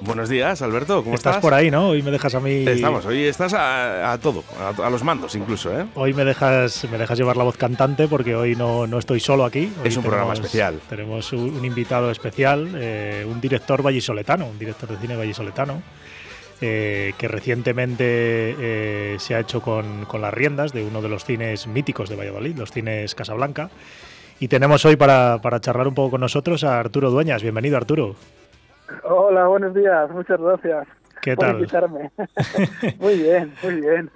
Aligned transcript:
Buenos 0.00 0.28
días, 0.28 0.60
Alberto. 0.62 1.02
¿Cómo 1.02 1.14
estás? 1.14 1.32
Estás 1.32 1.42
por 1.42 1.54
ahí, 1.54 1.70
¿no? 1.70 1.88
Hoy 1.88 2.02
me 2.02 2.10
dejas 2.10 2.34
a 2.34 2.40
mí. 2.40 2.64
Estamos, 2.66 3.06
hoy 3.06 3.24
estás 3.24 3.54
a, 3.54 4.18
todo, 4.22 4.44
a, 4.82 4.90
los 4.90 5.02
mandos 5.02 5.34
incluso, 5.34 5.78
¿eh? 5.78 5.86
Hoy 5.94 6.12
me 6.12 6.24
dejas, 6.24 6.86
me 6.90 6.98
dejas 6.98 7.18
llevar 7.18 7.36
la 7.36 7.44
voz 7.44 7.56
cantante 7.56 8.06
porque 8.06 8.34
hoy 8.34 8.54
no, 8.54 8.86
no 8.86 8.98
estoy 8.98 9.20
solo 9.20 9.44
aquí. 9.44 9.72
es 9.84 9.96
un 9.96 10.02
programa 10.04 10.34
especial. 10.34 10.80
Tenemos 10.88 11.32
un, 11.32 11.64
invitado 11.64 12.10
especial, 12.10 12.70
eh, 12.76 13.26
un 13.28 13.40
director 13.40 13.82
vallisoletano, 13.82 14.46
un 14.46 14.58
director 14.58 14.88
de 14.88 14.96
cine 14.98 15.16
vallisoletano. 15.16 15.82
Eh, 16.62 17.12
que 17.18 17.28
recientemente 17.28 18.04
eh, 18.08 19.16
se 19.18 19.34
ha 19.34 19.40
hecho 19.40 19.60
con, 19.60 20.06
con, 20.06 20.22
las 20.22 20.32
riendas 20.32 20.72
de 20.72 20.84
uno 20.84 21.02
de 21.02 21.10
los 21.10 21.26
cines 21.26 21.66
míticos 21.66 22.08
de 22.08 22.16
Valladolid, 22.16 22.56
los 22.56 22.70
cines 22.72 23.14
Casablanca. 23.14 23.68
Y 24.40 24.48
tenemos 24.48 24.84
hoy 24.86 24.96
para, 24.96 25.38
para 25.42 25.60
charlar 25.60 25.86
un 25.86 25.94
poco 25.94 26.12
con 26.12 26.22
nosotros 26.22 26.64
a 26.64 26.80
Arturo 26.80 27.10
Dueñas. 27.10 27.42
Bienvenido, 27.42 27.76
Arturo. 27.76 28.16
Hola, 29.04 29.46
buenos 29.46 29.74
días, 29.74 30.10
muchas 30.10 30.40
gracias. 30.40 30.86
¿Qué 31.22 31.34
por 31.34 31.44
tal? 31.44 31.56
Invitarme. 31.56 32.10
muy 33.00 33.18
bien, 33.18 33.52
muy 33.62 33.80
bien. 33.80 34.10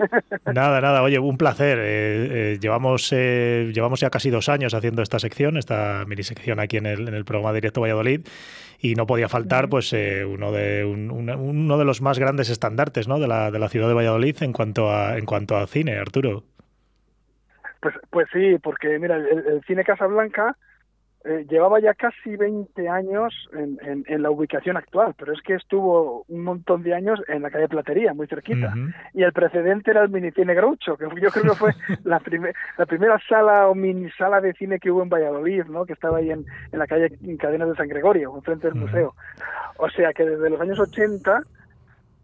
nada, 0.53 0.81
nada, 0.81 1.03
oye, 1.03 1.19
un 1.19 1.37
placer. 1.37 1.79
Eh, 1.79 2.53
eh, 2.53 2.59
llevamos, 2.61 3.13
eh, 3.13 3.71
llevamos 3.75 4.01
ya 4.01 4.11
casi 4.11 4.31
dos 4.31 4.49
años 4.49 4.75
haciendo 4.75 5.03
esta 5.03 5.19
sección, 5.19 5.57
esta 5.57 6.05
mini 6.07 6.23
sección 6.23 6.61
aquí 6.61 6.77
en 6.77 6.87
el, 6.87 7.09
en 7.09 7.15
el 7.15 7.25
programa 7.25 7.53
Directo 7.53 7.81
Valladolid, 7.81 8.27
y 8.79 8.95
no 8.95 9.07
podía 9.07 9.29
faltar 9.29 9.69
pues 9.69 9.93
uno, 9.93 10.53
de, 10.53 10.85
uno 10.85 11.79
de 11.79 11.85
los 11.85 12.01
más 12.01 12.19
grandes 12.19 12.49
estandartes 12.49 13.09
¿no? 13.09 13.19
de, 13.19 13.27
la, 13.27 13.51
de 13.51 13.59
la 13.59 13.69
ciudad 13.69 13.89
de 13.89 13.95
Valladolid 13.95 14.37
en 14.43 14.53
cuanto 14.53 14.91
a, 14.91 15.19
en 15.19 15.27
cuanto 15.27 15.57
a 15.57 15.67
cine, 15.67 15.99
Arturo. 15.99 16.45
Pues, 17.81 17.95
pues 18.11 18.29
sí, 18.33 18.57
porque 18.63 18.99
mira, 18.99 19.17
el, 19.17 19.27
el 19.27 19.63
cine 19.67 19.85
Casablanca 19.85 20.57
eh, 21.23 21.45
llevaba 21.51 21.81
ya 21.81 21.93
casi 21.93 22.35
20 22.35 22.89
años 22.89 23.35
en, 23.53 23.79
en, 23.83 24.05
en, 24.09 24.23
la 24.23 24.31
ubicación 24.31 24.79
actual, 24.79 25.15
pero 25.19 25.35
es 25.35 25.43
que 25.43 25.53
estuvo 25.55 26.25
un 26.29 26.43
montón 26.45 26.83
de 26.83 26.95
años 26.95 27.21
en 27.29 27.43
la 27.43 27.51
calle 27.51 27.69
Platería, 27.69 28.15
muy 28.15 28.27
cerquita. 28.27 28.73
Uh 28.75 28.79
-huh. 28.79 28.95
Y 29.13 29.23
el 29.23 29.33
precedente 29.35 29.91
era 29.91 30.03
el 30.03 30.09
minicine 30.09 30.55
Groucho, 30.55 30.97
que 30.97 31.05
yo 31.21 31.31
creo 31.31 31.53
que 31.53 31.59
fue 31.59 31.73
la, 32.05 32.21
primer, 32.21 32.55
la 32.79 32.87
primera 32.87 33.21
sala 33.29 33.69
o 33.69 33.75
mini 33.75 34.11
sala 34.13 34.41
de 34.41 34.55
cine 34.55 34.79
que 34.79 34.91
hubo 34.91 35.03
en 35.03 35.11
Valladolid, 35.11 35.65
¿no? 35.67 35.85
que 35.85 35.93
estaba 35.93 36.19
ahí 36.19 36.31
en, 36.31 36.47
en 36.73 36.79
la 36.79 36.87
calle 36.87 37.11
en 37.23 37.37
Cadenas 37.37 37.69
de 37.69 37.77
San 37.77 37.89
Gregorio, 37.89 38.35
enfrente 38.35 38.69
del 38.69 38.77
uh 38.77 38.81
-huh. 38.81 38.87
museo. 38.87 39.15
O 39.77 39.91
sea 39.91 40.15
que 40.15 40.25
desde 40.25 40.49
los 40.49 40.61
años 40.61 40.79
80 40.79 41.43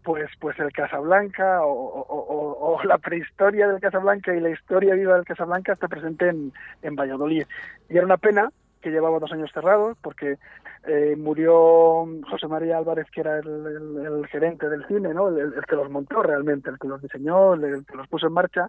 pues 0.03 0.29
pues 0.39 0.57
el 0.59 0.71
Casablanca 0.71 1.61
o, 1.65 1.71
o, 1.71 2.01
o, 2.01 2.77
o, 2.77 2.83
la 2.85 2.97
prehistoria 2.97 3.67
del 3.67 3.81
Casablanca 3.81 4.33
y 4.33 4.39
la 4.39 4.49
historia 4.49 4.95
viva 4.95 5.15
del 5.15 5.25
Casablanca 5.25 5.73
está 5.73 5.89
presente 5.89 6.29
en, 6.29 6.53
en 6.81 6.95
Valladolid. 6.95 7.45
Y 7.89 7.97
era 7.97 8.05
una 8.05 8.15
pena 8.15 8.49
que 8.87 8.93
llevaba 8.93 9.19
dos 9.19 9.31
años 9.33 9.51
cerrado, 9.53 9.97
porque 10.01 10.37
eh, 10.85 11.15
murió 11.17 12.07
José 12.29 12.47
María 12.47 12.77
Álvarez, 12.77 13.07
que 13.11 13.19
era 13.19 13.39
el, 13.39 13.47
el, 13.47 14.05
el 14.05 14.27
gerente 14.27 14.69
del 14.69 14.85
cine, 14.87 15.13
¿no? 15.13 15.27
El, 15.27 15.53
el, 15.53 15.65
que 15.67 15.75
los 15.75 15.89
montó 15.91 16.23
realmente, 16.23 16.69
el 16.69 16.79
que 16.79 16.87
los 16.87 17.01
diseñó, 17.01 17.55
el, 17.55 17.85
que 17.85 17.97
los 17.97 18.07
puso 18.07 18.27
en 18.27 18.33
marcha, 18.33 18.67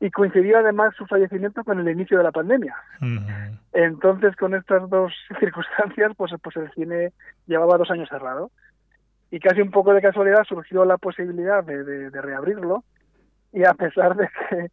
y 0.00 0.10
coincidió 0.10 0.58
además 0.58 0.94
su 0.96 1.04
fallecimiento 1.06 1.62
con 1.62 1.78
el 1.78 1.88
inicio 1.90 2.16
de 2.16 2.24
la 2.24 2.32
pandemia. 2.32 2.74
Uh 3.02 3.04
-huh. 3.04 3.58
Entonces, 3.74 4.34
con 4.36 4.54
estas 4.54 4.88
dos 4.88 5.12
circunstancias, 5.40 6.12
pues, 6.16 6.32
pues 6.42 6.56
el 6.56 6.70
cine 6.72 7.12
llevaba 7.46 7.76
dos 7.76 7.90
años 7.90 8.08
cerrado. 8.08 8.50
Y 9.30 9.40
casi 9.40 9.60
un 9.60 9.70
poco 9.70 9.92
de 9.92 10.00
casualidad 10.00 10.44
surgió 10.44 10.86
la 10.86 10.96
posibilidad 10.96 11.62
de, 11.62 11.84
de, 11.84 12.10
de 12.10 12.22
reabrirlo, 12.22 12.82
y 13.52 13.64
a 13.64 13.74
pesar 13.74 14.16
de 14.16 14.26
que 14.48 14.68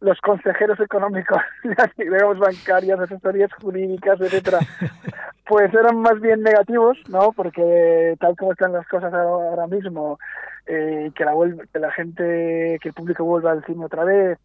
los 0.00 0.20
consejeros 0.20 0.78
económicos, 0.80 1.40
digamos 1.96 2.38
bancarias, 2.38 3.00
asesorías 3.00 3.52
jurídicas, 3.54 4.20
etcétera, 4.20 4.58
pues 5.46 5.72
eran 5.72 5.98
más 5.98 6.20
bien 6.20 6.42
negativos, 6.42 6.98
¿no? 7.08 7.32
Porque 7.32 8.16
tal 8.20 8.36
como 8.36 8.52
están 8.52 8.72
las 8.72 8.86
cosas 8.88 9.12
ahora 9.12 9.66
mismo, 9.66 10.18
eh, 10.66 11.10
que 11.14 11.24
la 11.24 11.32
que 11.72 11.78
la 11.78 11.92
gente, 11.92 12.78
que 12.80 12.88
el 12.88 12.94
público 12.94 13.24
vuelva 13.24 13.52
al 13.52 13.64
cine 13.64 13.84
otra 13.84 14.04
vez, 14.04 14.38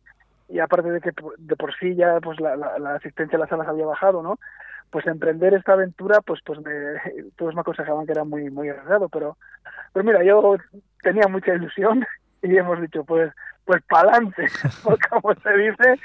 y 0.48 0.60
aparte 0.60 0.92
de 0.92 1.02
que 1.02 1.12
de 1.38 1.56
por 1.56 1.74
sí 1.78 1.96
ya 1.96 2.20
pues 2.22 2.40
la, 2.40 2.56
la, 2.56 2.78
la 2.80 2.96
asistencia 2.96 3.38
a 3.38 3.40
las 3.40 3.50
salas 3.50 3.68
había 3.68 3.86
bajado, 3.86 4.22
¿no? 4.22 4.40
Pues 4.90 5.08
emprender 5.08 5.54
esta 5.54 5.74
aventura, 5.74 6.22
pues 6.22 6.40
pues 6.46 6.60
me, 6.60 6.72
todos 7.38 7.56
me 7.56 7.62
aconsejaban 7.62 8.06
que 8.06 8.14
era 8.14 8.24
muy 8.24 8.50
muy 8.50 8.70
arriesgado, 8.70 9.10
pero 9.10 9.38
pero 9.94 10.06
mira, 10.06 10.24
yo 10.24 10.56
tenía 11.02 11.28
mucha 11.28 11.54
ilusión 11.54 12.06
y 12.42 12.58
hemos 12.58 12.80
dicho 12.80 13.04
pues 13.04 13.32
pues 13.66 13.82
para 13.84 14.10
adelante, 14.10 14.48
como 15.10 15.34
se 15.36 15.58
dice. 15.58 16.00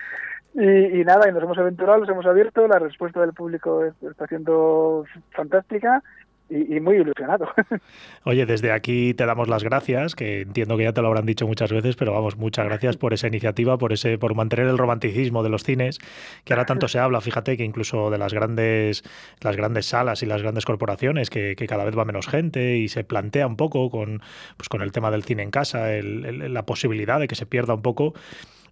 Y, 0.55 1.01
y, 1.01 1.05
nada, 1.05 1.29
y 1.29 1.33
nos 1.33 1.43
hemos 1.43 1.59
aventurado, 1.59 1.99
nos 1.99 2.09
hemos 2.09 2.25
abierto, 2.25 2.67
la 2.67 2.79
respuesta 2.79 3.21
del 3.21 3.35
público 3.35 3.85
está 3.85 4.27
siendo 4.27 5.05
fantástica 5.33 6.03
y, 6.49 6.81
muy 6.81 6.97
ilusionado. 6.97 7.49
Oye, 8.25 8.47
desde 8.47 8.73
aquí 8.73 9.15
te 9.15 9.27
damos 9.27 9.49
las 9.49 9.65
gracias, 9.65 10.15
que 10.15 10.43
entiendo 10.43 10.77
que 10.77 10.85
ya 10.85 10.93
te 10.93 11.03
lo 11.03 11.09
habrán 11.09 11.27
dicho 11.27 11.47
muchas 11.47 11.73
veces, 11.73 11.97
pero 11.97 12.13
vamos, 12.13 12.37
muchas 12.37 12.67
gracias 12.67 12.97
por 12.97 13.13
esa 13.13 13.27
iniciativa, 13.27 13.79
por 13.79 13.93
ese, 13.93 14.19
por 14.19 14.35
mantener 14.35 14.67
el 14.67 14.79
romanticismo 14.79 15.43
de 15.43 15.49
los 15.49 15.65
cines, 15.65 15.99
que 16.45 16.53
ahora 16.53 16.65
tanto 16.65 16.89
se 16.89 16.99
habla, 16.99 17.21
fíjate 17.21 17.57
que 17.57 17.65
incluso 17.65 18.11
de 18.11 18.19
las 18.19 18.33
grandes, 18.33 19.03
las 19.41 19.57
grandes 19.57 19.87
salas 19.87 20.23
y 20.23 20.27
las 20.27 20.43
grandes 20.43 20.65
corporaciones, 20.65 21.31
que, 21.31 21.57
que 21.57 21.67
cada 21.67 21.85
vez 21.85 21.97
va 21.99 22.05
menos 22.05 22.29
gente 22.29 22.77
y 22.77 22.89
se 22.89 23.03
plantea 23.03 23.47
un 23.47 23.57
poco 23.57 23.91
con, 23.91 24.23
pues 24.57 24.69
con 24.69 24.83
el 24.83 24.93
tema 24.93 25.11
del 25.11 25.25
cine 25.25 25.43
en 25.43 25.51
casa, 25.51 25.93
el, 25.95 26.25
el, 26.25 26.55
la 26.55 26.65
posibilidad 26.65 27.19
de 27.19 27.29
que 27.29 27.35
se 27.35 27.47
pierda 27.47 27.75
un 27.75 27.83
poco 27.83 28.15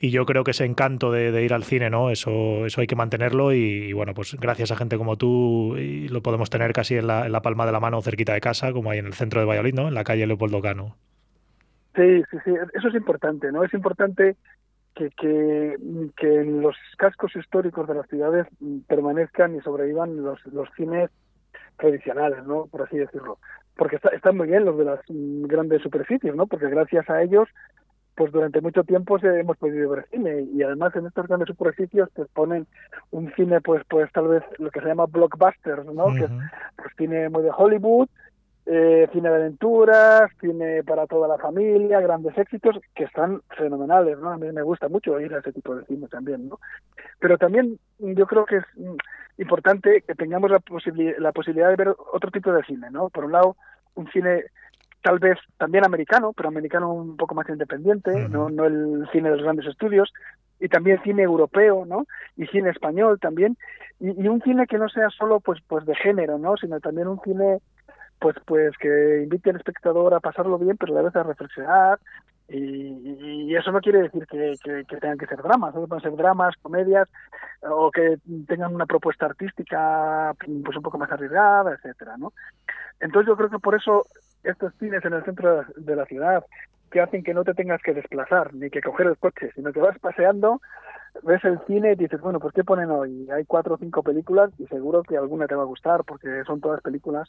y 0.00 0.10
yo 0.10 0.26
creo 0.26 0.44
que 0.44 0.50
ese 0.52 0.64
encanto 0.64 1.10
de, 1.10 1.32
de, 1.32 1.44
ir 1.44 1.54
al 1.54 1.64
cine, 1.64 1.90
¿no? 1.90 2.10
Eso, 2.10 2.66
eso 2.66 2.80
hay 2.80 2.86
que 2.86 2.96
mantenerlo 2.96 3.52
y, 3.52 3.92
bueno, 3.92 4.14
pues 4.14 4.36
gracias 4.40 4.70
a 4.70 4.76
gente 4.76 4.96
como 4.96 5.16
tú 5.16 5.76
lo 6.10 6.22
podemos 6.22 6.50
tener 6.50 6.72
casi 6.72 6.96
en 6.96 7.06
la, 7.06 7.26
en 7.26 7.32
la, 7.32 7.42
palma 7.42 7.66
de 7.66 7.72
la 7.72 7.80
mano 7.80 8.02
cerquita 8.02 8.34
de 8.34 8.40
casa, 8.40 8.72
como 8.72 8.90
hay 8.90 8.98
en 8.98 9.06
el 9.06 9.14
centro 9.14 9.40
de 9.40 9.46
Valladolid, 9.46 9.74
¿no? 9.74 9.88
En 9.88 9.94
la 9.94 10.04
calle 10.04 10.26
Leopoldo 10.26 10.60
Cano. 10.60 10.96
Sí, 11.94 12.22
sí, 12.30 12.38
sí, 12.44 12.52
eso 12.74 12.88
es 12.88 12.94
importante, 12.94 13.52
¿no? 13.52 13.62
Es 13.62 13.72
importante 13.72 14.36
que, 14.94 15.10
que, 15.10 15.76
que 16.16 16.34
en 16.40 16.60
los 16.60 16.76
cascos 16.96 17.34
históricos 17.36 17.86
de 17.86 17.94
las 17.94 18.08
ciudades 18.08 18.46
permanezcan 18.86 19.54
y 19.54 19.60
sobrevivan 19.60 20.22
los, 20.22 20.44
los 20.46 20.68
cines 20.76 21.10
tradicionales, 21.76 22.44
¿no? 22.44 22.66
Por 22.66 22.82
así 22.82 22.96
decirlo. 22.96 23.38
Porque 23.76 23.96
está, 23.96 24.10
están 24.10 24.36
muy 24.36 24.46
bien 24.46 24.64
los 24.64 24.78
de 24.78 24.84
las 24.84 25.00
grandes 25.08 25.82
superficies, 25.82 26.34
¿no? 26.34 26.46
Porque 26.46 26.68
gracias 26.68 27.08
a 27.10 27.22
ellos 27.22 27.48
pues 28.14 28.32
durante 28.32 28.60
mucho 28.60 28.84
tiempo 28.84 29.18
se 29.18 29.40
hemos 29.40 29.56
podido 29.56 29.90
ver 29.90 30.06
cine 30.10 30.46
y 30.52 30.62
además 30.62 30.94
en 30.96 31.06
estos 31.06 31.26
grandes 31.26 31.48
superficies 31.48 32.08
pues 32.14 32.28
ponen 32.32 32.66
un 33.10 33.32
cine 33.34 33.60
pues 33.60 33.82
pues 33.88 34.10
tal 34.12 34.28
vez 34.28 34.42
lo 34.58 34.70
que 34.70 34.80
se 34.80 34.86
llama 34.86 35.06
blockbusters 35.06 35.84
no 35.86 36.06
uh 36.06 36.10
-huh. 36.10 36.18
que 36.18 36.24
es 36.24 36.30
pues 36.76 36.92
cine 36.96 37.28
muy 37.28 37.42
de 37.42 37.50
Hollywood 37.56 38.08
eh, 38.66 39.08
cine 39.12 39.28
de 39.28 39.34
aventuras 39.36 40.30
cine 40.40 40.82
para 40.84 41.06
toda 41.06 41.28
la 41.28 41.38
familia 41.38 42.00
grandes 42.00 42.36
éxitos 42.38 42.78
que 42.94 43.04
están 43.04 43.42
fenomenales 43.56 44.18
no 44.18 44.30
a 44.30 44.36
mí 44.36 44.50
me 44.52 44.62
gusta 44.62 44.88
mucho 44.88 45.18
ir 45.20 45.34
a 45.34 45.38
ese 45.38 45.52
tipo 45.52 45.74
de 45.74 45.84
cine 45.86 46.06
también 46.08 46.48
no 46.48 46.58
pero 47.18 47.36
también 47.36 47.78
yo 47.98 48.26
creo 48.26 48.44
que 48.44 48.58
es 48.58 48.64
importante 49.38 50.02
que 50.06 50.14
tengamos 50.14 50.50
la, 50.50 50.60
posibil 50.60 51.14
la 51.18 51.32
posibilidad 51.32 51.70
de 51.70 51.76
ver 51.76 51.94
otro 52.12 52.30
tipo 52.30 52.52
de 52.52 52.62
cine 52.62 52.90
no 52.90 53.08
por 53.10 53.24
un 53.24 53.32
lado 53.32 53.56
un 53.96 54.08
cine 54.12 54.44
tal 55.04 55.18
vez 55.18 55.38
también 55.58 55.84
americano, 55.84 56.32
pero 56.32 56.48
americano 56.48 56.90
un 56.90 57.18
poco 57.18 57.34
más 57.34 57.46
independiente, 57.50 58.10
uh 58.10 58.14
-huh. 58.14 58.30
no, 58.30 58.48
no 58.48 58.64
el 58.64 59.06
cine 59.12 59.28
de 59.28 59.36
los 59.36 59.44
grandes 59.44 59.66
estudios, 59.66 60.10
y 60.58 60.68
también 60.68 61.02
cine 61.02 61.22
europeo, 61.22 61.84
¿no? 61.84 62.06
Y 62.38 62.46
cine 62.46 62.70
español 62.70 63.20
también, 63.20 63.58
y, 64.00 64.08
y, 64.22 64.28
un 64.28 64.40
cine 64.40 64.66
que 64.66 64.78
no 64.78 64.88
sea 64.88 65.10
solo 65.10 65.40
pues 65.40 65.60
pues 65.68 65.84
de 65.84 65.94
género, 65.94 66.38
¿no? 66.38 66.56
Sino 66.56 66.80
también 66.80 67.08
un 67.08 67.20
cine 67.20 67.60
pues 68.18 68.34
pues 68.46 68.72
que 68.78 69.22
invite 69.24 69.50
al 69.50 69.56
espectador 69.56 70.14
a 70.14 70.20
pasarlo 70.20 70.58
bien, 70.58 70.78
pero 70.78 70.94
a 70.94 70.96
la 70.96 71.02
vez 71.02 71.16
a 71.16 71.22
reflexionar, 71.22 71.98
y, 72.48 73.48
y, 73.48 73.56
eso 73.56 73.72
no 73.72 73.80
quiere 73.80 74.02
decir 74.02 74.26
que, 74.26 74.54
que, 74.64 74.84
que 74.88 74.96
tengan 74.96 75.18
que 75.18 75.26
ser 75.26 75.42
dramas, 75.42 75.74
¿no? 75.74 75.86
pueden 75.86 76.02
ser 76.02 76.16
dramas, 76.16 76.54
comedias, 76.62 77.08
o 77.60 77.90
que 77.90 78.16
tengan 78.46 78.74
una 78.74 78.86
propuesta 78.86 79.26
artística 79.26 80.32
pues 80.38 80.76
un 80.76 80.82
poco 80.82 80.96
más 80.98 81.12
arriesgada, 81.12 81.74
etcétera, 81.74 82.16
¿no? 82.16 82.32
Entonces 83.00 83.28
yo 83.28 83.36
creo 83.36 83.50
que 83.50 83.58
por 83.58 83.74
eso 83.74 84.06
estos 84.44 84.72
cines 84.78 85.04
en 85.04 85.14
el 85.14 85.24
centro 85.24 85.64
de 85.76 85.96
la, 85.96 86.06
ciudad 86.06 86.44
que 86.90 87.00
hacen 87.00 87.24
que 87.24 87.34
no 87.34 87.44
te 87.44 87.54
tengas 87.54 87.82
que 87.82 87.94
desplazar 87.94 88.54
ni 88.54 88.70
que 88.70 88.80
coger 88.80 89.06
el 89.06 89.18
coche, 89.18 89.50
sino 89.54 89.72
que 89.72 89.80
vas 89.80 89.98
paseando, 89.98 90.60
ves 91.22 91.44
el 91.44 91.58
cine 91.66 91.92
y 91.92 91.96
dices, 91.96 92.20
bueno, 92.20 92.38
¿por 92.38 92.52
qué 92.52 92.62
ponen 92.62 92.90
hoy? 92.90 93.28
Hay 93.30 93.44
cuatro 93.46 93.74
o 93.74 93.78
cinco 93.78 94.02
películas 94.02 94.50
y 94.58 94.66
seguro 94.66 95.02
que 95.02 95.16
alguna 95.16 95.46
te 95.46 95.54
va 95.54 95.62
a 95.62 95.66
gustar 95.66 96.04
porque 96.04 96.44
son 96.46 96.60
todas 96.60 96.80
películas 96.82 97.28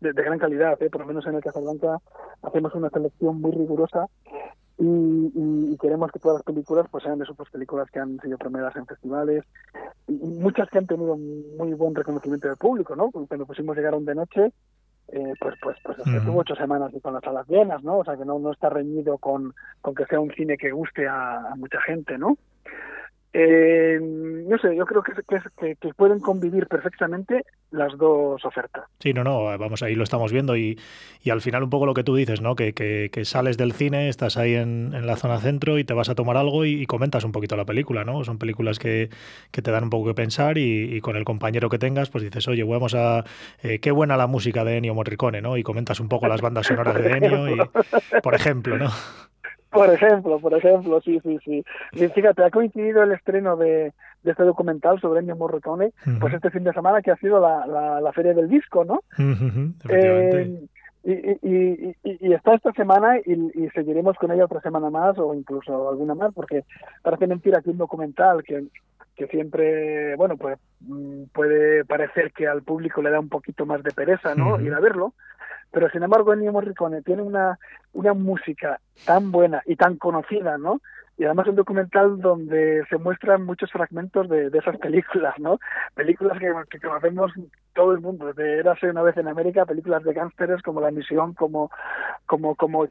de, 0.00 0.12
gran 0.12 0.38
calidad, 0.38 0.80
¿eh? 0.82 0.90
por 0.90 1.00
lo 1.00 1.06
menos 1.06 1.26
en 1.26 1.36
el 1.36 1.42
Casablanca 1.42 1.98
hacemos 2.42 2.74
una 2.74 2.90
selección 2.90 3.40
muy 3.40 3.52
rigurosa 3.52 4.06
y, 4.78 5.76
queremos 5.78 6.10
que 6.10 6.18
todas 6.18 6.38
las 6.38 6.42
películas 6.42 6.86
pues 6.90 7.04
sean 7.04 7.18
de 7.18 7.24
esas 7.24 7.36
películas 7.50 7.90
que 7.90 7.98
han 7.98 8.18
sido 8.20 8.38
premiadas 8.38 8.76
en 8.76 8.86
festivales 8.86 9.44
y, 10.06 10.12
muchas 10.12 10.68
que 10.68 10.78
han 10.78 10.86
tenido 10.86 11.16
muy 11.16 11.72
buen 11.74 11.94
reconocimiento 11.94 12.48
del 12.48 12.56
público, 12.56 12.96
¿no? 12.96 13.10
Cuando 13.10 13.46
pusimos 13.46 13.76
Llegaron 13.76 14.04
de 14.04 14.14
Noche, 14.14 14.52
eh, 15.08 15.34
pues 15.40 15.54
pues 15.62 15.76
pues 15.82 15.98
tuvo 16.24 16.40
ocho 16.40 16.56
semanas 16.56 16.92
con 17.02 17.14
las 17.14 17.22
salas 17.22 17.48
llenas, 17.48 17.82
¿no? 17.82 17.98
O 17.98 18.04
sea 18.04 18.16
que 18.16 18.24
no, 18.24 18.38
no 18.38 18.52
está 18.52 18.68
reñido 18.68 19.18
con, 19.18 19.54
con 19.80 19.94
que 19.94 20.04
sea 20.06 20.20
un 20.20 20.32
cine 20.32 20.56
que 20.56 20.72
guste 20.72 21.06
a, 21.06 21.36
a 21.52 21.54
mucha 21.56 21.80
gente, 21.82 22.18
¿no? 22.18 22.36
Eh, 23.38 23.98
no 24.00 24.56
sé, 24.56 24.74
yo 24.74 24.86
creo 24.86 25.02
que, 25.02 25.12
que, 25.28 25.76
que, 25.76 25.92
pueden 25.92 26.20
convivir 26.20 26.68
perfectamente 26.68 27.44
las 27.70 27.94
dos 27.98 28.42
ofertas. 28.46 28.84
Sí, 28.98 29.12
no, 29.12 29.24
no, 29.24 29.44
vamos, 29.58 29.82
ahí 29.82 29.94
lo 29.94 30.04
estamos 30.04 30.32
viendo 30.32 30.56
y, 30.56 30.80
y 31.22 31.28
al 31.28 31.42
final 31.42 31.62
un 31.62 31.68
poco 31.68 31.84
lo 31.84 31.92
que 31.92 32.02
tú 32.02 32.16
dices, 32.16 32.40
¿no? 32.40 32.56
Que, 32.56 32.72
que, 32.72 33.24
sales 33.26 33.58
del 33.58 33.72
cine, 33.72 34.08
estás 34.08 34.38
ahí 34.38 34.54
en, 34.54 35.06
la 35.06 35.16
zona 35.16 35.38
centro 35.38 35.78
y 35.78 35.84
te 35.84 35.92
vas 35.92 36.08
a 36.08 36.14
tomar 36.14 36.38
algo 36.38 36.64
y, 36.64 36.86
comentas 36.86 37.24
un 37.24 37.32
poquito 37.32 37.56
la 37.56 37.66
película, 37.66 38.04
¿no? 38.06 38.24
Son 38.24 38.38
películas 38.38 38.78
que, 38.78 39.10
te 39.50 39.70
dan 39.70 39.84
un 39.84 39.90
poco 39.90 40.06
que 40.06 40.14
pensar 40.14 40.56
y, 40.56 40.98
con 41.02 41.16
el 41.16 41.24
compañero 41.24 41.68
que 41.68 41.78
tengas, 41.78 42.08
pues 42.08 42.24
dices, 42.24 42.48
oye, 42.48 42.64
vamos 42.64 42.94
a... 42.94 43.22
Eh, 43.62 43.80
qué 43.80 43.90
buena 43.90 44.16
la 44.16 44.28
música 44.28 44.64
de 44.64 44.78
Ennio 44.78 44.94
Morricone, 44.94 45.42
¿no? 45.42 45.58
Y 45.58 45.62
comentas 45.62 46.00
un 46.00 46.08
poco 46.08 46.26
las 46.26 46.40
bandas 46.40 46.68
sonoras 46.68 46.96
de 46.96 47.10
Ennio, 47.10 47.54
y, 47.54 47.58
por 48.22 48.34
ejemplo, 48.34 48.78
¿no? 48.78 48.88
Por 49.76 49.92
ejemplo, 49.92 50.38
por 50.38 50.54
ejemplo, 50.54 51.00
sí, 51.00 51.20
sí, 51.22 51.38
sí. 51.44 51.64
fíjate, 52.08 52.44
ha 52.44 52.50
coincidido 52.50 53.02
el 53.02 53.12
estreno 53.12 53.56
de, 53.56 53.92
este 54.24 54.42
documental 54.42 55.00
sobre 55.00 55.20
Ennio 55.20 55.36
Morricone, 55.36 55.92
pues 56.20 56.34
este 56.34 56.50
fin 56.50 56.64
de 56.64 56.72
semana 56.72 57.02
que 57.02 57.10
ha 57.10 57.16
sido 57.16 57.40
la, 57.40 58.00
la, 58.00 58.12
feria 58.12 58.34
del 58.34 58.48
disco, 58.48 58.84
¿no? 58.84 59.00
Eh, 59.88 60.66
y, 61.04 61.12
y, 61.12 61.96
y, 62.02 62.32
está 62.32 62.54
esta 62.54 62.72
semana 62.72 63.18
y, 63.18 63.68
seguiremos 63.74 64.16
con 64.16 64.32
ella 64.32 64.46
otra 64.46 64.60
semana 64.60 64.90
más 64.90 65.16
o 65.18 65.34
incluso 65.34 65.88
alguna 65.88 66.16
más, 66.16 66.34
porque 66.34 66.64
parece 67.02 67.28
mentira 67.28 67.62
que 67.62 67.70
un 67.70 67.78
documental 67.78 68.42
que, 68.42 68.64
que 69.16 69.26
siempre, 69.26 70.14
bueno, 70.16 70.36
pues 70.36 70.58
mm, 70.80 71.24
puede 71.32 71.84
parecer 71.84 72.32
que 72.32 72.46
al 72.46 72.62
público 72.62 73.02
le 73.02 73.10
da 73.10 73.18
un 73.18 73.28
poquito 73.28 73.66
más 73.66 73.82
de 73.82 73.92
pereza, 73.92 74.34
¿no? 74.34 74.60
Ir 74.60 74.74
a 74.74 74.80
verlo, 74.80 75.14
pero 75.72 75.90
sin 75.90 76.02
embargo 76.02 76.32
Ennio 76.32 76.52
Morricone 76.52 77.02
tiene 77.02 77.22
una, 77.22 77.58
una 77.92 78.14
música 78.14 78.80
tan 79.04 79.32
buena 79.32 79.62
y 79.66 79.76
tan 79.76 79.96
conocida, 79.96 80.58
¿no? 80.58 80.80
Y 81.18 81.24
además 81.24 81.48
un 81.48 81.56
documental 81.56 82.20
donde 82.20 82.84
se 82.90 82.98
muestran 82.98 83.44
muchos 83.44 83.72
fragmentos 83.72 84.28
de, 84.28 84.50
de 84.50 84.58
esas 84.58 84.76
películas, 84.76 85.34
¿no? 85.38 85.58
Películas 85.94 86.38
que, 86.38 86.52
que, 86.68 86.78
conocemos 86.78 87.32
todo 87.72 87.92
el 87.92 88.00
mundo, 88.00 88.32
de 88.34 88.58
Érase 88.58 88.90
una 88.90 89.02
vez 89.02 89.16
en 89.16 89.28
América, 89.28 89.64
películas 89.64 90.04
de 90.04 90.12
gángsteres 90.12 90.60
como 90.62 90.80
La 90.80 90.90
Misión, 90.90 91.32
como 91.32 91.70
como 92.26 92.54
como 92.54 92.86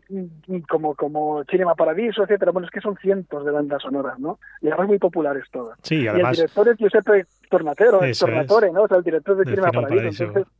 como 0.67 0.95
como 0.95 1.43
Cinema 1.49 1.75
Paradiso, 1.75 2.23
etcétera. 2.23 2.51
Bueno, 2.51 2.67
es 2.67 2.71
que 2.71 2.81
son 2.81 2.97
cientos 2.97 3.45
de 3.45 3.51
bandas 3.51 3.83
sonoras, 3.83 4.17
¿no? 4.17 4.39
Y 4.61 4.67
además 4.67 4.87
muy 4.87 4.99
populares 4.99 5.45
todas. 5.51 5.77
Sí, 5.83 6.07
además... 6.07 6.37
Y 6.37 6.41
el 6.41 6.47
director 6.47 6.69
es 6.69 6.77
Giuseppe 6.77 7.25
Tornatero, 7.49 7.99
Tornatore, 8.19 8.71
¿no? 8.71 8.83
O 8.83 8.87
sea, 8.87 8.97
el 8.97 9.03
director 9.03 9.37
de, 9.37 9.45
Cinema, 9.45 9.71
Paradiso. 9.71 10.23
Entonces, 10.23 10.51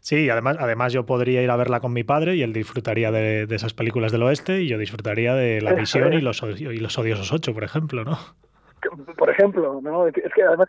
Sí, 0.00 0.30
además, 0.30 0.56
además 0.58 0.92
yo 0.92 1.04
podría 1.04 1.42
ir 1.42 1.50
a 1.50 1.56
verla 1.56 1.80
con 1.80 1.92
mi 1.92 2.04
padre 2.04 2.34
y 2.34 2.42
él 2.42 2.52
disfrutaría 2.52 3.10
de, 3.10 3.46
esas 3.50 3.74
películas 3.74 4.12
del 4.12 4.22
oeste 4.22 4.62
y 4.62 4.68
yo 4.68 4.78
disfrutaría 4.78 5.34
de 5.34 5.60
La 5.60 5.74
Visión 5.74 6.12
y 6.14 6.20
los, 6.20 6.42
y 6.42 6.78
los 6.78 6.98
Odiosos 6.98 7.32
Ocho, 7.32 7.52
por 7.52 7.64
ejemplo, 7.64 8.04
¿no? 8.04 8.18
Por 9.16 9.28
ejemplo, 9.28 9.80
¿no? 9.82 10.06
Es 10.06 10.14
que 10.34 10.42
además 10.42 10.68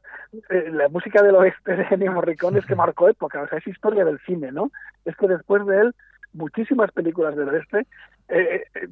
eh, 0.50 0.70
la 0.72 0.90
música 0.90 1.24
del 1.24 1.36
oeste 1.36 1.76
de 1.76 1.88
Ennio 1.92 2.12
Morricone 2.12 2.60
es 2.60 2.66
que 2.66 2.76
marcó 2.76 3.08
época, 3.08 3.42
o 3.42 3.48
sea, 3.48 3.58
es 3.58 3.68
historia 3.68 4.04
del 4.04 4.20
cine, 4.26 4.52
¿no? 4.52 4.72
Es 5.06 5.16
que 5.16 5.28
después 5.28 5.66
de 5.66 5.80
él 5.80 5.96
muchísimas 6.34 6.92
películas 6.92 7.36
del 7.36 7.50
oeste 7.50 7.86
eh, 8.30 8.64
eh, 8.76 8.88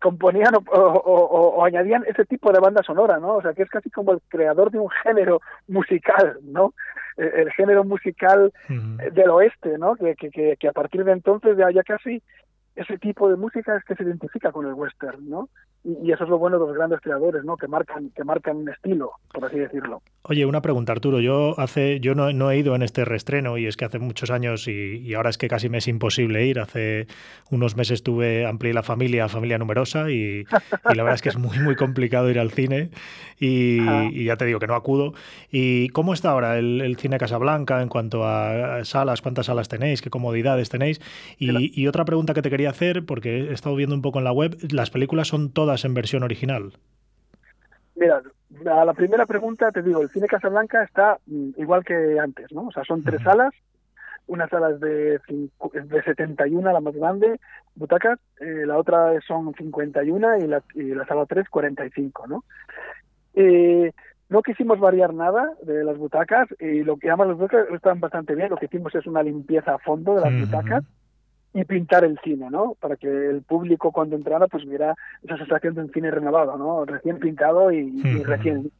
componían 0.00 0.54
o, 0.54 1.64
añadían 1.64 2.04
ese 2.06 2.24
tipo 2.24 2.52
de 2.52 2.60
banda 2.60 2.82
sonora, 2.82 3.18
¿no? 3.18 3.36
O 3.36 3.42
sea, 3.42 3.52
que 3.52 3.62
es 3.62 3.70
casi 3.70 3.90
como 3.90 4.12
el 4.12 4.20
creador 4.28 4.70
de 4.70 4.78
un 4.78 4.90
género 5.02 5.40
musical, 5.68 6.38
¿no? 6.42 6.74
el 7.18 7.52
género 7.52 7.84
musical 7.84 8.50
del 8.68 9.28
oeste, 9.28 9.76
¿no? 9.76 9.96
Que, 9.96 10.16
que, 10.16 10.56
que, 10.58 10.68
a 10.68 10.72
partir 10.72 11.04
de 11.04 11.12
entonces 11.12 11.58
ya, 11.58 11.70
ya 11.70 11.82
casi 11.82 12.22
ese 12.74 12.98
tipo 12.98 13.28
de 13.28 13.36
música 13.36 13.76
es 13.76 13.84
que 13.84 13.94
se 13.94 14.02
identifica 14.02 14.52
con 14.52 14.66
el 14.66 14.74
western, 14.74 15.28
¿no? 15.28 15.48
y, 15.84 16.12
eso 16.12 16.24
es 16.24 16.30
lo 16.30 16.38
bueno 16.38 16.58
de 16.58 16.66
los 16.66 16.76
grandes 16.76 17.00
creadores, 17.00 17.44
¿no? 17.44 17.56
Que 17.56 17.66
marcan, 17.66 18.10
que 18.10 18.24
marcan 18.24 18.56
un 18.56 18.68
estilo, 18.68 19.12
por 19.32 19.44
así 19.44 19.58
decirlo. 19.58 20.02
Oye, 20.22 20.46
una 20.46 20.62
pregunta, 20.62 20.92
Arturo. 20.92 21.20
Yo 21.20 21.58
hace, 21.58 21.98
yo 21.98 22.14
no, 22.14 22.32
no 22.32 22.50
he 22.50 22.58
ido 22.58 22.76
en 22.76 22.82
este 22.82 23.04
restreno 23.04 23.58
y 23.58 23.66
es 23.66 23.76
que 23.76 23.84
hace 23.84 23.98
muchos 23.98 24.30
años 24.30 24.68
y, 24.68 25.12
ahora 25.14 25.30
es 25.30 25.38
que 25.38 25.48
casi 25.48 25.68
me 25.68 25.78
es 25.78 25.88
imposible 25.88 26.46
ir. 26.46 26.60
Hace 26.60 27.08
unos 27.50 27.76
meses 27.76 28.04
tuve, 28.04 28.46
amplié 28.46 28.72
la 28.72 28.84
familia, 28.84 29.28
familia 29.28 29.58
numerosa 29.58 30.10
y, 30.10 30.44
la 30.84 31.02
verdad 31.02 31.14
es 31.14 31.22
que 31.22 31.30
es 31.30 31.38
muy, 31.38 31.58
muy 31.58 31.74
complicado 31.74 32.30
ir 32.30 32.38
al 32.38 32.52
cine 32.52 32.90
y, 33.40 34.24
ya 34.24 34.36
te 34.36 34.44
digo 34.44 34.60
que 34.60 34.68
no 34.68 34.76
acudo. 34.76 35.14
¿Y 35.50 35.88
cómo 35.88 36.14
está 36.14 36.30
ahora 36.30 36.58
el, 36.58 36.96
cine 36.96 37.18
Casablanca 37.18 37.82
en 37.82 37.88
cuanto 37.88 38.24
a 38.24 38.84
salas? 38.84 39.20
¿Cuántas 39.20 39.46
salas 39.46 39.68
tenéis? 39.68 40.00
¿Qué 40.00 40.10
comodidades 40.10 40.68
tenéis? 40.68 41.00
Y, 41.38 41.80
y 41.80 41.88
otra 41.88 42.04
pregunta 42.04 42.34
que 42.34 42.42
te 42.42 42.50
quería 42.50 42.61
hacer, 42.70 43.04
porque 43.04 43.48
he 43.48 43.52
estado 43.52 43.76
viendo 43.76 43.94
un 43.94 44.02
poco 44.02 44.18
en 44.18 44.24
la 44.24 44.32
web, 44.32 44.56
las 44.70 44.90
películas 44.90 45.28
son 45.28 45.52
todas 45.52 45.84
en 45.84 45.94
versión 45.94 46.22
original? 46.22 46.72
Mira, 47.94 48.22
a 48.70 48.84
la 48.84 48.94
primera 48.94 49.26
pregunta 49.26 49.70
te 49.70 49.82
digo, 49.82 50.02
el 50.02 50.10
cine 50.10 50.26
Casablanca 50.26 50.82
está 50.82 51.18
mm, 51.26 51.50
igual 51.56 51.84
que 51.84 52.18
antes, 52.18 52.52
¿no? 52.52 52.66
O 52.66 52.72
sea, 52.72 52.84
son 52.84 53.02
tres 53.02 53.22
salas, 53.22 53.52
una 54.26 54.48
sala 54.48 54.70
es 54.70 54.80
de, 54.80 55.18
de 55.18 56.02
71, 56.02 56.72
la 56.72 56.80
más 56.80 56.94
grande, 56.94 57.40
butacas, 57.74 58.18
eh, 58.40 58.64
la 58.66 58.78
otra 58.78 59.20
son 59.26 59.54
51 59.54 60.38
y 60.38 60.46
la, 60.46 60.62
y 60.74 60.94
la 60.94 61.06
sala 61.06 61.26
3, 61.26 61.48
45, 61.48 62.26
¿no? 62.28 62.44
Eh, 63.34 63.92
no 64.28 64.42
quisimos 64.42 64.78
variar 64.80 65.12
nada 65.12 65.52
de 65.62 65.84
las 65.84 65.98
butacas 65.98 66.48
y 66.58 66.82
lo 66.82 66.96
que 66.96 67.08
además 67.08 67.28
las 67.28 67.38
butacas 67.38 67.68
están 67.74 68.00
bastante 68.00 68.34
bien, 68.34 68.50
lo 68.50 68.56
que 68.56 68.66
hicimos 68.66 68.94
es 68.94 69.06
una 69.06 69.22
limpieza 69.22 69.74
a 69.74 69.78
fondo 69.78 70.14
de 70.14 70.20
las 70.22 70.40
butacas 70.40 70.84
y 71.54 71.64
pintar 71.64 72.04
el 72.04 72.18
cine, 72.20 72.48
¿no? 72.50 72.76
Para 72.80 72.96
que 72.96 73.08
el 73.08 73.42
público 73.42 73.92
cuando 73.92 74.16
entrara 74.16 74.46
pues 74.48 74.64
viera 74.64 74.94
esa 75.22 75.36
sensación 75.36 75.74
de 75.74 75.82
un 75.82 75.92
cine 75.92 76.10
renovado, 76.10 76.56
¿no? 76.56 76.84
Recién 76.84 77.18
pintado 77.18 77.70
y, 77.70 78.02
recién... 78.24 78.70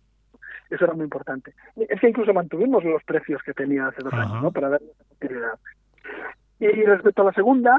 Eso 0.71 0.87
era 0.87 0.95
muy 0.95 1.05
importante. 1.05 1.53
Es 1.77 2.01
que 2.01 2.09
incluso 2.09 2.33
mantuvimos 2.33 2.83
los 2.83 3.05
precios 3.05 3.43
que 3.43 3.53
tenía 3.53 3.89
hace 3.89 4.03
dos 4.03 4.15
años, 4.15 4.43
¿no? 4.43 4.51
Para 4.53 4.71
dar 4.71 4.81
esa 5.21 5.59
Y 6.59 6.85
respecto 6.85 7.21
a 7.21 7.27
la 7.27 7.33
segunda, 7.35 7.79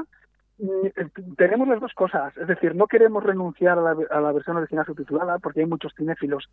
mm, 0.58 1.34
tenemos 1.36 1.66
las 1.66 1.80
dos 1.80 1.92
cosas, 1.92 2.36
es 2.36 2.46
decir, 2.46 2.76
no 2.76 2.86
queremos 2.86 3.24
renunciar 3.24 3.78
a 3.78 4.20
la, 4.20 4.32
versión 4.32 4.58
original 4.58 4.86
subtitulada 4.86 5.40
porque 5.40 5.60
hay 5.60 5.66
muchos 5.66 5.92
cinéfilos 5.96 6.48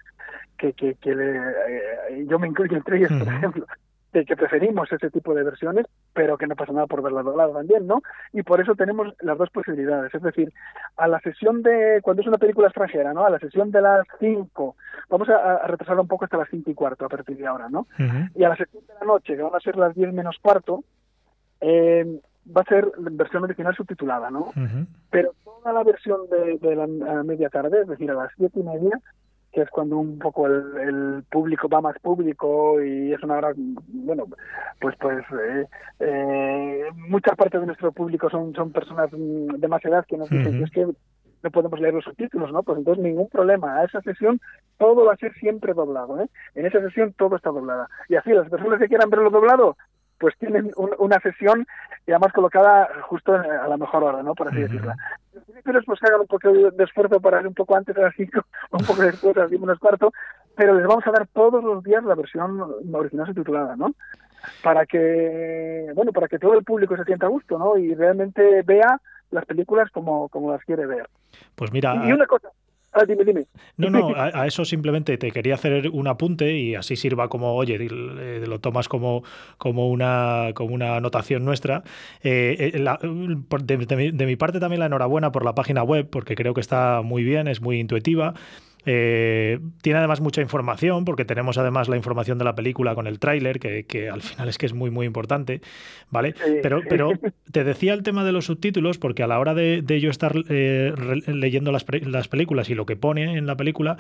que, 0.58 0.74
que, 0.74 0.96
que 0.96 1.12
eh, 1.12 2.26
yo 2.28 2.40
me 2.40 2.48
incluyo 2.48 2.76
entre 2.76 2.98
ellos, 2.98 3.12
por 3.12 3.32
ejemplo, 3.32 3.68
de 4.14 4.26
que 4.26 4.36
preferimos 4.36 4.92
ese 4.92 5.10
tipo 5.10 5.34
de 5.34 5.44
versiones, 5.44 5.86
pero 6.14 6.38
que 6.38 6.48
no 6.48 6.56
pasa 6.56 6.74
nada 6.74 6.88
por 6.88 7.02
verla 7.02 7.24
doblada 7.24 7.54
también, 7.54 7.88
¿no? 7.88 8.02
Y 8.34 8.44
por 8.44 8.60
eso 8.60 8.76
tenemos 8.76 9.14
las 9.22 9.38
dos 9.38 9.50
posibilidades. 9.50 10.14
Es 10.14 10.22
decir, 10.22 10.52
a 10.98 11.08
la 11.08 11.20
sesión 11.22 11.62
de, 11.62 12.00
cuando 12.02 12.22
es 12.22 12.28
una 12.28 12.38
película 12.38 12.68
extranjera, 12.68 13.14
¿no? 13.14 13.26
A 13.26 13.30
la 13.30 13.40
sesión 13.40 13.72
de 13.72 13.82
las 13.82 14.06
5, 14.20 14.76
vamos 15.10 15.30
a, 15.30 15.66
retrasar 15.68 16.00
un 16.00 16.08
poco 16.08 16.26
hasta 16.26 16.38
las 16.38 16.50
5 16.50 16.70
y 16.72 16.74
cuarto 16.74 17.06
a 17.06 17.10
partir 17.10 17.38
de 17.38 17.48
ahora, 17.48 17.70
¿no? 17.70 17.88
Y 18.36 18.44
a 18.44 18.50
la 18.50 18.58
sesión 18.58 18.84
de 18.86 18.94
la 19.00 19.06
noche, 19.06 19.36
que 19.36 19.44
van 19.44 19.56
a 19.56 19.60
ser 19.60 19.78
las 19.78 19.96
10 19.96 20.14
menos 20.14 20.38
cuarto, 20.42 20.84
eh, 21.62 22.20
va 22.46 22.62
a 22.62 22.66
ser 22.66 22.92
versión 22.98 23.44
original 23.44 23.76
subtitulada, 23.76 24.30
¿no? 24.30 24.52
Pero 25.10 25.34
toda 25.44 25.72
la 25.72 25.84
versión 25.84 26.22
de, 26.30 26.58
de 26.58 26.76
la 26.76 26.88
media 27.24 27.50
tarde, 27.50 27.82
es 27.82 27.88
decir, 27.88 28.12
a 28.12 28.16
las 28.16 28.32
siete 28.36 28.60
y 28.60 28.64
media, 28.64 29.00
que 29.52 29.62
es 29.62 29.70
cuando 29.70 29.98
un 29.98 30.18
poco 30.20 30.48
el, 30.48 31.24
público 31.30 31.68
va 31.68 31.82
más 31.82 31.98
público 32.00 32.82
y 32.82 33.14
es 33.14 33.22
una 33.24 33.38
hora, 33.38 33.54
bueno, 33.56 34.26
pues 34.80 34.96
pues 35.00 35.24
eh, 35.32 35.66
eh, 36.00 36.86
mucha 36.96 37.36
parte 37.36 37.60
de 37.60 37.66
nuestro 37.66 37.92
público 37.92 38.30
son, 38.30 38.54
son 38.54 38.72
personas 38.72 39.10
de 39.12 39.68
más 39.68 39.84
edad 39.86 40.06
que 40.08 40.18
nos 40.18 40.30
dicen 40.30 40.66
que 40.74 40.88
no 41.44 41.52
podemos 41.52 41.80
leer 41.80 41.94
los 41.94 42.04
subtítulos, 42.04 42.52
¿no? 42.52 42.64
Pues 42.64 42.78
entonces 42.78 43.04
ningún 43.04 43.28
problema. 43.28 43.78
A 43.78 43.86
esa 43.86 44.02
sesión 44.02 44.40
todo 44.78 45.06
va 45.06 45.14
a 45.14 45.18
ser 45.18 45.34
siempre 45.34 45.74
doblado, 45.74 46.22
¿eh? 46.22 46.28
En 46.56 46.66
esa 46.66 46.80
sesión 46.82 47.14
todo 47.18 47.36
está 47.36 47.50
doblada. 47.50 47.90
Y 48.10 48.16
así 48.16 48.32
las 48.32 48.50
personas 48.50 48.80
que 48.80 48.88
quieran 48.88 49.10
verlo 49.10 49.30
doblado, 49.30 49.76
pues 50.22 50.38
tienen 50.38 50.72
una 50.76 51.20
sesión 51.20 51.66
y 52.06 52.12
además 52.12 52.32
colocada 52.32 52.88
justo 53.02 53.34
a 53.34 53.68
la 53.68 53.76
mejor 53.76 54.04
hora, 54.04 54.22
¿no? 54.22 54.36
Por 54.36 54.48
así 54.48 54.62
decirla. 54.62 54.96
Pero 55.64 55.82
pues 55.84 56.00
hagan 56.04 56.22
un 56.22 56.28
poco 56.28 56.50
de 56.50 56.84
esfuerzo 56.84 57.20
para 57.20 57.42
ir 57.42 57.48
un 57.48 57.56
poco 57.56 57.76
antes 57.76 57.96
de 57.96 58.04
las 58.04 58.14
5, 58.16 58.40
un 58.72 58.86
poco 58.86 59.02
después 59.02 59.34
de 59.34 59.42
las 59.42 59.50
10 59.50 59.60
menos 59.60 59.80
cuarto, 59.80 60.14
pero 60.56 60.76
les 60.76 60.86
vamos 60.86 61.06
a 61.08 61.12
dar 61.12 61.28
todos 61.34 61.64
los 61.64 61.84
días 61.84 62.04
la 62.04 62.14
versión 62.14 62.62
original 62.94 63.26
subtitulada, 63.26 63.76
¿no? 63.76 63.96
Para 64.64 64.86
que, 64.86 65.92
bueno, 65.96 66.12
para 66.12 66.28
que 66.28 66.38
todo 66.38 66.54
el 66.54 66.64
público 66.64 66.96
se 66.96 67.04
sienta 67.04 67.26
a 67.26 67.30
gusto, 67.30 67.58
¿no? 67.58 67.78
Y 67.78 67.96
realmente 67.96 68.62
vea 68.62 69.02
las 69.32 69.46
películas 69.46 69.90
como, 69.92 70.30
como 70.30 70.52
las 70.52 70.64
quiere 70.64 70.86
ver. 70.86 71.10
Pues 71.56 71.72
mira... 71.72 71.96
Y 72.06 72.12
una 72.12 72.28
cosa, 72.28 72.50
Ah, 72.94 73.06
dime, 73.06 73.24
dime. 73.24 73.46
No, 73.78 73.90
no, 73.90 74.14
a, 74.16 74.46
eso 74.46 74.66
simplemente 74.66 75.18
te 75.18 75.32
quería 75.32 75.56
hacer 75.56 75.90
un 75.90 76.08
apunte 76.08 76.58
y 76.58 76.76
así 76.76 76.96
sirva 76.96 77.30
como, 77.30 77.54
oye, 77.56 77.78
eh, 77.80 78.44
lo 78.46 78.60
tomas 78.60 78.90
como, 78.90 79.24
como, 79.58 79.90
una, 79.90 80.52
como 80.56 80.74
una 80.74 80.98
anotación 80.98 81.46
nuestra. 81.46 81.84
Eh, 82.24 82.74
de, 82.74 84.12
de 84.12 84.26
mi 84.26 84.36
parte 84.36 84.60
también 84.60 84.80
la 84.80 84.88
enhorabuena 84.88 85.32
por 85.32 85.46
la 85.46 85.56
página 85.56 85.84
web, 85.84 86.10
porque 86.10 86.36
creo 86.36 86.54
que 86.54 86.62
está 86.62 87.02
muy 87.02 87.24
bien, 87.24 87.48
es 87.48 87.62
muy 87.62 87.80
intuitiva. 87.80 88.34
Eh, 88.86 89.60
tiene 89.82 90.00
además 90.00 90.22
mucha 90.22 90.42
información, 90.42 91.06
porque 91.06 91.26
tenemos 91.26 91.58
además 91.58 91.88
la 91.90 91.98
información 91.98 92.38
de 92.38 92.46
la 92.46 92.56
película 92.56 92.96
con 92.96 93.08
el 93.08 93.20
tráiler, 93.20 93.60
que, 93.60 94.10
al 94.10 94.22
final 94.22 94.50
es 94.50 94.58
que 94.58 94.66
es 94.66 94.74
muy, 94.74 94.90
muy 94.90 95.06
importante, 95.06 95.62
¿vale? 96.10 96.34
Pero, 96.62 96.82
pero 96.90 97.12
te 97.52 97.64
decía 97.64 97.94
el 97.94 98.04
tema 98.04 98.24
de 98.24 98.32
los 98.32 98.46
subtítulos, 98.46 98.98
porque 98.98 99.24
a 99.24 99.28
la 99.28 99.40
hora 99.40 99.54
de, 99.54 99.84
yo 100.02 100.10
estar 100.10 100.34
eh, 100.50 100.94
leyendo 101.28 101.72
las, 101.72 101.86
las, 102.04 102.28
películas 102.28 102.70
y 102.70 102.76
lo 102.76 102.86
que 102.86 102.96
pone 102.96 103.38
en 103.38 103.46
la 103.46 103.56
película, 103.56 103.98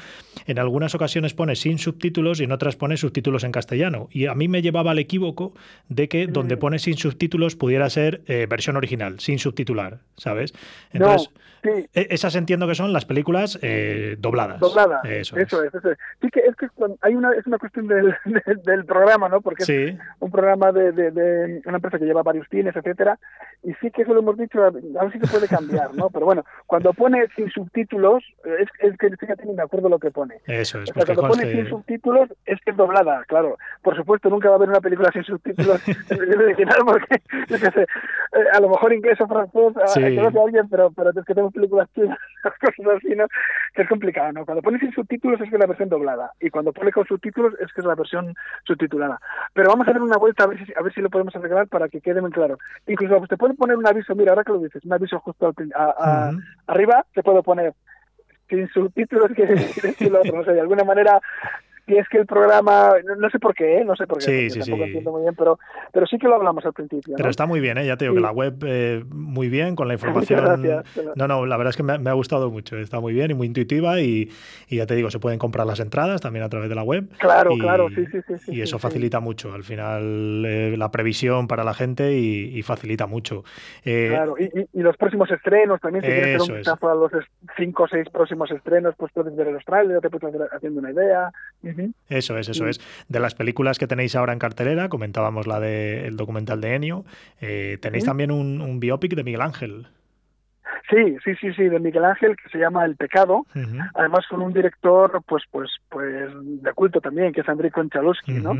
en 0.47 0.59
algunas 0.59 0.95
ocasiones 0.95 1.33
pone 1.33 1.55
sin 1.55 1.77
subtítulos 1.77 2.39
y 2.39 2.45
en 2.45 2.51
otras 2.51 2.75
pone 2.75 2.97
subtítulos 2.97 3.43
en 3.43 3.51
castellano. 3.51 4.07
Y 4.11 4.25
a 4.25 4.35
mí 4.35 4.47
me 4.47 4.61
llevaba 4.61 4.91
al 4.91 4.99
equívoco 4.99 5.53
de 5.89 6.07
que 6.07 6.27
donde 6.27 6.57
pone 6.57 6.79
sin 6.79 6.97
subtítulos 6.97 7.55
pudiera 7.55 7.89
ser 7.89 8.21
eh, 8.27 8.47
versión 8.49 8.77
original, 8.77 9.19
sin 9.19 9.39
subtitular, 9.39 9.99
¿sabes? 10.17 10.53
Entonces, 10.91 11.29
e, 11.63 11.87
esas 11.93 12.35
entiendo 12.35 12.67
que 12.67 12.75
son 12.75 12.93
las 12.93 13.05
películas 13.05 13.59
dobladas. 14.19 14.61
Eso, 15.05 15.37
es. 15.37 15.49
Sí 16.21 16.29
que 16.29 16.39
es 16.41 16.55
que 16.55 16.67
hay 17.01 17.15
una 17.15 17.31
es 17.33 17.45
una 17.47 17.57
cuestión 17.57 17.87
del, 17.87 18.15
del, 18.65 18.85
programa, 18.85 19.29
¿no? 19.29 19.41
Porque 19.41 19.63
es 19.63 19.95
un 20.19 20.31
programa 20.31 20.71
de, 20.71 20.91
de, 20.91 21.61
una 21.65 21.77
empresa 21.77 21.99
que 21.99 22.05
lleva 22.05 22.23
varios 22.23 22.47
cines, 22.49 22.75
etcétera, 22.75 23.19
y 23.63 23.73
sí 23.75 23.91
que 23.91 24.03
eso 24.03 24.13
lo 24.13 24.21
hemos 24.21 24.37
dicho, 24.37 24.63
a 24.63 24.69
ver 24.69 25.11
si 25.11 25.19
se 25.19 25.27
puede 25.27 25.47
cambiar, 25.47 25.93
¿no? 25.93 26.09
Pero 26.09 26.25
bueno, 26.25 26.43
cuando 26.65 26.93
pone 26.93 27.27
sin 27.35 27.49
subtítulos, 27.49 28.23
es, 28.43 28.67
es 28.79 28.97
que 28.97 29.15
fíjate 29.17 29.45
ni 29.45 29.53
me 29.53 29.63
acuerdo 29.63 29.89
lo 29.89 29.99
que 29.99 30.11
pone. 30.11 30.35
Eso 30.47 30.81
es. 30.81 30.89
O 30.89 30.93
cuando 30.93 31.27
pone 31.27 31.51
sin 31.51 31.67
subtítulos 31.67 32.29
es 32.45 32.59
que 32.61 32.71
es 32.71 32.77
doblada, 32.77 33.23
claro. 33.27 33.57
Por 33.81 33.95
supuesto, 33.95 34.29
nunca 34.29 34.49
va 34.49 34.55
a 34.55 34.57
haber 34.57 34.69
una 34.69 34.81
película 34.81 35.11
sin 35.11 35.23
subtítulos 35.23 35.81
original 36.11 36.79
porque 36.85 37.15
eh, 37.55 37.87
a 38.53 38.59
lo 38.59 38.69
mejor 38.69 38.93
inglés 38.93 39.19
o 39.21 39.27
francés, 39.27 39.73
sí. 39.87 40.17
a, 40.17 40.23
a 40.23 40.27
alguien, 40.27 40.69
pero, 40.69 40.91
pero 40.91 41.11
es 41.11 41.25
que 41.25 41.33
películas 41.51 41.89
chinas, 41.93 42.17
cosas 42.43 42.95
así, 42.97 43.15
¿no? 43.15 43.25
Que 43.73 43.83
es 43.83 43.89
complicado, 43.89 44.31
¿no? 44.31 44.45
Cuando 44.45 44.61
pone 44.61 44.79
sin 44.79 44.91
subtítulos 44.91 45.39
es 45.41 45.49
que 45.49 45.55
es 45.55 45.59
la 45.59 45.67
versión 45.67 45.89
doblada 45.89 46.31
y 46.39 46.49
cuando 46.49 46.73
pone 46.73 46.91
con 46.91 47.05
subtítulos 47.05 47.53
es 47.59 47.71
que 47.73 47.81
es 47.81 47.87
la 47.87 47.95
versión 47.95 48.33
subtitulada. 48.65 49.19
Pero 49.53 49.69
vamos 49.69 49.87
a 49.87 49.91
dar 49.91 50.01
una 50.01 50.17
vuelta 50.17 50.43
a 50.43 50.47
ver 50.47 50.65
si, 50.65 50.73
a 50.75 50.81
ver 50.81 50.93
si 50.93 51.01
lo 51.01 51.09
podemos 51.09 51.35
arreglar 51.35 51.67
para 51.67 51.89
que 51.89 52.01
quede 52.01 52.21
muy 52.21 52.31
claro. 52.31 52.57
Incluso 52.87 53.17
usted 53.17 53.37
puede 53.37 53.53
poner 53.53 53.77
un 53.77 53.87
aviso, 53.87 54.15
mira, 54.15 54.31
ahora 54.31 54.43
que 54.43 54.53
lo 54.53 54.59
dices, 54.59 54.83
un 54.85 54.93
aviso 54.93 55.19
justo 55.19 55.53
arriba, 56.67 57.05
se 57.13 57.23
puede 57.23 57.43
poner 57.43 57.73
sin 58.49 58.67
subtítulos 58.69 59.31
que 59.35 59.45
decir 59.45 60.11
lo 60.11 60.19
otro, 60.19 60.37
no 60.37 60.43
sé, 60.43 60.53
de 60.53 60.61
alguna 60.61 60.83
manera 60.83 61.21
y 61.91 61.97
es 61.97 62.07
que 62.07 62.17
el 62.17 62.25
programa, 62.25 62.93
no, 63.17 63.29
sé 63.29 63.37
por 63.37 63.53
qué, 63.53 63.79
¿eh? 63.79 63.85
no 63.85 63.95
sé 63.97 64.07
por 64.07 64.19
qué, 64.19 64.49
sí, 64.49 64.49
sí, 64.49 64.59
tampoco 64.59 64.85
entiendo 64.85 65.11
muy 65.11 65.21
bien, 65.23 65.35
pero, 65.37 65.59
pero 65.91 66.05
sí 66.07 66.17
que 66.17 66.27
lo 66.27 66.35
hablamos 66.35 66.65
al 66.65 66.71
principio. 66.71 67.15
Pero 67.17 67.29
está 67.29 67.45
muy 67.45 67.59
bien, 67.59 67.77
¿eh? 67.77 67.85
ya 67.85 67.97
te 67.97 68.05
digo 68.05 68.15
que 68.15 68.21
la 68.21 68.31
web 68.31 68.55
eh, 68.65 69.03
muy 69.09 69.49
bien, 69.49 69.75
con 69.75 69.87
la 69.89 69.93
información. 69.95 70.83
No, 71.15 71.27
no, 71.27 71.45
la 71.45 71.57
verdad 71.57 71.71
es 71.71 71.77
que 71.77 71.83
me, 71.83 72.09
ha 72.09 72.13
gustado 72.13 72.49
mucho, 72.49 72.77
está 72.77 72.99
muy 73.01 73.13
bien 73.13 73.31
y 73.31 73.33
muy 73.33 73.47
intuitiva 73.47 73.99
y, 73.99 74.29
y, 74.69 74.77
ya 74.77 74.85
te 74.85 74.95
digo, 74.95 75.11
se 75.11 75.19
pueden 75.19 75.37
comprar 75.37 75.67
las 75.67 75.81
entradas 75.81 76.21
también 76.21 76.45
a 76.45 76.49
través 76.49 76.69
de 76.69 76.75
la 76.75 76.83
web. 76.83 77.09
Claro, 77.17 77.51
claro, 77.59 77.89
sí, 77.89 78.05
sí, 78.07 78.19
sí. 78.39 78.55
Y 78.55 78.61
eso 78.61 78.79
facilita 78.79 79.19
mucho, 79.19 79.53
al 79.53 79.63
final, 79.63 80.45
eh, 80.45 80.75
la 80.77 80.91
previsión 80.91 81.47
para 81.47 81.65
la 81.65 81.73
gente 81.73 82.17
y, 82.17 82.61
facilita 82.61 83.07
mucho. 83.07 83.43
Eh, 83.83 84.07
claro, 84.11 84.35
y, 84.39 84.49
y, 84.71 84.81
los 84.81 84.95
próximos 84.95 85.29
estrenos 85.31 85.81
también, 85.81 86.05
si 86.05 86.11
quieres 86.11 86.41
hacer 86.41 86.55
un 86.55 86.63
caso 86.63 86.89
a 86.89 86.95
los 86.95 87.11
cinco 87.57 87.83
o 87.83 87.87
seis 87.87 88.07
próximos 88.09 88.49
estrenos, 88.51 88.93
pues 88.95 89.11
puedes 89.11 89.35
ver 89.35 89.47
el 89.47 89.57
trailer, 89.65 89.99
te 89.99 90.09
puedes 90.09 90.33
hacer 90.33 90.47
haciendo 90.51 90.79
una 90.79 90.91
idea. 90.91 91.31
Eso 92.09 92.37
es, 92.37 92.49
eso 92.49 92.67
es. 92.67 92.79
De 93.07 93.19
las 93.19 93.35
películas 93.35 93.79
que 93.79 93.87
tenéis 93.87 94.15
ahora 94.15 94.33
en 94.33 94.39
cartelera, 94.39 94.89
comentábamos 94.89 95.47
la 95.47 95.59
del 95.59 96.17
documental 96.17 96.61
de 96.61 96.75
Enio, 96.75 97.05
eh, 97.39 97.77
tenéis 97.81 98.05
también 98.05 98.31
un, 98.31 98.61
un 98.61 98.79
biopic 98.79 99.15
de 99.15 99.23
Miguel 99.23 99.41
Ángel. 99.41 99.87
Sí, 100.89 101.17
sí, 101.23 101.35
sí, 101.35 101.53
sí, 101.53 101.63
de 101.69 101.79
Miguel 101.79 102.03
Ángel 102.03 102.35
que 102.35 102.49
se 102.49 102.57
llama 102.57 102.85
El 102.85 102.95
pecado, 102.95 103.45
además 103.93 104.25
con 104.29 104.41
un 104.41 104.51
director 104.51 105.21
pues 105.25 105.43
pues 105.49 105.69
pues 105.89 106.29
de 106.35 106.73
culto 106.73 106.99
también 106.99 107.31
que 107.31 107.41
es 107.41 107.49
Andrei 107.49 107.71
Konchalowski, 107.71 108.33
¿no? 108.33 108.55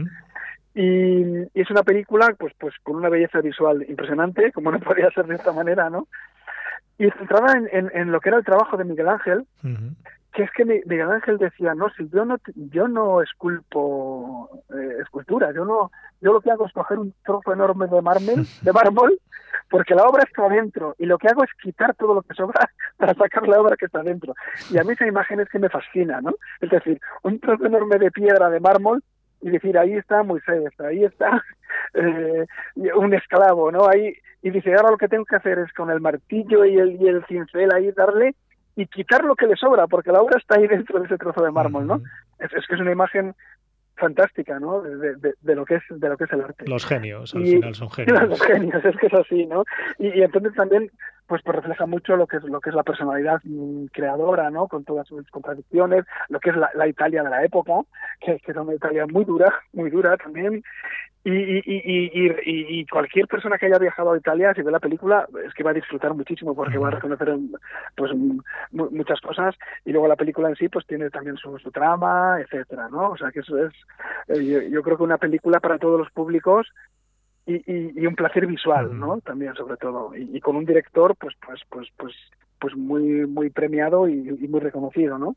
Y, 0.73 1.49
es 1.53 1.69
una 1.69 1.83
película 1.83 2.33
pues 2.39 2.53
pues 2.57 2.73
con 2.83 2.95
una 2.95 3.09
belleza 3.09 3.41
visual 3.41 3.85
impresionante, 3.87 4.51
como 4.53 4.71
no 4.71 4.79
podría 4.79 5.11
ser 5.11 5.25
de 5.25 5.35
esta 5.35 5.51
manera, 5.51 5.89
¿no? 5.89 6.07
Y 6.97 7.09
centrada 7.11 7.57
en, 7.57 7.91
en, 7.93 8.11
lo 8.11 8.21
que 8.21 8.29
era 8.29 8.37
el 8.37 8.45
trabajo 8.45 8.77
de 8.77 8.85
Miguel 8.85 9.09
Ángel, 9.09 9.45
que 10.33 10.43
es 10.43 10.51
que 10.51 10.63
Miguel 10.65 11.11
Ángel 11.11 11.37
decía, 11.37 11.73
no, 11.75 11.89
si 11.89 12.07
yo 12.09 12.23
no, 12.23 12.37
yo 12.55 12.87
no 12.87 13.21
esculpo 13.21 14.49
eh, 14.69 14.97
escultura, 15.01 15.51
yo 15.53 15.65
no, 15.65 15.91
yo 16.21 16.31
lo 16.33 16.41
que 16.41 16.51
hago 16.51 16.65
es 16.65 16.73
coger 16.73 16.99
un 16.99 17.13
trozo 17.25 17.51
enorme 17.51 17.87
de 17.87 18.01
mármol, 18.01 18.45
de 18.61 18.71
mármol, 18.71 19.19
porque 19.69 19.93
la 19.93 20.03
obra 20.03 20.23
está 20.23 20.47
dentro, 20.47 20.95
y 20.97 21.05
lo 21.05 21.17
que 21.17 21.27
hago 21.27 21.43
es 21.43 21.49
quitar 21.61 21.93
todo 21.95 22.13
lo 22.13 22.21
que 22.21 22.33
sobra 22.33 22.69
para 22.97 23.13
sacar 23.13 23.47
la 23.47 23.59
obra 23.59 23.75
que 23.75 23.85
está 23.85 24.03
dentro. 24.03 24.33
Y 24.69 24.77
a 24.77 24.83
mí 24.83 24.93
esa 24.93 25.07
imagen 25.07 25.41
es 25.41 25.49
que 25.49 25.59
me 25.59 25.69
fascina, 25.69 26.21
¿no? 26.21 26.33
Es 26.61 26.69
decir, 26.69 26.99
un 27.23 27.39
trozo 27.39 27.65
enorme 27.65 27.97
de 27.97 28.11
piedra, 28.11 28.49
de 28.49 28.59
mármol, 28.61 29.03
y 29.41 29.49
decir, 29.49 29.77
ahí 29.77 29.93
está 29.93 30.23
Moisés, 30.23 30.71
ahí 30.79 31.03
está 31.03 31.43
eh, 31.95 32.45
un 32.95 33.13
esclavo, 33.13 33.71
¿no? 33.71 33.87
Ahí, 33.87 34.15
y 34.41 34.49
dice, 34.49 34.73
ahora 34.75 34.91
lo 34.91 34.97
que 34.97 35.09
tengo 35.09 35.25
que 35.25 35.35
hacer 35.35 35.59
es 35.59 35.73
con 35.73 35.89
el 35.89 35.99
martillo 35.99 36.63
y 36.63 36.77
el, 36.77 37.01
y 37.01 37.07
el 37.07 37.25
cincel 37.25 37.73
ahí 37.73 37.91
darle 37.91 38.35
y 38.75 38.85
quitar 38.87 39.23
lo 39.23 39.35
que 39.35 39.47
le 39.47 39.55
sobra, 39.55 39.87
porque 39.87 40.11
la 40.11 40.21
obra 40.21 40.37
está 40.37 40.55
ahí 40.55 40.67
dentro 40.67 40.99
de 40.99 41.05
ese 41.05 41.17
trozo 41.17 41.43
de 41.43 41.51
mármol, 41.51 41.85
¿no? 41.85 42.01
es, 42.39 42.67
que 42.67 42.75
es 42.75 42.81
una 42.81 42.91
imagen 42.91 43.35
fantástica, 43.95 44.59
¿no? 44.59 44.81
De, 44.81 45.15
de, 45.39 45.55
lo 45.55 45.63
que 45.63 45.75
es 45.75 45.83
de 45.89 46.09
lo 46.09 46.17
que 46.17 46.23
es 46.23 46.33
el 46.33 46.41
arte. 46.41 46.65
Los 46.67 46.85
genios, 46.85 47.35
al 47.35 47.43
final 47.43 47.75
son 47.75 47.89
genios. 47.91 48.29
Los 48.29 48.41
genios, 48.41 48.83
es 48.83 48.97
que 48.97 49.07
es 49.07 49.13
así, 49.13 49.45
¿no? 49.45 49.63
Y, 49.99 50.21
entonces 50.21 50.53
también, 50.55 50.89
pues, 51.31 51.43
pues 51.45 51.55
refleja 51.55 51.85
mucho 51.85 52.17
lo 52.17 52.27
que 52.27 52.35
es 52.35 52.43
lo 52.43 52.59
que 52.59 52.71
es 52.71 52.75
la 52.75 52.83
personalidad 52.83 53.39
mm, 53.45 53.85
creadora, 53.93 54.49
¿no? 54.49 54.67
Con 54.67 54.83
todas 54.83 55.07
sus 55.07 55.25
contradicciones, 55.29 56.03
lo 56.27 56.41
que 56.41 56.49
es 56.49 56.57
la, 56.57 56.87
Italia 56.89 57.23
de 57.23 57.29
la 57.29 57.45
época, 57.45 57.71
que, 58.19 58.37
que 58.39 58.51
es 58.51 58.57
una 58.57 58.75
Italia 58.75 59.05
muy 59.07 59.23
dura, 59.23 59.49
muy 59.71 59.89
dura 59.89 60.17
también, 60.17 60.61
y, 61.23 61.31
y, 61.31 61.61
y, 61.65 62.35
y, 62.45 62.85
cualquier 62.85 63.27
persona 63.27 63.57
que 63.57 63.67
haya 63.67 63.77
viajado 63.77 64.11
a 64.11 64.17
Italia, 64.17 64.53
si 64.53 64.61
ve 64.61 64.71
la 64.71 64.81
película, 64.81 65.25
es 65.47 65.53
que 65.53 65.63
va 65.63 65.71
a 65.71 65.75
disfrutar 65.75 66.13
muchísimo 66.13 66.53
porque 66.53 66.77
va 66.77 66.89
a 66.89 66.91
reconocer 66.91 67.33
pues 67.95 68.11
muchas 68.71 69.21
cosas 69.21 69.55
y 69.85 69.93
luego 69.93 70.09
la 70.09 70.17
película 70.17 70.49
en 70.49 70.57
sí 70.57 70.67
pues 70.67 70.85
tiene 70.85 71.09
también 71.11 71.37
su, 71.37 71.57
su 71.59 71.71
trama, 71.71 72.41
etcétera, 72.41 72.89
¿no? 72.89 73.11
O 73.11 73.17
sea 73.17 73.31
que 73.31 73.39
eso 73.39 73.57
es, 73.57 73.71
eh, 74.27 74.69
yo, 74.69 74.81
creo 74.81 74.97
que 74.97 75.03
una 75.03 75.17
película 75.17 75.61
para 75.61 75.77
todos 75.77 75.97
los 75.97 76.11
públicos 76.11 76.67
y, 77.45 78.01
y, 78.01 78.05
un 78.05 78.15
placer 78.15 78.45
visual, 78.45 78.97
¿no? 78.97 79.19
También 79.21 79.55
sobre 79.55 79.77
todo 79.77 80.11
y, 80.15 80.39
con 80.41 80.55
un 80.55 80.65
director 80.65 81.15
pues 81.15 81.35
pues 81.45 81.61
pues 81.69 81.87
pues 81.97 82.13
pues 82.59 82.75
muy 82.75 83.25
muy 83.25 83.49
premiado 83.49 84.07
y, 84.07 84.21
muy 84.47 84.59
reconocido, 84.59 85.17
¿no? 85.17 85.35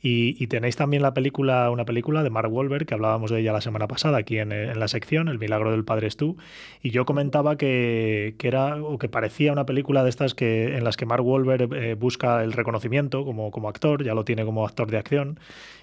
Y, 0.00 0.44
tenéis 0.48 0.74
también 0.74 1.02
la 1.02 1.14
película, 1.14 1.70
una 1.70 1.84
película 1.84 2.24
de 2.24 2.30
Mark 2.30 2.52
Wahlberg, 2.52 2.84
que 2.84 2.94
hablábamos 2.94 3.30
de 3.30 3.40
ella 3.40 3.52
la 3.52 3.60
semana 3.60 3.86
pasada 3.86 4.18
aquí 4.18 4.38
en, 4.38 4.50
la 4.76 4.88
sección, 4.88 5.28
El 5.28 5.38
milagro 5.38 5.70
del 5.70 5.84
padre 5.84 6.08
es 6.08 6.16
tú, 6.16 6.36
y 6.82 6.90
yo 6.90 7.04
comentaba 7.04 7.56
que, 7.56 8.34
era 8.42 8.82
o 8.82 8.98
que 8.98 9.08
parecía 9.08 9.52
una 9.52 9.64
película 9.64 10.02
de 10.02 10.10
estas 10.10 10.34
que 10.34 10.76
en 10.76 10.82
las 10.82 10.96
que 10.96 11.06
Mark 11.06 11.24
Wahlberg 11.24 11.72
eh, 11.74 11.94
busca 11.94 12.42
el 12.42 12.52
reconocimiento 12.52 13.24
como, 13.24 13.52
como 13.52 13.68
actor, 13.68 14.02
ya 14.02 14.14
lo 14.14 14.24
tiene 14.24 14.44
como 14.44 14.66
actor 14.66 14.90
de 14.90 14.98
acción, 14.98 15.38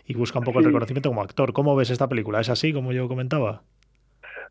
y 0.06 0.14
busca 0.14 0.40
un 0.40 0.46
poco 0.46 0.60
el 0.60 0.66
reconocimiento 0.66 1.10
como 1.10 1.22
actor. 1.22 1.54
¿Cómo 1.54 1.78
ves 1.78 1.90
esta 1.90 2.10
película? 2.10 2.42
¿Es 2.42 2.50
así 2.50 2.74
como 2.74 2.92
yo 2.92 3.08
comentaba? 3.08 3.64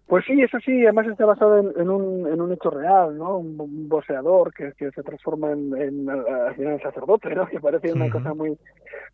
Pues 0.09 0.25
sí, 0.25 0.41
es 0.41 0.53
así, 0.55 0.85
además 0.85 1.07
está 1.07 1.27
basado 1.27 1.59
en, 1.59 1.91
un, 1.91 2.27
en 2.27 2.41
un 2.41 2.51
hecho 2.51 2.71
real, 2.71 3.19
¿no? 3.19 3.37
Un, 3.37 3.89
boceador 3.91 4.55
que, 4.55 4.73
que 4.73 4.91
se 4.91 5.03
transforma 5.03 5.53
en, 5.53 5.77
en, 5.77 6.09
final 6.57 6.81
sacerdote, 6.81 7.35
¿no? 7.35 7.47
Que 7.51 7.61
parece 7.61 7.93
una 7.93 8.09
cosa 8.09 8.33
muy, 8.33 8.59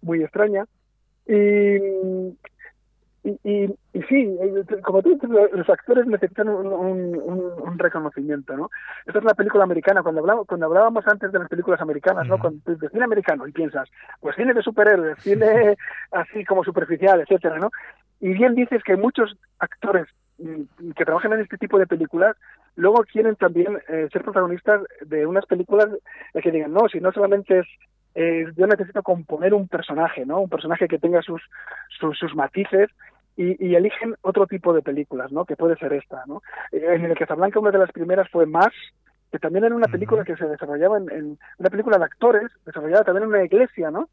muy 0.02 0.22
extraña. 0.22 0.64
Y, 1.26 1.78
y, 3.24 3.64
y, 3.92 4.02
sí, 4.08 4.38
como 4.84 5.02
tú 5.02 5.14
dices, 5.14 5.30
los 5.52 5.68
actores 5.68 6.06
necesitan 6.06 6.48
un, 6.48 6.66
un, 6.68 7.76
reconocimiento, 7.76 8.56
¿no? 8.56 8.70
Esta 9.04 9.18
es 9.18 9.24
la 9.24 9.34
película 9.34 9.64
americana. 9.64 10.04
Cuando 10.04 10.20
hablábamos, 10.20 10.46
cuando 10.46 10.66
hablábamos 10.66 11.04
antes 11.08 11.32
de 11.32 11.40
las 11.40 11.48
películas 11.48 11.80
americanas, 11.80 12.28
¿no? 12.28 12.38
Cuando 12.38 12.60
dices 12.70 12.92
cine 12.92 13.02
americano 13.02 13.48
y 13.48 13.52
piensas, 13.52 13.88
pues 14.20 14.36
cine 14.36 14.54
de 14.54 14.62
superhéroes, 14.62 15.18
cine 15.18 15.76
así 16.12 16.44
como 16.44 16.62
superficial, 16.62 17.20
etcétera, 17.20 17.58
¿no? 17.58 17.72
Y 18.20 18.32
bien 18.32 18.54
dices 18.54 18.80
que 18.84 18.96
muchos 18.96 19.36
actores 19.58 20.06
Mm, 20.06 20.23
que 20.38 21.04
trabajan 21.04 21.32
en 21.34 21.40
este 21.40 21.58
tipo 21.58 21.78
de 21.78 21.86
películas 21.86 22.36
luego 22.76 23.04
quieren 23.04 23.36
también 23.36 23.78
eh, 23.88 24.08
ser 24.12 24.22
protagonistas 24.22 24.82
de 25.02 25.26
unas 25.26 25.46
películas 25.46 25.88
que 26.42 26.50
digan 26.50 26.72
no 26.72 26.88
si 26.88 27.00
no 27.00 27.12
solamente 27.12 27.60
es 27.60 27.66
yo 28.56 28.66
necesito 28.66 29.02
componer 29.02 29.54
un 29.54 29.68
personaje 29.68 30.26
no 30.26 30.40
un 30.40 30.48
personaje 30.48 30.88
que 30.88 30.98
tenga 30.98 31.22
sus 31.22 31.42
sus, 31.98 32.34
matices 32.34 32.90
y, 33.36 33.74
eligen 33.74 34.14
otro 34.22 34.46
tipo 34.46 34.72
de 34.72 34.82
películas 34.82 35.32
no 35.32 35.44
que 35.44 35.56
puede 35.56 35.76
ser 35.76 35.92
esta 35.92 36.22
no 36.26 36.42
en 36.72 37.04
el 37.04 37.16
Casablanca 37.16 37.60
una 37.60 37.70
de 37.70 37.78
las 37.78 37.92
primeras 37.92 38.28
fue 38.30 38.46
más 38.46 38.72
que 39.34 39.40
también 39.40 39.64
era 39.64 39.74
una 39.74 39.88
película 39.88 40.22
que 40.22 40.36
se 40.36 40.46
desarrollaba 40.46 40.96
en, 40.96 41.36
una 41.58 41.68
película 41.68 41.98
de 41.98 42.04
actores, 42.04 42.52
desarrollada 42.64 43.02
también 43.02 43.24
en 43.24 43.30
una 43.30 43.44
iglesia, 43.44 43.90
¿no? 43.90 44.08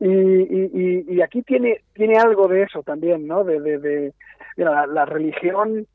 y, 0.00 0.08
y, 0.08 1.04
y, 1.06 1.22
aquí 1.22 1.42
tiene 1.42 1.82
tiene 1.92 2.18
algo 2.18 2.48
de 2.48 2.64
eso 2.64 2.82
también, 2.82 3.28
¿no? 3.28 3.44
De, 3.44 3.60
de, 3.60 3.78
de 3.78 4.12
la, 4.56 5.04
religión 5.04 5.86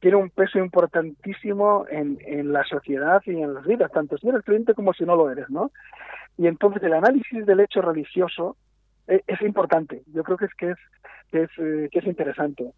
tiene 0.00 0.16
un 0.16 0.30
peso 0.30 0.58
importantísimo 0.58 1.86
en, 1.88 2.18
en 2.26 2.52
la 2.52 2.64
sociedad 2.64 3.22
y 3.24 3.40
en 3.40 3.54
las 3.54 3.64
vidas, 3.64 3.92
tanto 3.92 4.18
si 4.18 4.28
eres 4.28 4.42
creyente 4.42 4.74
como 4.74 4.92
si 4.94 5.04
no 5.04 5.14
lo 5.14 5.30
eres, 5.30 5.48
¿no? 5.48 5.70
Y 6.36 6.48
entonces 6.48 6.82
el 6.82 6.94
análisis 6.94 7.46
del 7.46 7.60
hecho 7.60 7.82
religioso 7.82 8.56
es, 9.06 9.22
es 9.26 9.42
importante. 9.42 10.02
Yo 10.12 10.22
creo 10.24 10.36
que 10.36 10.46
es 10.46 10.54
que 10.54 10.70
es 10.70 10.78
que 11.32 11.44
es, 11.44 11.50
eh, 11.58 11.88
que 11.90 11.98
es 11.98 12.06
interesante. 12.06 12.72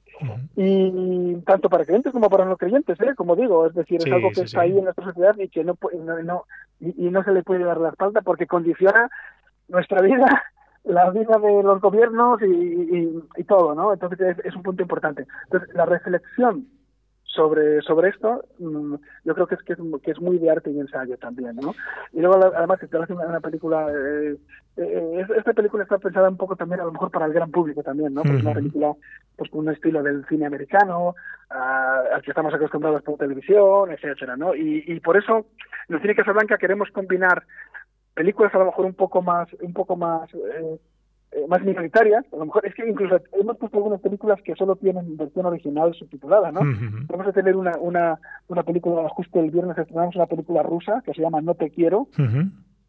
Y 0.55 1.35
tanto 1.45 1.69
para 1.69 1.85
creyentes 1.85 2.13
como 2.13 2.31
para 2.31 2.45
no 2.45 2.57
creyentes, 2.57 2.99
¿eh? 3.01 3.15
como 3.17 3.35
digo, 3.35 3.67
es 3.67 3.75
decir, 3.75 3.99
es 3.99 4.13
algo 4.13 4.31
que 4.31 4.43
está 4.43 4.61
ahí 4.61 4.79
en 4.79 4.85
nuestra 4.85 5.05
sociedad 5.05 5.37
y 5.39 5.49
que 5.49 5.65
no, 5.65 5.77
no, 5.93 6.23
no 6.23 6.45
y, 6.81 7.11
no 7.11 7.25
se 7.25 7.33
le 7.33 7.43
puede 7.43 7.65
dar 7.65 7.79
la 7.79 7.89
espalda 7.89 8.23
porque 8.23 8.47
condiciona 8.47 9.11
nuestra 9.69 10.01
vida, 10.03 10.45
la 10.85 11.11
vida 11.11 11.37
de 11.39 11.63
los 11.65 11.81
gobiernos 11.81 12.41
y, 12.43 13.21
y, 13.37 13.45
todo, 13.45 13.75
¿no? 13.75 13.93
Entonces 13.93 14.21
es, 14.21 14.45
es, 14.45 14.55
un 14.55 14.63
punto 14.63 14.83
importante. 14.83 15.27
Entonces, 15.47 15.75
la 15.75 15.87
reflexión 15.87 16.69
sobre 17.35 17.81
sobre 17.83 18.11
esto 18.11 18.45
mm, 18.59 18.95
yo 19.25 19.35
creo 19.35 19.47
que 19.47 19.57
es 19.57 19.63
que 19.63 19.73
es, 19.73 19.79
que 20.03 20.11
es 20.13 20.21
muy 20.21 20.39
de 20.39 20.51
arte 20.51 20.71
y 20.71 20.79
ensayo 20.79 21.17
también 21.19 21.57
no 21.57 21.75
y 22.13 22.21
luego 22.21 22.37
además 22.55 22.79
te 22.79 22.97
hace 22.97 23.13
una, 23.13 23.41
película 23.41 23.89
eh, 23.91 24.37
eh, 24.77 25.27
esta 25.37 25.53
película 25.53 25.83
está 25.83 25.99
pensada 25.99 26.29
un 26.29 26.37
poco 26.37 26.57
también 26.57 26.81
a 26.81 26.85
lo 26.85 26.93
mejor 26.93 27.11
para 27.11 27.27
el 27.27 27.33
gran 27.33 27.51
público 27.51 27.83
también 27.83 28.15
no 28.15 28.23
porque 28.23 28.39
es 28.39 28.45
una 28.45 28.55
película 28.55 28.93
pues 29.37 29.51
con 29.51 29.61
un 29.61 29.73
estilo 29.73 30.03
del 30.03 30.25
cine 30.27 30.47
americano 30.47 31.15
al 31.51 32.23
que 32.23 32.31
estamos 32.31 32.55
acostumbrados 32.55 33.03
por 33.03 33.19
televisión 33.19 33.91
etcétera 33.91 34.37
no 34.37 34.55
y, 34.55 34.85
y 34.87 35.01
por 35.01 35.17
eso 35.17 35.47
en 35.89 35.97
el 35.97 36.03
cine 36.03 36.15
Casablanca 36.15 36.57
queremos 36.57 36.91
combinar 36.91 37.43
películas 38.15 38.55
a 38.55 38.59
lo 38.59 38.67
mejor 38.67 38.87
un 38.87 38.95
poco 38.95 39.23
más 39.23 39.49
un 39.61 39.73
poco 39.73 39.97
más 39.97 40.33
eh, 40.35 40.79
eh, 41.35 41.47
más 41.49 41.63
minoritarias, 41.63 42.25
a 42.33 42.37
lo 42.37 42.47
mejor 42.47 42.65
es 42.65 42.75
que 42.75 42.89
incluso 42.89 43.19
hemos 43.33 43.57
puesto 43.57 43.77
algunas 43.77 44.01
películas 44.01 44.41
que 44.43 44.55
solo 44.55 44.77
tienen 44.77 45.17
versión 45.17 45.47
original 45.47 45.93
subtitulada, 45.95 46.53
¿no? 46.53 46.61
Vamos 47.09 47.27
a 47.27 47.33
tener 47.33 47.57
una, 47.57 47.73
una, 47.81 48.21
una 48.47 48.63
película, 48.63 49.09
justo 49.09 49.41
el 49.41 49.51
viernes 49.51 49.77
estrenamos 49.77 50.15
una 50.15 50.27
película 50.27 50.63
rusa 50.63 51.03
que 51.05 51.13
se 51.13 51.23
llama 51.23 51.41
No 51.41 51.55
te 51.55 51.71
quiero, 51.71 52.07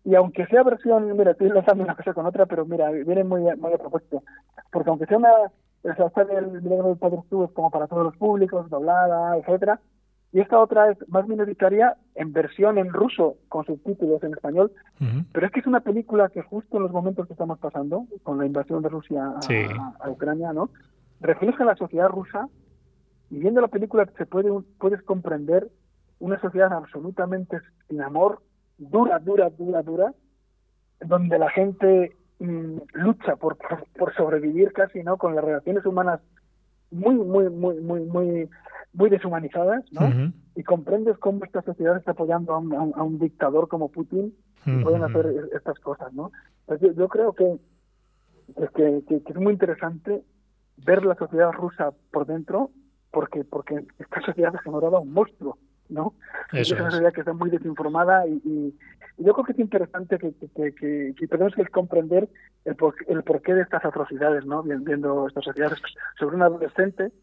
y 0.04 0.14
aunque 0.14 0.46
sea 0.46 0.62
versión, 0.62 1.18
mira, 1.18 1.32
estoy 1.32 1.50
lanzando 1.50 1.84
una 1.84 1.96
cosa 1.96 2.14
con 2.14 2.28
otra, 2.28 2.46
pero 2.46 2.66
mira, 2.66 2.92
viene 2.92 3.24
muy, 3.24 3.42
muy 3.58 3.74
a 3.74 3.78
propósito, 3.80 4.22
porque 4.72 4.90
aunque 4.92 5.08
sea 5.08 5.18
una, 5.18 5.32
o 5.32 5.96
sea, 5.96 6.06
está 6.06 6.22
el 6.22 6.62
Milagro 6.62 6.90
del 6.90 6.98
Padre 6.98 7.18
es 7.18 7.52
como 7.54 7.72
para 7.72 7.88
todos 7.88 8.04
los 8.04 8.18
públicos, 8.18 8.70
doblada, 8.70 9.38
etcétera, 9.38 9.80
y 10.36 10.42
esta 10.42 10.60
otra 10.60 10.92
es 10.92 10.98
más 11.08 11.25
minoritaria 11.30 11.96
en 12.13 12.34
versión 12.34 12.77
en 12.77 12.92
ruso 12.92 13.38
con 13.48 13.65
subtítulos 13.65 14.22
en 14.22 14.34
español, 14.34 14.70
pero 15.32 15.46
es 15.46 15.51
que 15.54 15.62
es 15.62 15.65
una 15.65 15.80
película 15.80 16.27
que 16.27 16.42
justo 16.42 16.75
en 16.75 16.84
los 16.84 16.92
momentos 16.92 17.25
que 17.25 17.32
estamos 17.32 17.58
pasando, 17.58 18.06
con 18.22 18.38
la 18.38 18.46
invasión 18.46 18.84
de 18.84 18.89
Rusia 18.89 19.32
a, 20.01 20.10
Ucrania, 20.10 20.51
¿no? 20.51 20.72
refleja 21.22 21.63
la 21.63 21.77
sociedad 21.77 22.10
rusa 22.10 22.50
y 23.30 23.39
viendo 23.39 23.62
la 23.62 23.70
película 23.70 24.10
se 24.18 24.25
puede 24.25 24.50
puedes 24.77 25.01
comprender 25.04 25.70
una 26.20 26.38
sociedad 26.42 26.74
absolutamente 26.74 27.60
sin 27.88 28.01
amor, 28.01 28.42
dura, 28.77 29.20
dura, 29.20 29.50
dura, 29.50 29.84
dura, 29.84 30.13
donde 31.00 31.39
la 31.39 31.50
gente 31.50 32.13
mm, 32.39 32.80
lucha 32.92 33.38
por, 33.38 33.58
por 33.98 34.13
sobrevivir 34.15 34.74
casi, 34.74 35.01
¿no? 35.01 35.15
Con 35.15 35.34
las 35.34 35.46
relaciones 35.46 35.86
humanas 35.86 36.20
muy, 36.96 37.16
muy, 37.16 37.50
muy, 37.50 37.82
muy, 37.82 38.02
muy 38.02 38.50
muy 38.96 39.10
deshumanizadas, 39.10 39.84
¿no? 39.92 40.32
Y 40.56 40.64
comprendes 40.64 41.18
cómo 41.18 41.44
esta 41.44 41.62
sociedad 41.62 41.98
está 41.98 42.12
apoyando 42.12 42.54
a 42.54 42.58
un, 42.60 43.20
dictador 43.20 43.68
como 43.68 43.90
Putin 43.90 44.34
y 44.66 44.84
pueden 44.84 45.04
hacer 45.04 45.50
estas 45.54 45.78
cosas, 45.80 46.14
¿no? 46.14 46.32
Pues 46.66 46.80
yo, 46.82 47.08
creo 47.10 47.34
que, 47.34 47.60
que, 48.74 49.04
que, 49.08 49.22
es 49.25 49.36
muy 49.36 49.54
interesante 49.54 50.24
ver 50.78 51.06
la 51.06 51.16
sociedad 51.16 51.52
rusa 51.52 51.92
por 52.12 52.25
dentro 52.25 52.72
porque 53.12 53.44
porque 53.44 53.86
esta 54.00 54.22
sociedad 54.22 54.56
ha 54.56 54.62
generado 54.62 55.02
un 55.02 55.12
monstruo, 55.12 55.58
¿no? 55.89 56.13
es 56.51 56.72
una 56.72 56.92
sociedad 56.92 57.13
que 57.13 57.22
está 57.22 57.34
muy 57.34 57.50
desinformada 57.50 58.27
y, 58.27 58.74
yo 59.18 59.32
creo 59.32 59.46
que 59.46 59.54
es 59.54 59.60
interesante 59.60 60.18
que, 60.18 60.34
que, 60.54 61.13
que, 61.18 61.27
tenemos 61.30 61.56
que 61.56 61.65
comprender 61.68 62.27
el, 62.65 62.75
por, 62.75 62.96
el 63.08 63.24
porqué 63.24 63.54
de 63.54 63.62
estas 63.62 63.86
atrocidades, 63.86 64.46
¿no? 64.46 64.62
Viendo 64.62 65.27
estas 65.30 65.46
sociedades 65.46 65.80
sobre 66.20 66.36
un 66.36 66.42
adolescente 66.42 67.13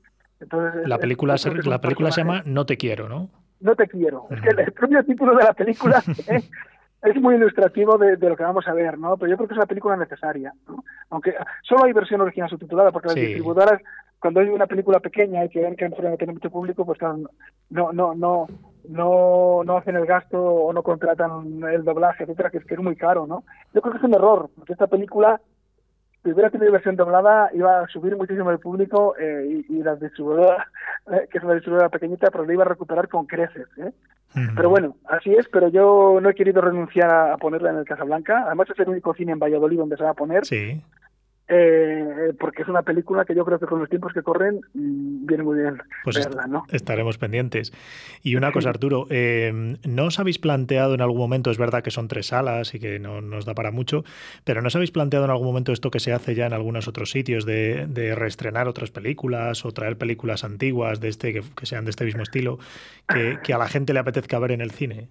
la 0.84 0.98
película, 0.98 1.38
se, 1.38 1.50
la 1.62 1.80
película 1.80 2.10
se 2.10 2.22
llama 2.22 2.42
No 2.44 2.66
te 2.66 2.76
quiero, 2.76 3.08
¿no? 3.08 3.30
No 3.60 3.76
te 3.76 3.86
quiero. 3.86 4.26
Es 4.30 4.40
que 4.40 4.48
el 4.50 4.72
propio 4.72 5.04
título 5.04 5.36
de 5.36 5.44
la 5.44 5.52
película 5.52 6.02
es 7.02 7.20
muy 7.20 7.36
ilustrativo 7.36 7.96
de, 7.96 8.16
lo 8.16 8.36
que 8.36 8.42
vamos 8.42 8.66
a 8.66 8.72
ver, 8.72 8.98
¿no? 8.98 9.16
Pero 9.16 9.30
yo 9.30 9.36
creo 9.36 9.48
que 9.48 9.54
es 9.54 9.58
una 9.58 9.66
película 9.66 9.96
necesaria, 9.96 10.52
¿no? 10.66 10.84
Aunque 11.10 11.34
solo 11.62 11.84
hay 11.84 11.92
versión 11.92 12.20
original 12.20 12.50
subtitulada, 12.50 12.90
porque 12.90 13.08
las 13.08 13.16
distribuidoras, 13.16 13.80
cuando 14.22 14.38
hay 14.38 14.48
una 14.48 14.68
película 14.68 15.00
pequeña 15.00 15.44
y 15.44 15.48
que 15.48 15.60
ven 15.60 15.74
que 15.74 15.88
no 15.88 16.16
tiene 16.16 16.32
mucho 16.32 16.48
público, 16.48 16.86
pues 16.86 17.00
no, 17.02 17.28
no, 17.70 18.14
no, 18.14 18.46
no, 18.88 19.64
no 19.64 19.76
hacen 19.76 19.96
el 19.96 20.06
gasto 20.06 20.40
o 20.40 20.72
no 20.72 20.84
contratan 20.84 21.60
el 21.64 21.82
doblaje, 21.82 22.22
etcétera, 22.22 22.50
que 22.50 22.58
es 22.58 22.64
que 22.64 22.74
es 22.74 22.80
muy 22.80 22.94
caro, 22.94 23.26
¿no? 23.26 23.42
Yo 23.74 23.82
creo 23.82 23.92
que 23.92 23.98
es 23.98 24.04
un 24.04 24.14
error, 24.14 24.48
porque 24.56 24.74
esta 24.74 24.86
película 24.86 25.40
si 26.22 26.30
hubiera 26.30 26.50
tenido 26.50 26.70
versión 26.70 26.94
doblada, 26.94 27.50
iba 27.52 27.80
a 27.80 27.88
subir 27.88 28.16
muchísimo 28.16 28.52
el 28.52 28.60
público 28.60 29.16
eh, 29.18 29.64
y, 29.68 29.82
la 29.82 29.96
distribuidora, 29.96 30.68
eh, 31.10 31.26
que 31.28 31.38
es 31.38 31.44
una 31.44 31.54
distribuidora 31.54 31.88
pequeñita, 31.88 32.30
pero 32.30 32.44
lo 32.44 32.52
iba 32.52 32.62
a 32.62 32.68
recuperar 32.68 33.08
con 33.08 33.26
creces. 33.26 33.66
¿eh? 33.78 33.90
Pero 34.54 34.70
bueno, 34.70 34.94
así 35.08 35.34
es, 35.34 35.48
pero 35.48 35.66
yo 35.66 36.20
no 36.22 36.30
he 36.30 36.34
querido 36.36 36.60
renunciar 36.60 37.12
a, 37.12 37.36
ponerla 37.38 37.70
en 37.70 37.78
el 37.78 37.84
Casablanca. 37.84 38.44
Además 38.46 38.70
es 38.70 38.78
el 38.78 38.88
único 38.88 39.14
cine 39.14 39.32
en 39.32 39.40
Valladolid 39.40 39.78
donde 39.78 39.96
se 39.96 40.04
va 40.04 40.10
a 40.10 40.14
poner. 40.14 40.46
Sí 40.46 40.80
eh, 41.54 42.32
porque 42.40 42.62
es 42.62 42.68
una 42.68 42.80
película 42.80 43.26
que 43.26 43.34
yo 43.34 43.44
creo 43.44 43.58
que 43.58 43.66
con 43.66 43.78
los 43.78 43.90
tiempos 43.90 44.14
que 44.14 44.22
corren 44.22 44.60
mm, 44.72 45.26
viene 45.26 45.42
muy 45.42 45.58
bien 45.58 45.82
pues 46.02 46.16
verla, 46.16 46.46
¿no? 46.46 46.64
Estaremos 46.70 47.18
pendientes. 47.18 47.74
Y 48.22 48.36
una 48.36 48.52
cosa, 48.52 48.70
Arturo, 48.70 49.06
eh, 49.10 49.76
¿no 49.86 50.06
os 50.06 50.18
habéis 50.18 50.38
planteado 50.38 50.94
en 50.94 51.02
algún 51.02 51.18
momento, 51.18 51.50
es 51.50 51.58
verdad 51.58 51.82
que 51.82 51.90
son 51.90 52.08
tres 52.08 52.28
salas 52.28 52.74
y 52.74 52.80
que 52.80 52.98
no 52.98 53.20
nos 53.20 53.44
da 53.44 53.54
para 53.54 53.70
mucho, 53.70 54.02
pero 54.44 54.62
¿no 54.62 54.68
os 54.68 54.76
habéis 54.76 54.92
planteado 54.92 55.26
en 55.26 55.30
algún 55.30 55.46
momento 55.46 55.72
esto 55.72 55.90
que 55.90 56.00
se 56.00 56.14
hace 56.14 56.34
ya 56.34 56.46
en 56.46 56.54
algunos 56.54 56.88
otros 56.88 57.10
sitios 57.10 57.44
de, 57.44 57.86
de 57.86 58.14
reestrenar 58.14 58.66
otras 58.66 58.90
películas 58.90 59.66
o 59.66 59.72
traer 59.72 59.98
películas 59.98 60.44
antiguas 60.44 61.00
de 61.00 61.08
este 61.08 61.34
que, 61.34 61.42
sean 61.66 61.84
de 61.84 61.90
este 61.90 62.06
mismo 62.06 62.22
estilo, 62.22 62.58
que, 63.06 63.38
que 63.42 63.52
a 63.52 63.58
la 63.58 63.68
gente 63.68 63.92
le 63.92 63.98
apetezca 63.98 64.38
ver 64.38 64.52
en 64.52 64.62
el 64.62 64.70
cine? 64.70 65.08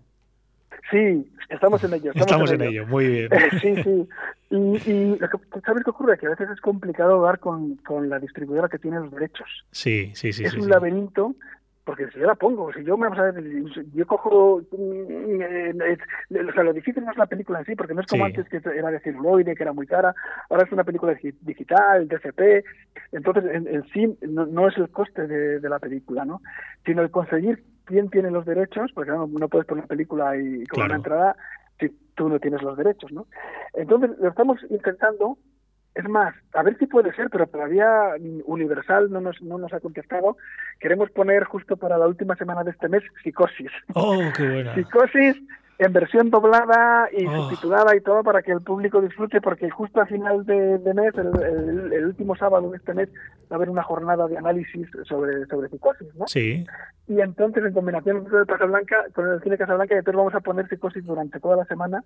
Sí, 0.90 1.26
estamos 1.50 1.84
en 1.84 1.94
ello. 1.94 2.12
Estamos, 2.14 2.52
en, 2.52 2.62
ello. 2.62 2.88
muy 2.88 3.08
bien. 3.08 3.30
sí, 3.62 3.76
sí. 3.84 4.08
Y, 4.52 4.76
y 4.90 5.20
¿sabes 5.66 5.84
qué 5.84 5.90
ocurre? 5.90 6.18
Que 6.18 6.28
a 6.28 6.32
veces 6.32 6.50
es 6.50 6.62
complicado 6.62 7.22
dar 7.22 7.40
con, 7.40 7.78
con 7.78 8.10
la 8.10 8.20
distribuidora 8.20 8.70
que 8.70 8.80
tiene 8.80 9.00
los 9.00 9.12
derechos. 9.12 9.48
Sí, 9.72 10.12
sí, 10.14 10.34
sí. 10.34 10.44
Es 10.44 10.56
un 10.56 10.70
laberinto 10.70 11.36
porque 11.84 12.08
si 12.10 12.20
yo 12.20 12.28
la 12.28 12.36
pongo, 12.36 12.72
si 12.72 12.84
yo 12.84 12.96
me 12.96 13.10
vamos 13.10 13.20
a 13.20 13.32
ver, 13.32 13.44
yo 13.94 14.06
cojo, 14.06 14.62
mm, 14.72 15.42
eh, 15.42 15.98
o 16.48 16.54
sea, 16.54 16.64
lo 16.64 16.74
difícil 16.74 17.04
no 17.04 17.12
es 17.12 17.18
la 17.18 17.26
película 17.26 17.60
en 17.60 17.66
sí, 17.66 17.76
porque 17.76 17.94
no 17.94 18.02
es 18.02 18.08
como 18.08 18.26
antes 18.26 18.48
que 18.50 18.58
era 18.58 18.92
de 18.92 19.00
celuloide, 19.00 19.56
que 19.56 19.64
era 19.64 19.74
muy 19.74 19.88
cara, 19.88 20.14
ahora 20.50 20.64
es 20.64 20.72
una 20.72 20.84
película 20.84 21.18
digital, 21.42 22.08
DCP, 22.08 22.64
entonces 23.12 23.44
en, 23.52 23.84
sí 23.92 24.16
no, 24.22 24.68
es 24.68 24.78
el 24.78 24.90
coste 24.90 25.26
de, 25.26 25.60
de, 25.60 25.70
la 25.70 25.80
película, 25.80 26.24
¿no? 26.24 26.42
Sino 26.86 27.02
el 27.02 27.10
conseguir 27.10 27.64
quién 27.86 28.10
tiene 28.10 28.30
los 28.30 28.46
derechos, 28.46 28.92
porque 28.94 29.12
no, 29.12 29.28
no 29.28 29.50
puedes 29.50 29.68
poner 29.68 29.84
una 29.84 29.90
película 29.90 30.38
y 30.38 30.66
con 30.68 30.84
una 30.84 30.96
entrada 30.96 31.36
tú 32.16 32.30
no 32.30 32.40
tienes 32.40 32.62
los 32.62 32.78
derechos, 32.78 33.12
¿no? 33.12 33.28
Entonces 33.74 34.12
lo 34.20 34.30
estamos 34.30 34.60
intentando 34.70 35.38
es 35.94 36.08
más, 36.08 36.34
a 36.54 36.64
ver 36.64 36.78
si 36.78 36.88
puede 36.88 37.14
ser, 37.14 37.30
pero 37.30 37.48
todavía 37.48 38.16
Universal 38.46 39.12
no 39.12 39.20
nos, 39.20 39.42
no 39.42 39.58
nos 39.58 39.74
ha 39.74 39.82
contestado. 39.82 40.38
Queremos 40.80 41.12
poner 41.12 41.44
justo 41.44 41.76
para 41.76 41.98
la 41.98 42.08
última 42.08 42.36
semana 42.38 42.64
de 42.64 42.72
este 42.72 42.88
mes 42.88 43.04
Psicosis. 43.22 43.72
Oh, 43.94 44.22
qué 44.36 44.50
buena. 44.50 44.74
Psicosis 44.74 45.36
en 45.84 45.94
versión 45.94 46.30
doblada 46.30 47.10
y 47.12 47.26
oh. 47.26 47.50
subtitulada 47.50 47.96
y 47.96 48.02
todo 48.02 48.24
para 48.24 48.42
que 48.42 48.52
el 48.52 48.62
público 48.62 49.02
disfrute, 49.02 49.42
porque 49.42 49.70
justo 49.70 50.02
a 50.02 50.06
final 50.06 50.46
de, 50.46 50.80
mes, 50.94 51.14
el, 51.18 52.06
último 52.06 52.36
sábado 52.36 52.70
de 52.70 52.78
este 52.78 52.94
mes, 52.94 53.10
va 53.52 53.52
a 53.52 53.56
haber 53.56 53.70
una 53.70 53.84
jornada 53.84 54.28
de 54.28 54.38
análisis 54.38 54.88
sobre, 55.08 55.46
sobre 55.48 55.70
psicosis, 55.70 56.14
¿no? 56.16 56.28
Sí. 56.28 56.66
Y 57.08 57.20
entonces, 57.20 57.66
en 57.66 57.74
combinación 57.74 58.26
con 58.26 58.40
el 58.42 58.46
Casablanca, 58.46 59.06
con 59.14 59.28
el 59.28 59.42
cine 59.42 59.58
Casablanca, 59.58 59.96
entonces 59.96 60.18
vamos 60.18 60.36
a 60.36 60.40
poner 60.40 60.68
psicosis 60.68 61.04
durante 61.06 61.40
toda 61.40 61.58
la 61.58 61.66
semana 61.66 62.04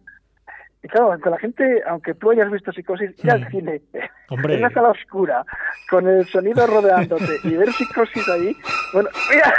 y 0.86 0.88
claro, 0.88 1.14
aunque 1.14 1.32
la 1.32 1.40
gente, 1.40 1.82
aunque 1.88 2.14
tú 2.14 2.30
hayas 2.30 2.52
visto 2.52 2.72
psicosis, 2.72 3.10
ir 3.24 3.32
al 3.32 3.50
cine, 3.50 3.82
Hombre. 4.30 4.54
en 4.54 4.60
una 4.60 4.70
sala 4.70 4.90
oscura, 4.90 5.44
con 5.90 6.08
el 6.08 6.24
sonido 6.28 6.68
rodeándote 6.68 7.40
y 7.44 7.56
ver 7.56 7.72
psicosis 7.74 8.30
ahí, 8.30 8.56
bueno, 8.94 9.10
mira. 9.32 9.52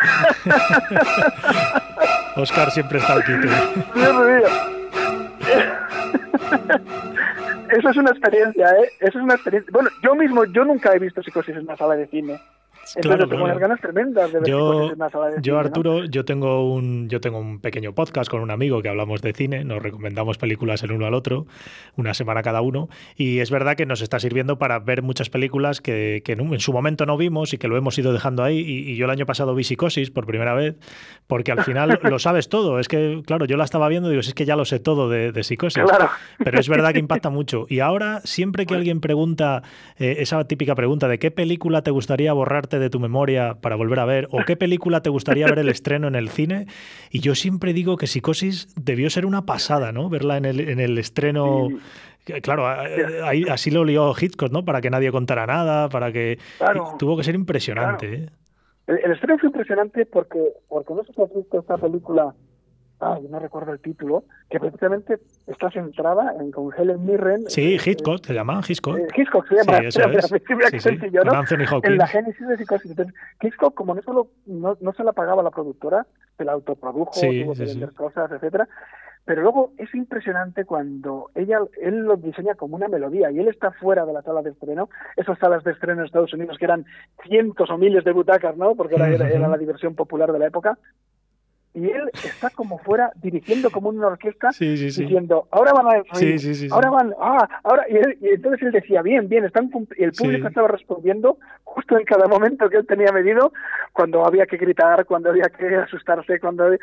Oscar 2.36 2.70
siempre 2.70 2.98
está 2.98 3.14
aquí. 3.14 3.32
Eso 7.70 7.90
es 7.90 7.96
una 7.96 8.10
experiencia, 8.10 8.70
¿eh? 8.70 8.90
Eso 9.00 9.18
es 9.18 9.24
una 9.24 9.34
experiencia. 9.34 9.70
Bueno, 9.72 9.90
yo 10.02 10.14
mismo, 10.14 10.44
yo 10.44 10.64
nunca 10.64 10.94
he 10.94 10.98
visto 10.98 11.22
psicosis 11.22 11.56
en 11.56 11.62
una 11.62 11.76
sala 11.76 11.96
de 11.96 12.06
cine. 12.06 12.40
Entonces 12.94 13.28
tengo 13.28 13.44
unas 13.44 13.58
ganas 13.58 13.80
tremendas 13.80 14.32
de 14.32 14.40
ver 14.40 14.48
yo, 14.48 14.92
en 14.92 14.98
la 14.98 15.10
sala 15.10 15.26
de 15.26 15.36
Yo, 15.36 15.42
cine, 15.42 15.58
Arturo, 15.58 16.04
yo 16.04 16.24
tengo 16.24 16.72
un 16.72 17.08
yo 17.08 17.20
tengo 17.20 17.38
un 17.38 17.60
pequeño 17.60 17.94
podcast 17.94 18.30
con 18.30 18.40
un 18.40 18.50
amigo 18.50 18.82
que 18.82 18.88
hablamos 18.88 19.22
de 19.22 19.32
cine, 19.32 19.64
nos 19.64 19.82
recomendamos 19.82 20.38
películas 20.38 20.82
el 20.82 20.92
uno 20.92 21.06
al 21.06 21.14
otro, 21.14 21.46
una 21.96 22.14
semana 22.14 22.42
cada 22.42 22.60
uno, 22.60 22.88
y 23.16 23.40
es 23.40 23.50
verdad 23.50 23.76
que 23.76 23.86
nos 23.86 24.00
está 24.02 24.20
sirviendo 24.20 24.58
para 24.58 24.78
ver 24.78 25.02
muchas 25.02 25.30
películas 25.30 25.80
que, 25.80 26.22
que 26.24 26.32
en, 26.32 26.60
su 26.60 26.72
momento 26.72 27.06
no 27.06 27.16
vimos 27.16 27.52
y 27.52 27.58
que 27.58 27.68
lo 27.68 27.76
hemos 27.76 27.98
ido 27.98 28.12
dejando 28.12 28.42
ahí. 28.42 28.58
Y, 28.58 28.90
y, 28.90 28.96
yo 28.96 29.04
el 29.04 29.10
año 29.10 29.26
pasado 29.26 29.54
vi 29.54 29.64
Psicosis 29.64 30.10
por 30.10 30.26
primera 30.26 30.54
vez, 30.54 30.76
porque 31.26 31.52
al 31.52 31.62
final 31.62 31.98
lo 32.02 32.18
sabes 32.18 32.48
todo. 32.48 32.78
Es 32.78 32.88
que, 32.88 33.22
claro, 33.26 33.46
yo 33.46 33.56
la 33.56 33.64
estaba 33.64 33.88
viendo 33.88 34.08
y 34.08 34.12
digo, 34.12 34.20
es 34.20 34.34
que 34.34 34.44
ya 34.44 34.56
lo 34.56 34.64
sé 34.64 34.78
todo 34.78 35.08
de, 35.08 35.32
de 35.32 35.44
Psicosis. 35.44 35.82
Claro. 35.82 36.10
Pero 36.42 36.60
es 36.60 36.68
verdad 36.68 36.92
que 36.92 36.98
impacta 36.98 37.30
mucho. 37.30 37.66
Y 37.68 37.80
ahora, 37.80 38.20
siempre 38.24 38.66
que 38.66 38.74
alguien 38.74 39.00
pregunta 39.00 39.62
eh, 39.98 40.16
esa 40.18 40.44
típica 40.44 40.74
pregunta 40.74 41.08
de 41.08 41.18
qué 41.18 41.30
película 41.30 41.82
te 41.82 41.90
gustaría 41.90 42.32
borrarte 42.32 42.75
de 42.78 42.90
tu 42.90 43.00
memoria 43.00 43.58
para 43.60 43.76
volver 43.76 43.98
a 44.00 44.04
ver, 44.04 44.28
o 44.30 44.44
qué 44.46 44.56
película 44.56 45.02
te 45.02 45.10
gustaría 45.10 45.46
ver 45.46 45.58
el 45.58 45.68
estreno 45.68 46.08
en 46.08 46.14
el 46.14 46.28
cine, 46.28 46.66
y 47.10 47.20
yo 47.20 47.34
siempre 47.34 47.72
digo 47.72 47.96
que 47.96 48.06
Psicosis 48.06 48.74
debió 48.76 49.10
ser 49.10 49.26
una 49.26 49.46
pasada, 49.46 49.92
¿no? 49.92 50.08
Verla 50.08 50.36
en 50.36 50.44
el, 50.44 50.60
en 50.60 50.80
el 50.80 50.98
estreno. 50.98 51.68
Sí. 51.68 51.78
Claro, 52.42 52.66
ahí, 52.66 53.44
así 53.48 53.70
lo 53.70 53.84
lió 53.84 54.12
Hitchcock, 54.20 54.50
¿no? 54.50 54.64
Para 54.64 54.80
que 54.80 54.90
nadie 54.90 55.12
contara 55.12 55.46
nada, 55.46 55.88
para 55.88 56.10
que... 56.10 56.38
Claro, 56.58 56.96
tuvo 56.98 57.16
que 57.16 57.22
ser 57.22 57.36
impresionante. 57.36 58.08
Claro. 58.08 58.22
¿eh? 58.24 58.30
El, 58.88 58.98
el, 59.04 59.12
estreno 59.12 59.38
fue 59.38 59.48
impresionante 59.48 60.06
porque, 60.06 60.40
porque 60.68 60.94
no 60.94 61.04
sé 61.04 61.12
si 61.12 61.22
has 61.22 61.32
visto 61.32 61.60
esta 61.60 61.78
película 61.78 62.34
ay, 63.00 63.26
no 63.28 63.38
recuerdo 63.38 63.72
el 63.72 63.80
título, 63.80 64.24
que 64.48 64.58
precisamente 64.58 65.18
está 65.46 65.70
centrada 65.70 66.34
en 66.40 66.50
con 66.50 66.70
Helen 66.76 67.04
Mirren. 67.04 67.48
Sí, 67.48 67.76
Hitchcock, 67.84 68.20
eh, 68.20 68.26
se 68.28 68.34
llama 68.34 68.60
Hitchcock. 68.66 68.98
Eh, 68.98 69.06
Hitchcock 69.14 69.46
se 69.48 69.56
llama, 69.56 69.90
sí. 69.90 70.90
En 71.82 71.98
la 71.98 72.06
génesis 72.06 72.48
de 72.48 72.56
psicosis. 72.56 72.90
Entonces, 72.90 73.14
Hitchcock, 73.42 73.74
como 73.74 73.94
no 73.94 74.02
solo 74.02 74.28
no, 74.46 74.76
no 74.80 74.92
se 74.92 75.04
la 75.04 75.12
pagaba 75.12 75.42
la 75.42 75.50
productora, 75.50 76.06
se 76.36 76.44
la 76.44 76.52
autoprodujo, 76.52 77.12
sí, 77.12 77.42
tuvo 77.42 77.54
que 77.54 77.66
sí, 77.66 77.72
vender 77.72 77.92
cosas, 77.92 78.30
etcétera. 78.30 78.68
Pero 79.24 79.42
luego 79.42 79.72
es 79.76 79.92
impresionante 79.92 80.64
cuando 80.64 81.30
ella, 81.34 81.58
él 81.82 81.98
lo 82.02 82.16
diseña 82.16 82.54
como 82.54 82.76
una 82.76 82.86
melodía 82.86 83.28
y 83.32 83.40
él 83.40 83.48
está 83.48 83.72
fuera 83.72 84.06
de 84.06 84.12
la 84.12 84.22
sala 84.22 84.40
de 84.40 84.50
estreno, 84.50 84.88
esas 85.16 85.36
salas 85.40 85.64
de 85.64 85.72
estreno 85.72 86.00
en 86.00 86.06
Estados 86.06 86.32
Unidos 86.32 86.56
que 86.58 86.64
eran 86.64 86.84
cientos 87.24 87.68
o 87.68 87.76
miles 87.76 88.04
de 88.04 88.12
butacas, 88.12 88.56
¿no? 88.56 88.76
Porque 88.76 88.94
era, 88.94 89.08
era, 89.08 89.28
era 89.28 89.48
la 89.48 89.58
diversión 89.58 89.96
popular 89.96 90.30
de 90.30 90.38
la 90.38 90.46
época 90.46 90.78
y 91.76 91.90
él 91.90 92.10
está 92.14 92.48
como 92.48 92.78
fuera 92.78 93.12
dirigiendo 93.16 93.70
como 93.70 93.90
una 93.90 94.06
orquesta 94.06 94.50
sí, 94.52 94.78
sí, 94.78 94.90
sí. 94.90 95.02
diciendo 95.02 95.46
ahora 95.50 95.72
van 95.74 95.86
a 95.86 96.02
reír, 96.14 96.72
ahora 96.72 96.90
van 96.90 97.14
ah 97.20 97.60
ahora 97.62 97.84
y, 97.90 97.96
él, 97.96 98.18
y, 98.22 98.28
entonces 98.28 98.62
él 98.62 98.72
decía 98.72 99.02
bien 99.02 99.28
bien 99.28 99.44
están 99.44 99.70
y 99.96 100.02
el 100.02 100.12
público 100.12 100.48
estaba 100.48 100.68
respondiendo 100.68 101.38
justo 101.64 101.98
en 101.98 102.06
cada 102.06 102.26
momento 102.28 102.70
que 102.70 102.78
él 102.78 102.86
tenía 102.86 103.12
medido 103.12 103.52
cuando 103.92 104.24
había 104.24 104.46
que 104.46 104.56
gritar 104.56 105.04
cuando 105.04 105.28
había 105.28 105.50
que 105.50 105.76
asustarse 105.76 106.40
cuando 106.40 106.64
había... 106.64 106.78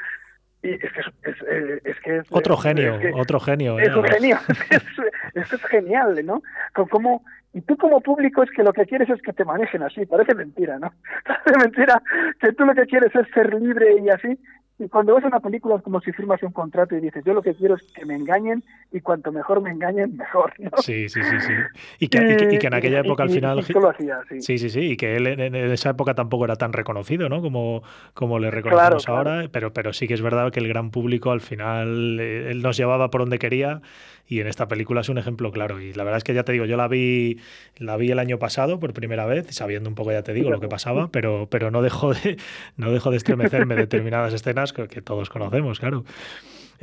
y 0.62 0.74
es 0.74 0.80
que 0.80 1.00
es, 1.00 1.42
es, 1.42 1.86
es 1.86 2.00
que 2.02 2.18
es, 2.18 2.28
otro 2.30 2.56
genio 2.56 3.00
que, 3.00 3.12
otro 3.16 3.40
genio 3.40 3.80
es 3.80 3.96
un 3.96 4.04
genio 4.04 4.38
eso 5.34 5.56
es 5.56 5.64
genial 5.64 6.24
no 6.24 6.44
con 6.72 6.88
cómo 6.88 7.24
y 7.54 7.62
tú 7.62 7.78
como 7.78 8.02
público 8.02 8.42
es 8.44 8.50
que 8.50 8.64
lo 8.64 8.74
que 8.74 8.86
quieres 8.86 9.10
es 9.10 9.22
que 9.22 9.32
te 9.32 9.46
manejen 9.46 9.84
así, 9.84 10.06
parece 10.08 10.34
mentira, 10.34 10.80
¿no? 10.80 10.92
Parece 11.26 11.60
mentira 11.60 12.02
que 12.40 12.52
tú 12.54 12.66
lo 12.66 12.74
que 12.74 12.88
quieres 12.88 13.16
es 13.16 13.28
ser 13.32 13.54
libre 13.54 13.96
y 14.02 14.10
así, 14.10 14.40
y 14.84 14.90
cuando 14.90 15.16
ves 15.16 15.24
una 15.24 15.40
película 15.40 15.76
es 15.76 15.82
como 15.82 16.02
si 16.02 16.12
firmas 16.12 16.42
un 16.44 16.52
contrato 16.52 16.96
y 16.96 17.02
dices, 17.02 17.24
yo 17.26 17.34
lo 17.34 17.42
que 17.42 17.54
quiero 17.56 17.76
es 17.76 17.84
que 17.94 18.06
me 18.06 18.16
engañen 18.16 18.64
y 18.92 19.00
cuanto 19.02 19.32
mejor 19.32 19.62
me 19.62 19.72
engañen, 19.72 20.18
mejor. 20.18 20.54
¿no? 20.60 20.70
Sí, 20.82 21.10
sí, 21.10 21.22
sí, 21.24 21.40
sí. 21.40 21.54
Y 22.00 22.08
que, 22.08 22.18
y 22.18 22.38
que, 22.38 22.56
y 22.56 22.60
que 22.60 22.68
en 22.68 22.74
aquella 22.74 23.00
época 23.00 23.24
y, 23.24 23.28
al 23.28 23.34
final... 23.34 23.60
Hacía, 23.60 24.20
sí. 24.30 24.42
sí, 24.42 24.58
sí, 24.58 24.70
sí. 24.70 24.80
Y 24.92 24.98
que 24.98 25.16
él 25.16 25.28
en, 25.28 25.56
esa 25.56 25.92
época 25.92 26.14
tampoco 26.14 26.46
era 26.46 26.56
tan 26.56 26.74
reconocido, 26.74 27.30
¿no? 27.30 27.42
Como, 27.42 27.84
como 28.14 28.40
le 28.40 28.52
reconocemos 28.52 29.06
claro, 29.06 29.20
ahora. 29.20 29.34
claro. 29.34 29.50
Pero, 29.52 29.74
pero 29.74 29.94
sí 29.94 30.08
que 30.08 30.14
es 30.14 30.22
verdad 30.22 30.52
que 30.52 30.60
el 30.60 30.68
gran 30.68 30.92
público 30.92 31.32
al 31.32 31.42
final, 31.42 32.20
eh, 32.20 32.52
él 32.52 32.62
nos 32.62 32.78
llevaba 32.78 33.10
por 33.10 33.22
donde 33.22 33.40
quería 33.40 33.82
y 34.28 34.40
en 34.40 34.48
esta 34.48 34.68
película 34.68 35.02
es 35.02 35.10
un 35.10 35.18
ejemplo 35.18 35.52
claro. 35.52 35.82
Y 35.82 35.94
la 35.94 36.04
verdad 36.04 36.18
es 36.18 36.24
que 36.24 36.34
ya 36.34 36.44
te 36.44 36.54
digo, 36.54 36.66
yo 36.66 36.78
la 36.78 36.88
vi, 36.88 37.40
la 37.78 37.98
vi 37.98 38.12
el 38.12 38.20
año 38.20 38.40
pasado 38.40 38.80
por 38.80 38.94
primera 38.94 39.26
vez, 39.26 39.48
sabiendo 39.52 39.90
un 39.90 39.96
poco, 39.96 40.12
ya 40.12 40.24
te 40.24 40.34
digo, 40.34 40.50
lo 40.50 40.60
que 40.60 40.68
pasaba, 40.68 41.10
pero, 41.12 41.48
pero 41.50 41.72
no 41.72 41.82
dejó 41.82 42.14
de, 42.14 42.38
no 42.78 42.92
dejó 42.92 43.12
de 43.12 43.18
estremecerme 43.18 43.76
determinadas 43.76 44.34
escenas 44.34 44.73
que, 44.74 44.88
que 44.88 45.02
todos 45.02 45.30
conocemos, 45.30 45.80
claro. 45.80 46.04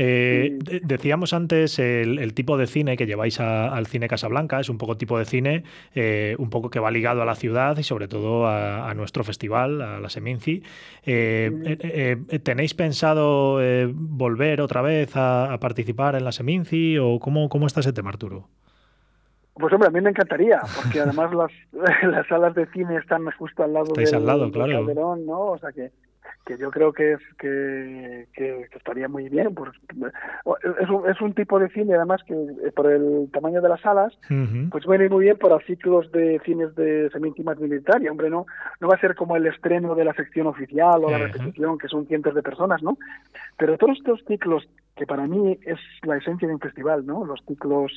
Eh. 0.03 0.59
Decíamos 0.83 1.35
antes 1.35 1.79
el, 1.79 2.18
el, 2.18 2.33
tipo 2.33 2.57
de 2.57 2.66
cine 2.66 2.96
que 2.96 3.05
lleváis 3.05 3.38
a, 3.38 3.68
al 3.68 3.87
cine 3.87 4.09
Casablanca, 4.09 4.59
es 4.59 4.70
un 4.70 4.79
poco 4.79 4.96
tipo 4.96 5.18
de 5.18 5.26
cine, 5.26 5.64
eh, 5.94 6.37
un 6.38 6.48
poco 6.48 6.70
que 6.70 6.81
va 6.81 6.90
ligado 6.90 7.20
a 7.20 7.26
la 7.26 7.35
ciudad 7.35 7.76
y 7.76 7.83
sobre 7.83 8.09
todo 8.09 8.46
a, 8.46 8.88
a 8.88 8.94
nuestro 8.94 9.24
festival, 9.24 9.83
a 9.83 10.00
la 10.00 10.09
Seminci. 10.09 10.62
Eh, 11.05 12.16
¿Tenéis 12.42 12.72
pensado 12.72 13.61
volver 13.92 14.62
otra 14.62 14.81
vez 14.81 15.14
a, 15.16 15.53
a, 15.53 15.61
participar 15.61 16.14
en 16.14 16.24
la 16.24 16.33
Seminci 16.33 16.96
o 16.96 17.18
cómo, 17.18 17.50
cómo 17.50 17.66
está 17.66 17.81
ese 17.81 17.92
tema, 17.92 18.09
Arturo? 18.09 18.48
Pues 19.53 19.72
hombre, 19.74 19.88
a 19.88 19.90
mí 19.90 20.00
me 20.00 20.11
encantaría, 20.11 20.61
porque 20.83 21.00
además 21.03 21.31
las, 21.35 21.53
las 22.05 22.26
salas 22.26 22.55
de 22.55 22.64
cine 22.68 22.96
están 22.96 23.31
justo 23.33 23.62
al 23.64 23.74
lado 23.74 23.88
Estáis 23.88 24.12
del, 24.12 24.20
al 24.20 24.26
lado, 24.26 24.50
claro. 24.50 24.87
Calderón, 24.87 25.26
¿no? 25.26 25.40
O 25.40 25.59
sea 25.59 25.72
que 25.72 25.90
que 26.44 26.57
yo 26.57 26.70
creo 26.70 26.92
que 26.92 27.12
es 27.12 27.20
que, 27.38 28.26
que, 28.33 28.66
que 28.70 28.79
estaría 28.79 29.09
muy 29.09 29.29
bien 29.29 29.55
pues 29.55 29.70
es 30.81 30.88
un, 30.88 31.09
es 31.09 31.20
un 31.20 31.35
tipo 31.35 31.59
de 31.59 31.68
cine 31.68 31.94
además 31.94 32.22
que 32.26 32.35
eh, 32.35 32.72
por 32.74 32.90
el 32.90 33.29
tamaño 33.33 33.61
de 33.61 33.68
las 33.68 33.81
salas 33.81 34.12
uh 34.31 34.35
-huh. 34.35 34.70
pues 34.70 34.87
viene 34.87 35.09
muy 35.09 35.24
bien 35.24 35.37
para 35.37 35.59
ciclos 35.61 36.11
de 36.12 36.40
cines 36.44 36.74
de 36.74 37.11
semi-íntima 37.11 37.55
militar 37.55 38.03
y 38.03 38.09
hombre 38.09 38.31
no 38.31 38.46
no 38.81 38.88
va 38.88 38.94
a 38.94 39.00
ser 39.00 39.14
como 39.14 39.37
el 39.37 39.46
estreno 39.46 39.94
de 39.94 40.05
la 40.05 40.14
sección 40.14 40.46
oficial 40.46 41.05
o 41.05 41.07
uh 41.07 41.09
-huh. 41.09 41.12
la 41.12 41.18
repetición 41.18 41.79
que 41.79 41.88
son 41.88 42.07
cientos 42.07 42.35
de 42.35 42.42
personas 42.42 42.83
no 42.83 42.96
pero 43.59 43.76
todos 43.76 43.98
estos 43.98 44.24
ciclos 44.26 44.68
que 44.96 45.07
para 45.07 45.26
mí 45.26 45.59
es 45.62 45.79
la 46.03 46.16
esencia 46.16 46.48
de 46.48 46.55
un 46.55 46.61
festival 46.61 47.07
no 47.07 47.24
los 47.24 47.40
ciclos 47.46 47.92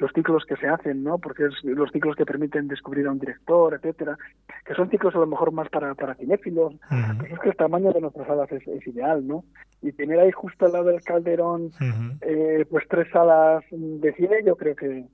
los 0.00 0.10
ciclos 0.12 0.44
que 0.46 0.56
se 0.56 0.66
hacen, 0.66 1.04
¿no? 1.04 1.18
Porque 1.18 1.44
es 1.44 1.54
los 1.62 1.92
ciclos 1.92 2.16
que 2.16 2.24
permiten 2.24 2.68
descubrir 2.68 3.06
a 3.06 3.12
un 3.12 3.18
director, 3.18 3.74
etcétera, 3.74 4.16
que 4.64 4.74
son 4.74 4.88
ciclos 4.90 5.14
a 5.14 5.18
lo 5.18 5.26
mejor 5.26 5.52
más 5.52 5.68
para, 5.68 5.94
para 5.94 6.14
cinéfilos, 6.14 6.74
uh 6.74 6.94
-huh. 6.94 7.18
pues 7.18 7.32
es 7.32 7.38
que 7.38 7.48
el 7.50 7.56
tamaño 7.56 7.92
de 7.92 8.00
nuestras 8.00 8.26
salas 8.26 8.50
es, 8.50 8.66
es, 8.66 8.86
ideal, 8.86 9.26
¿no? 9.26 9.44
Y 9.82 9.92
tener 9.92 10.18
ahí 10.18 10.32
justo 10.32 10.66
al 10.66 10.72
lado 10.72 10.84
del 10.86 11.02
Calderón, 11.02 11.64
uh 11.64 11.84
-huh. 11.84 12.18
eh, 12.22 12.66
pues 12.70 12.84
tres 12.88 13.08
salas 13.12 13.62
de 13.70 14.12
cine, 14.14 14.42
yo 14.44 14.56
creo 14.56 14.74
que, 14.74 15.04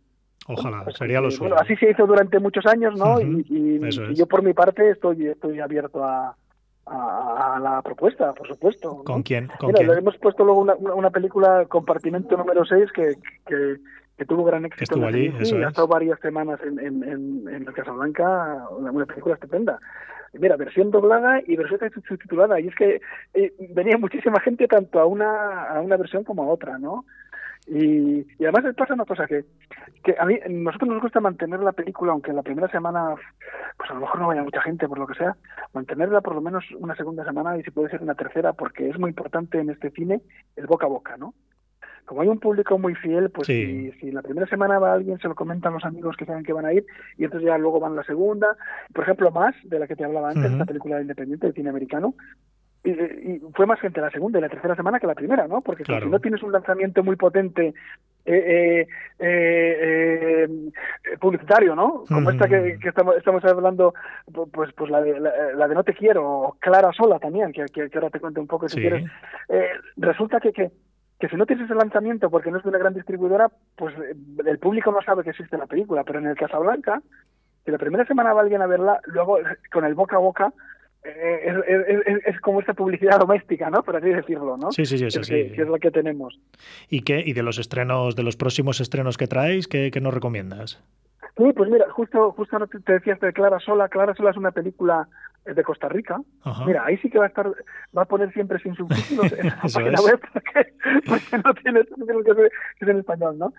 Ojalá, 0.49 0.85
pues, 0.85 0.97
sería 0.97 1.21
lo 1.21 1.31
suyo. 1.31 1.49
Bueno, 1.49 1.57
así 1.61 1.75
se 1.77 1.91
hizo 1.91 2.07
durante 2.07 2.39
muchos 2.39 2.65
años, 2.67 2.97
¿no? 2.97 3.15
Uh 3.17 3.21
-huh. 3.21 3.45
Y, 3.49 3.85
y, 3.85 4.13
y, 4.13 4.15
yo 4.15 4.27
por 4.27 4.45
mi 4.45 4.53
parte 4.53 4.91
estoy, 4.91 5.27
estoy 5.27 5.59
abierto 5.59 6.05
a, 6.05 6.37
a, 6.87 7.57
a, 7.57 7.59
la 7.59 7.83
propuesta, 7.83 8.33
por 8.33 8.47
supuesto. 8.47 9.03
¿Con 9.05 9.19
¿no? 9.19 9.25
quién? 9.25 9.49
¿Con 9.59 9.73
Mira, 9.73 9.85
quién? 9.85 9.99
hemos 9.99 10.17
puesto 10.19 10.45
luego 10.45 10.61
una, 10.61 10.75
una 10.75 11.11
película, 11.11 11.67
Compartimento 11.69 12.37
número 12.37 12.65
6, 12.65 12.93
que, 12.93 13.15
que, 13.45 13.77
que, 14.17 14.25
tuvo 14.25 14.45
gran 14.45 14.65
éxito. 14.65 14.85
Estuvo 14.85 15.07
allí, 15.07 15.31
sí, 15.33 15.37
eso 15.41 15.57
ha 15.57 15.63
es. 15.63 15.69
estado 15.69 15.89
varias 15.89 16.19
semanas 16.21 16.61
en, 16.63 16.79
en, 16.79 17.03
en, 17.05 17.49
en 17.49 17.65
Casablanca, 17.67 18.67
una, 18.71 18.91
una 18.91 19.07
película 19.07 19.35
estupenda. 19.35 19.79
Mira, 20.33 20.57
versión 20.57 20.91
doblada 20.91 21.41
y 21.47 21.57
versión 21.57 21.81
subtitulada. 22.07 22.61
Y 22.61 22.69
es 22.69 22.75
que 22.75 23.01
eh, 23.35 23.53
venía 23.71 23.97
muchísima 23.97 24.41
gente 24.41 24.67
tanto 24.67 25.01
a 25.01 25.07
una, 25.07 25.65
a 25.65 25.81
una 25.81 25.97
versión 25.97 26.25
como 26.25 26.43
a 26.43 26.49
otra, 26.49 26.79
¿no? 26.79 27.05
Y, 27.67 28.21
y, 28.39 28.45
además 28.45 28.75
pasa 28.77 28.95
una 28.95 29.05
cosa 29.05 29.27
que, 29.27 29.45
que 30.05 30.15
a 30.17 30.25
mí 30.25 30.39
nosotros 30.49 30.89
nos 30.89 31.03
gusta 31.03 31.19
mantener 31.19 31.59
la 31.59 31.73
película 31.73 32.13
aunque 32.13 32.31
en 32.31 32.37
la 32.37 32.45
primera 32.45 32.69
semana 32.69 33.17
pues 33.77 33.91
a 33.91 33.95
lo 33.95 34.01
mejor 34.01 34.21
no 34.21 34.29
vaya 34.29 34.45
mucha 34.45 34.63
gente 34.63 34.87
por 34.87 35.01
lo 35.01 35.07
que 35.09 35.15
sea 35.15 35.37
mantenerla 35.73 36.21
por 36.21 36.37
lo 36.37 36.41
menos 36.41 36.65
una 36.79 36.95
segunda 36.95 37.25
semana 37.25 37.59
y 37.59 37.65
si 37.65 37.73
puede 37.73 37.91
ser 37.91 38.03
una 38.03 38.15
tercera 38.15 38.53
porque 38.53 38.89
es 38.89 38.97
muy 39.01 39.11
importante 39.11 39.59
en 39.59 39.71
este 39.71 39.91
cine 39.91 40.21
el 40.55 40.69
boca 40.69 40.87
a 40.87 40.91
boca 40.91 41.17
no 41.17 41.35
como 42.07 42.23
hay 42.23 42.29
un 42.29 42.39
público 42.39 42.79
muy 42.79 42.95
fiel, 42.95 43.31
pues 43.31 43.47
sí. 43.47 43.91
si, 43.93 44.01
si, 44.01 44.13
la 44.13 44.23
primera 44.23 44.47
semana 44.47 44.79
va 44.79 44.95
alguien, 44.95 45.19
se 45.19 45.29
lo 45.29 45.35
comentan 45.35 45.75
los 45.75 45.85
amigos 45.85 46.17
que 46.17 46.25
saben 46.25 46.45
que 46.45 46.53
van 46.53 46.65
a 46.65 46.73
ir, 46.73 46.87
y 47.19 47.25
entonces 47.25 47.47
ya 47.47 47.59
luego 47.59 47.81
van 47.81 47.97
la 47.97 48.05
segunda. 48.05 48.57
Por 48.95 49.05
ejemplo, 49.05 49.31
Más, 49.31 49.55
de 49.65 49.79
la 49.79 49.87
que 49.87 49.97
te 49.97 50.05
hablaba 50.05 50.31
antes, 50.31 50.45
uh 50.45 50.49
-huh. 50.49 50.53
esta 50.53 50.65
película 50.65 51.01
independiente 51.01 51.49
de 51.49 51.53
cine 51.53 51.69
americano, 51.69 52.15
y, 52.85 52.91
y, 52.91 53.41
fue 53.55 53.67
más 53.67 53.81
gente 53.81 54.01
la 54.01 54.11
segunda 54.11 54.39
y 54.39 54.43
la 54.43 54.49
tercera 54.49 54.77
semana 54.77 55.01
que 55.01 55.09
la 55.09 55.15
primera, 55.15 55.49
¿no? 55.49 55.61
Porque 55.61 55.83
claro. 55.83 56.07
si 56.07 56.11
no 56.11 56.21
tienes 56.21 56.43
un 56.43 56.53
lanzamiento 56.53 57.03
muy 57.03 57.17
potente 57.17 57.75
eh, 58.25 58.87
eh, 59.19 60.47
eh, 60.49 60.49
publicitario, 61.19 61.75
¿no? 61.75 62.05
Como 62.07 62.31
mm. 62.31 62.33
esta 62.33 62.49
que, 62.49 62.79
que 62.81 62.89
estamos, 62.89 63.17
estamos, 63.17 63.45
hablando, 63.45 63.95
pues, 64.53 64.73
pues 64.75 64.91
la 64.91 65.01
de, 65.01 65.19
la, 65.19 65.33
la, 65.55 65.69
de 65.69 65.75
No 65.75 65.85
Te 65.85 65.95
Quiero, 65.95 66.29
o 66.29 66.57
Clara 66.61 66.93
Sola 66.93 67.19
también, 67.19 67.53
que, 67.53 67.65
que, 67.67 67.91
que 67.91 67.99
ahora 67.99 68.11
te 68.11 68.21
cuento 68.21 68.41
un 68.41 68.47
poco 68.47 68.69
si 68.69 68.77
sí. 68.77 68.81
quieres. 68.81 69.05
Eh, 69.49 69.71
resulta 69.97 70.39
que, 70.41 70.53
que, 70.53 70.71
que 71.19 71.29
si 71.29 71.37
no 71.37 71.47
tienes 71.47 71.65
ese 71.65 71.75
lanzamiento 71.75 72.31
porque 72.31 72.51
no 72.51 72.59
es 72.59 72.63
de 72.63 72.69
una 72.69 72.79
gran 72.79 72.95
distribuidora, 72.95 73.51
pues 73.77 73.95
el 74.45 74.59
público 74.59 74.93
no 74.93 75.01
sabe 75.03 75.25
que 75.25 75.31
existe 75.31 75.57
la 75.57 75.67
película, 75.67 76.05
pero 76.05 76.19
en 76.19 76.27
el 76.27 76.37
Casablanca, 76.37 77.01
si 77.65 77.71
la 77.71 77.79
primera 77.79 78.05
semana 78.05 78.33
va 78.33 78.43
alguien 78.43 78.63
a 78.63 78.67
verla, 78.67 79.01
luego 79.07 79.39
con 79.73 79.85
el 79.85 79.95
boca 79.95 80.17
a 80.17 80.21
boca, 80.21 80.53
eh, 81.05 81.55
es, 81.69 82.07
es, 82.07 82.27
es, 82.27 82.41
como 82.41 82.61
esta 82.61 82.75
publicidad 82.75 83.19
doméstica, 83.19 83.71
¿no? 83.71 83.83
Por 83.83 83.97
así 83.97 84.09
decirlo, 84.09 84.57
¿no? 84.57 84.73
Sí, 84.73 84.85
sí, 84.85 84.99
sí, 84.99 85.05
es 85.07 85.15
sí. 85.15 85.21
Que, 85.21 85.53
que, 85.53 85.63
es 85.63 85.69
la 85.69 85.79
que 85.79 85.91
tenemos. 85.91 86.39
¿Y 86.89 87.03
qué? 87.03 87.23
¿Y 87.25 87.33
de 87.33 87.43
los 87.43 87.59
estrenos, 87.59 88.17
de 88.17 88.25
los 88.25 88.37
próximos 88.37 88.81
estrenos 88.81 89.17
que 89.17 89.29
traéis, 89.29 89.69
qué, 89.69 89.91
qué 89.93 90.01
nos 90.01 90.13
recomiendas? 90.13 90.83
Sí, 91.37 91.53
pues 91.55 91.71
mira, 91.71 91.89
justo, 91.91 92.33
justo 92.33 92.59
te 92.67 92.93
decías 92.93 93.21
de 93.21 93.33
Clara 93.33 93.61
Sola. 93.61 93.89
Clara 93.89 94.15
Sola 94.15 94.31
es 94.31 94.37
una 94.37 94.51
película 94.51 95.07
de 95.55 95.63
Costa 95.63 95.89
Rica. 95.89 96.21
Mira, 96.67 96.85
ahí 96.85 96.97
sí 96.99 97.11
que 97.11 97.19
va 97.19 97.25
a 97.25 97.29
estar, 97.29 97.47
va 97.97 98.03
a 98.03 98.07
poner 98.07 98.33
siempre 98.33 98.59
sin 98.59 98.75
subtítulos 98.75 99.33
en 99.33 99.47
la 99.47 99.61
página 99.63 100.01
web 100.01 100.21
porque, 101.07 101.39
no 101.39 101.55
tiene 101.55 101.85
subtítulos 101.85 102.25
que, 102.25 102.47
es 102.81 102.89
en 102.89 102.99
español, 102.99 103.39
¿no? 103.39 103.53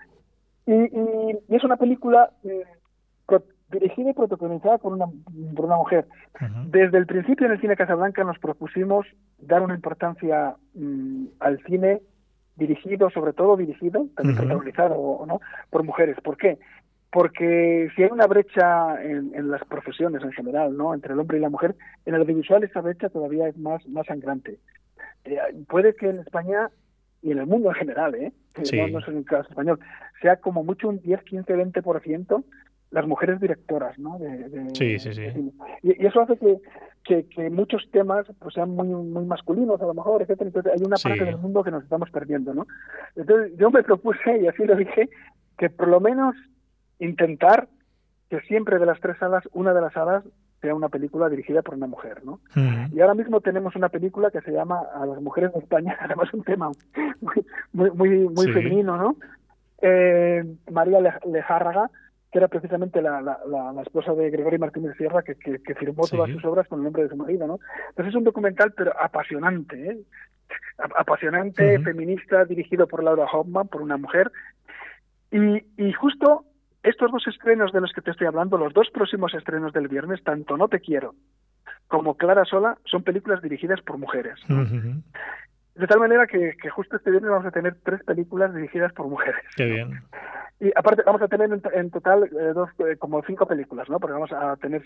Y, 0.66 1.54
es 1.54 1.64
una 1.64 1.76
película 1.76 2.30
eh, 2.44 2.64
dirigida 3.70 4.10
y 4.10 4.14
protagonizada 4.14 4.78
por 4.78 4.92
una, 4.92 5.06
por 5.54 5.66
una 5.66 5.76
mujer. 5.76 6.06
Desde 6.66 6.98
el 6.98 7.06
principio 7.06 7.46
en 7.46 7.52
el 7.52 7.60
cine 7.60 7.76
Casablanca 7.76 8.24
nos 8.24 8.38
propusimos 8.38 9.06
dar 9.38 9.62
una 9.62 9.74
importancia 9.74 10.54
mm, 10.74 11.26
al 11.40 11.62
cine 11.64 12.00
dirigido, 12.56 13.10
sobre 13.10 13.32
todo 13.32 13.56
dirigido, 13.56 14.06
también 14.16 14.36
protagonizado 14.36 15.24
no, 15.26 15.40
por 15.70 15.84
mujeres. 15.84 16.16
¿Por 16.22 16.36
qué? 16.36 16.58
Porque 17.10 17.88
si 17.96 18.02
hay 18.02 18.10
una 18.10 18.26
brecha 18.26 19.02
en, 19.02 19.50
las 19.50 19.64
profesiones 19.64 20.22
en 20.22 20.32
general, 20.32 20.76
¿no? 20.76 20.92
Entre 20.92 21.14
el 21.14 21.20
hombre 21.20 21.38
y 21.38 21.40
la 21.40 21.48
mujer, 21.48 21.74
en 22.04 22.14
el 22.14 22.20
audiovisual 22.20 22.64
esa 22.64 22.82
brecha 22.82 23.08
todavía 23.08 23.48
es 23.48 23.56
más, 23.56 23.86
más 23.88 24.06
sangrante. 24.06 24.58
Eh, 25.24 25.38
puede 25.68 25.94
que 25.94 26.10
en 26.10 26.18
España 26.18 26.70
y 27.22 27.32
en 27.32 27.38
el 27.38 27.46
mundo 27.46 27.70
en 27.70 27.76
general, 27.76 28.14
¿eh? 28.14 28.32
No, 28.56 28.88
no, 28.88 28.98
es 28.98 29.08
en 29.08 29.16
el 29.18 29.24
caso 29.24 29.48
español, 29.48 29.80
sea 30.20 30.36
como 30.36 30.62
mucho 30.64 30.88
un 30.88 31.00
10, 31.00 31.22
15, 31.22 31.56
20% 31.56 32.44
las 32.90 33.06
mujeres 33.06 33.40
directoras, 33.40 33.98
¿no? 33.98 34.18
De, 34.18 34.70
sí, 34.74 34.98
sí, 34.98 35.12
sí. 35.12 35.52
Y, 35.82 36.06
eso 36.06 36.22
hace 36.22 36.38
que, 37.04 37.26
que, 37.26 37.50
muchos 37.50 37.88
temas 37.90 38.26
pues, 38.38 38.54
sean 38.54 38.70
muy, 38.70 38.88
muy 38.88 39.24
masculinos, 39.26 39.80
a 39.80 39.86
lo 39.86 39.94
mejor, 39.94 40.22
etcétera. 40.22 40.48
Entonces 40.48 40.72
hay 40.72 40.86
una 40.86 40.96
parte 40.96 41.24
del 41.24 41.38
mundo 41.38 41.62
que 41.62 41.70
nos 41.70 41.82
estamos 41.82 42.10
perdiendo, 42.10 42.54
¿no? 42.54 42.66
Entonces 43.14 43.52
yo 43.58 43.70
me 43.70 43.82
propuse, 43.82 44.38
y 44.40 44.46
así 44.46 44.64
lo 44.64 44.76
dije, 44.76 45.08
que 45.58 45.68
por 45.68 45.88
lo 45.88 46.00
menos 46.00 46.34
intentar 46.98 47.68
que 48.30 48.40
siempre 48.42 48.78
de 48.78 48.86
las 48.86 49.00
tres 49.00 49.16
salas, 49.18 49.44
una 49.52 49.72
de 49.72 49.80
las 49.80 49.92
salas 49.92 50.24
sea 50.60 50.74
una 50.74 50.88
película 50.88 51.28
dirigida 51.28 51.62
por 51.62 51.74
una 51.74 51.86
mujer, 51.86 52.24
¿no? 52.24 52.40
Y 52.92 53.00
ahora 53.00 53.14
mismo 53.14 53.40
tenemos 53.40 53.76
una 53.76 53.88
película 53.88 54.30
que 54.30 54.40
se 54.40 54.50
llama 54.50 54.82
A 54.94 55.06
las 55.06 55.20
mujeres 55.20 55.52
de 55.52 55.60
España, 55.60 55.96
además 56.00 56.32
un 56.32 56.42
tema 56.42 56.70
muy 57.72 57.90
muy 57.90 58.10
muy, 58.28 58.52
femenino, 58.52 58.96
¿no? 58.96 59.16
Eh, 59.80 60.44
María 60.70 60.98
Lejárraga, 61.24 61.90
que 62.32 62.38
era 62.38 62.48
precisamente 62.48 63.00
la, 63.00 63.22
la, 63.22 63.38
la, 63.72 63.82
esposa 63.82 64.12
de 64.12 64.30
Gregorio 64.30 64.58
Martínez 64.58 64.96
Sierra, 64.96 65.22
que, 65.22 65.36
que, 65.36 65.74
firmó 65.76 66.06
todas 66.06 66.30
sus 66.30 66.44
obras 66.44 66.66
con 66.66 66.80
el 66.80 66.84
nombre 66.84 67.04
de 67.04 67.08
su 67.08 67.16
marido, 67.16 67.46
¿no? 67.46 67.60
Entonces 67.90 68.10
es 68.12 68.16
un 68.16 68.24
documental, 68.24 68.72
pero 68.76 68.92
apasionante, 69.00 69.90
¿eh? 69.90 69.98
Apasionante, 70.78 71.78
feminista, 71.80 72.44
dirigido 72.44 72.86
por 72.86 73.04
Laura 73.04 73.26
Hoffman, 73.32 73.68
por 73.68 73.82
una 73.82 73.96
mujer. 73.96 74.30
Y, 75.30 75.64
y 75.76 75.92
justo 75.92 76.44
estos 76.88 77.10
dos 77.10 77.26
estrenos 77.26 77.72
de 77.72 77.80
los 77.80 77.92
que 77.92 78.00
te 78.00 78.10
estoy 78.10 78.26
hablando, 78.26 78.58
los 78.58 78.72
dos 78.72 78.88
próximos 78.90 79.34
estrenos 79.34 79.72
del 79.72 79.88
viernes, 79.88 80.22
tanto 80.22 80.56
No 80.56 80.68
Te 80.68 80.80
Quiero 80.80 81.14
como 81.88 82.16
Clara 82.16 82.44
Sola, 82.44 82.78
son 82.84 83.02
películas 83.02 83.42
dirigidas 83.42 83.80
por 83.80 83.98
mujeres. 83.98 84.38
De 84.48 85.86
tal 85.86 86.00
manera 86.00 86.26
que, 86.26 86.54
que, 86.60 86.68
justo 86.70 86.96
este 86.96 87.10
viernes 87.10 87.30
vamos 87.30 87.46
a 87.46 87.50
tener 87.50 87.76
tres 87.82 88.02
películas 88.04 88.54
dirigidas 88.54 88.92
por 88.92 89.06
mujeres. 89.06 89.40
Qué 89.56 89.64
bien. 89.64 90.02
Y 90.60 90.72
aparte 90.74 91.02
vamos 91.06 91.22
a 91.22 91.28
tener 91.28 91.48
en, 91.72 91.90
total 91.90 92.24
eh, 92.24 92.52
dos, 92.52 92.68
eh, 92.80 92.96
como 92.98 93.22
cinco 93.22 93.46
películas, 93.46 93.88
¿no? 93.88 94.00
Porque 94.00 94.14
vamos 94.14 94.32
a 94.32 94.56
tener, 94.56 94.82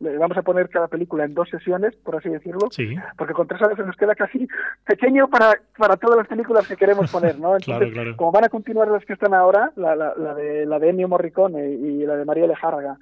vamos 0.00 0.36
a 0.38 0.42
poner 0.42 0.70
cada 0.70 0.88
película 0.88 1.24
en 1.24 1.34
dos 1.34 1.48
sesiones, 1.50 1.94
por 1.96 2.16
así 2.16 2.30
decirlo. 2.30 2.68
Sí. 2.70 2.96
Porque 3.18 3.34
con 3.34 3.46
tres 3.46 3.60
horas 3.60 3.76
se 3.76 3.84
nos 3.84 3.96
queda 3.96 4.14
casi 4.14 4.48
pequeño 4.86 5.28
para, 5.28 5.60
para 5.76 5.96
todas 5.96 6.16
las 6.16 6.26
películas 6.26 6.66
que 6.66 6.76
queremos 6.76 7.12
poner, 7.12 7.38
¿no? 7.38 7.54
Entonces, 7.56 7.92
claro, 7.92 8.16
como 8.16 8.32
van 8.32 8.44
a 8.44 8.48
continuar 8.48 8.88
las 8.88 9.04
que 9.04 9.12
están 9.12 9.34
ahora, 9.34 9.72
la, 9.76 9.94
la, 9.94 10.14
la 10.16 10.34
de 10.34 10.64
la 10.64 10.78
de 10.78 10.88
Ennio 10.88 11.08
Morricone 11.08 11.68
y 11.68 12.06
la 12.06 12.16
de 12.16 12.24
María 12.24 12.46
Lejárraga 12.46 12.96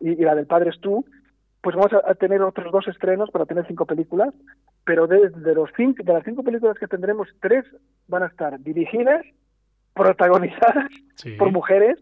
y, 0.00 0.16
la 0.16 0.34
del 0.34 0.46
Padre 0.46 0.70
tú, 0.80 1.04
pues 1.62 1.74
vamos 1.74 1.92
a, 1.92 2.14
tener 2.14 2.42
otros 2.42 2.70
dos 2.72 2.86
estrenos 2.88 3.30
para 3.30 3.46
tener 3.46 3.66
cinco 3.66 3.86
películas, 3.86 4.34
pero 4.84 5.06
de, 5.06 5.30
de 5.30 5.54
los 5.54 5.70
cinco, 5.76 6.02
de 6.02 6.12
las 6.12 6.24
cinco 6.24 6.42
películas 6.42 6.78
que 6.78 6.88
tendremos, 6.88 7.28
tres 7.40 7.64
van 8.06 8.22
a 8.22 8.26
estar 8.26 8.60
dirigidas 8.60 9.24
protagonizadas 9.94 10.90
por 11.38 11.52
mujeres. 11.52 11.98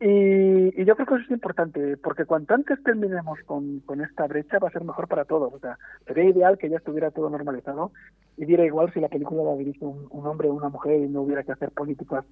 Y, 0.00 0.84
yo 0.84 0.96
creo 0.96 1.06
que 1.06 1.14
eso 1.14 1.24
es 1.24 1.30
importante, 1.30 1.96
porque 1.96 2.24
cuanto 2.24 2.54
antes 2.54 2.82
terminemos 2.82 3.38
con, 3.46 3.80
con, 3.80 4.00
esta 4.00 4.26
brecha 4.26 4.58
va 4.58 4.66
a 4.66 4.72
ser 4.72 4.82
mejor 4.82 5.06
para 5.06 5.24
todos. 5.24 5.54
O 5.54 5.60
sea, 5.60 5.78
sería 6.06 6.24
ideal 6.24 6.58
que 6.58 6.68
ya 6.68 6.78
estuviera 6.78 7.12
todo 7.12 7.30
normalizado 7.30 7.92
y 8.36 8.44
diera 8.44 8.64
igual 8.64 8.92
si 8.92 9.00
la 9.00 9.08
película 9.08 9.44
la 9.44 9.56
dirige 9.56 9.84
un, 9.84 10.26
hombre 10.26 10.48
o 10.48 10.54
una 10.54 10.70
mujer 10.70 11.00
y 11.00 11.08
no 11.08 11.22
hubiera 11.22 11.44
que 11.44 11.52
hacer 11.52 11.70
políticas, 11.70 12.24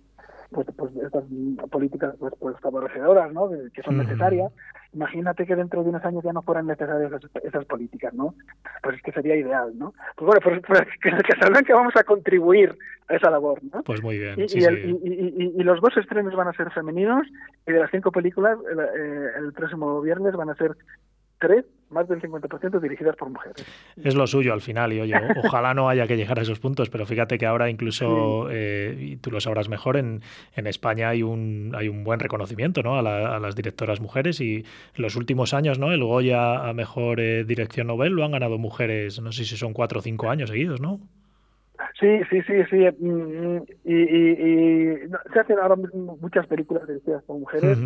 pues, 0.50 0.66
pues 0.76 0.96
estas 0.96 1.22
políticas 1.70 2.16
pues, 2.18 2.34
pues 2.40 2.58
favorecedoras, 2.58 3.32
¿no? 3.32 3.48
Que 3.72 3.82
son 3.82 3.98
necesarias. 3.98 4.52
Imagínate 4.92 5.46
que 5.46 5.55
dentro 5.55 5.83
de 5.85 5.90
unos 5.90 6.05
años 6.05 6.24
ya 6.24 6.33
no 6.33 6.42
fueran 6.42 6.66
necesarias 6.66 7.12
esas, 7.44 7.64
políticas, 7.66 8.12
¿no? 8.12 8.35
Pues 8.83 8.96
es 8.96 9.03
que 9.03 9.12
sería 9.12 9.37
ideal, 9.37 9.72
¿no? 9.79 9.94
Pues 10.16 10.26
bueno, 10.26 10.40
pues, 10.42 10.61
pues 10.66 10.81
que 11.03 11.09
en 11.11 11.64
que 11.64 11.72
vamos 11.72 11.94
a 11.96 12.03
contribuir 12.03 12.76
a 13.09 13.14
esa 13.14 13.31
labor, 13.31 13.61
¿no? 13.72 13.83
Pues 13.85 14.03
muy 14.03 14.18
bien. 14.18 14.35
Y, 14.38 15.62
los 15.62 15.81
dos 15.81 15.96
estrenos 15.96 16.35
van 16.35 16.48
a 16.48 16.53
ser 16.53 16.70
femeninos 16.72 17.26
y 17.66 17.72
de 17.72 17.79
las 17.79 17.90
cinco 17.90 18.11
películas 18.11 18.59
el, 18.70 18.81
eh, 18.81 19.31
el 19.38 19.53
próximo 19.53 20.00
viernes 20.00 20.35
van 20.35 20.50
a 20.50 20.55
ser 20.55 20.76
tres, 21.40 21.64
más 21.88 22.07
del 22.07 22.20
50% 22.20 22.81
dirigidas 22.81 23.16
por 23.16 23.31
mujeres. 23.31 23.66
Es 23.96 24.14
lo 24.14 24.26
suyo 24.26 24.53
al 24.53 24.61
final, 24.61 24.92
y 24.92 25.00
oye, 25.00 25.14
ojalá 25.42 25.74
no 25.74 25.88
haya 25.88 26.07
que 26.07 26.16
llegar 26.16 26.38
a 26.38 26.42
esos 26.42 26.61
puntos, 26.61 26.90
pero 26.90 27.07
fíjate 27.07 27.38
que 27.38 27.46
ahora 27.46 27.68
incluso, 27.68 28.48
eh, 28.50 28.96
y 28.96 29.16
tú 29.16 29.31
lo 29.31 29.40
sabrás 29.40 29.68
mejor, 29.68 29.96
en, 29.96 30.22
en, 30.55 30.66
España 30.66 31.09
hay 31.09 31.22
un, 31.22 31.72
hay 31.76 31.88
un 31.88 32.05
buen 32.05 32.20
reconocimiento 32.20 32.83
¿no? 32.83 32.96
a, 32.96 33.03
las 33.03 33.57
directoras 33.57 34.00
mujeres 34.00 34.40
y 34.40 34.57
en 34.57 35.03
los 35.03 35.16
últimos 35.16 35.55
años 35.55 35.79
¿no? 35.79 35.90
el 35.90 36.05
Goya 36.05 36.68
a 36.68 36.72
Mejor 36.74 37.18
eh, 37.20 37.44
Dirección 37.44 37.88
Nobel 37.88 38.12
lo 38.12 38.24
han 38.24 38.33
ganado 38.33 38.59
mujeres, 38.59 39.20
no 39.20 39.33
sé 39.33 39.44
si 39.44 39.57
son 39.57 39.72
cuatro 39.72 39.98
o 39.98 40.03
cinco 40.03 40.31
años 40.31 40.50
seguidos, 40.50 40.81
¿no? 40.81 41.00
Sí, 42.00 42.20
sí, 42.30 42.40
sí, 42.42 42.54
sí. 42.70 42.88
Mm, 42.98 43.62
y, 43.84 43.94
y, 43.94 45.08
se 45.32 45.40
hacen 45.40 45.58
ahora 45.58 45.76
mismo 45.76 46.16
muchas 46.20 46.46
películas 46.46 46.88
dirigidas 46.88 47.22
por 47.24 47.38
mujeres. 47.38 47.78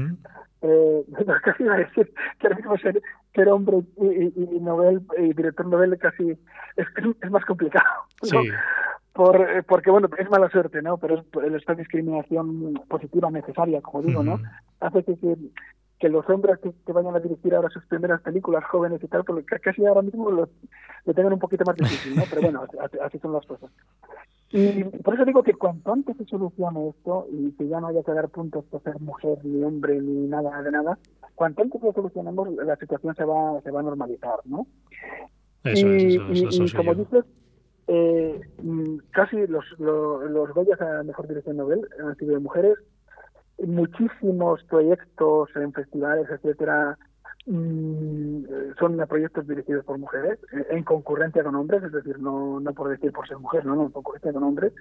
eh, 0.63 1.05
casi 1.43 1.65
iba 1.65 1.75
a 1.75 1.79
decir 1.79 2.13
que 2.39 2.47
ahora 2.47 2.57
mismo 2.57 2.79
ser, 2.79 3.03
ser 3.35 3.49
hombre 3.49 3.79
y, 4.01 4.57
y, 4.57 4.61
novel, 4.61 5.03
y 5.19 5.33
director 5.33 5.67
novel 5.67 5.99
casi 5.99 6.31
es, 6.77 6.87
es 7.23 7.31
más 7.31 7.45
complicado. 7.45 7.85
¿no? 8.33 8.41
Por, 9.13 9.41
eh, 9.41 9.63
porque, 9.65 9.91
bueno, 9.91 10.09
es 10.17 10.31
mala 10.31 10.49
suerte, 10.49 10.81
¿no? 10.81 10.97
Pero 10.99 11.19
es, 11.19 11.55
esta 11.55 11.75
discriminación 11.75 12.75
positiva 12.89 13.31
necesaria, 13.31 13.81
como 13.81 14.03
digo, 14.03 14.23
¿no? 14.23 14.41
Hace 14.81 15.05
que, 15.05 15.19
que 15.19 15.37
que 16.05 16.09
los 16.09 16.29
hombres 16.29 16.59
que, 16.61 16.93
vayan 16.93 17.15
a 17.15 17.21
dirigir 17.21 17.55
ahora 17.55 17.71
sus 17.71 17.85
primeras 17.87 18.21
películas 18.21 18.65
jóvenes 18.65 19.03
y 19.03 19.09
tal, 19.09 19.25
porque 19.25 19.59
casi 19.59 19.87
ahora 19.87 20.03
mismo 20.03 20.31
lo, 20.31 20.49
tengan 21.15 21.33
un 21.33 21.39
poquito 21.39 21.65
más 21.65 21.77
difícil, 21.77 22.17
¿no? 22.17 22.25
Pero 22.29 22.43
bueno, 22.43 22.67
así, 23.03 23.19
son 23.21 23.33
las 23.33 23.47
cosas. 23.47 23.71
Y 24.57 24.85
por 24.85 25.15
eso 25.15 25.25
digo 25.25 25.43
que 25.43 25.55
cuanto 25.55 25.93
antes 25.93 26.17
se 26.17 26.25
solucione 26.27 26.91
esto 26.91 27.27
y 27.29 27.51
que 27.57 27.67
ya 27.67 27.81
no 27.81 27.89
haya 27.89 28.05
que 28.05 28.13
dar 28.13 28.29
puntos 28.29 28.65
por 28.67 28.81
ser 28.85 29.01
mujer, 29.01 29.45
ni 29.45 29.65
hombre, 29.65 30.01
ni 30.01 30.29
nada 30.29 30.63
de 30.63 30.71
nada, 30.71 30.97
cuanto 31.35 31.63
antes 31.63 31.83
lo 31.83 31.93
solucionemos, 31.93 32.49
la 32.65 32.77
situación 32.77 33.17
se 33.17 33.25
va, 33.25 33.61
se 33.63 33.73
va 33.73 33.81
a 33.81 33.83
normalizar, 33.83 34.39
¿no? 34.45 34.69
Eso 35.65 35.89
y, 35.89 36.47
es, 36.47 36.61
y, 36.61 36.73
como 36.73 36.95
dices, 36.95 37.25
eh, 37.89 38.41
mm, 38.63 38.99
casi 39.11 39.45
los, 39.49 39.65
los, 39.79 40.31
los 40.31 40.55
Goyas 40.55 40.81
a 40.81 41.03
Mejor 41.03 41.27
Dirección 41.27 41.57
Nobel 41.57 41.89
han 41.99 42.15
sido 42.15 42.35
de 42.35 42.39
mujeres, 42.39 42.75
muchísimos 43.59 44.63
proyectos 44.71 45.49
en 45.57 45.73
festivales, 45.73 46.29
etcétera, 46.31 46.97
mm, 47.47 48.45
son 48.79 48.97
proyectos 49.09 49.47
dirigidos 49.47 49.85
por 49.85 49.99
mujeres, 49.99 50.39
eh, 50.53 50.67
en 50.71 50.85
concurrencia 50.85 51.43
con 51.43 51.55
hombres, 51.55 51.83
es 51.83 51.93
decir, 51.93 52.19
no, 52.19 52.61
no 52.61 52.73
por 52.73 52.89
decir 52.89 53.13
por 53.13 53.27
ser 53.29 53.39
mujer, 53.39 53.65
no, 53.65 53.75
no, 53.75 53.87
en 53.87 53.91
concurrencia 53.91 54.33
con 54.33 54.43
hombres, 54.43 54.73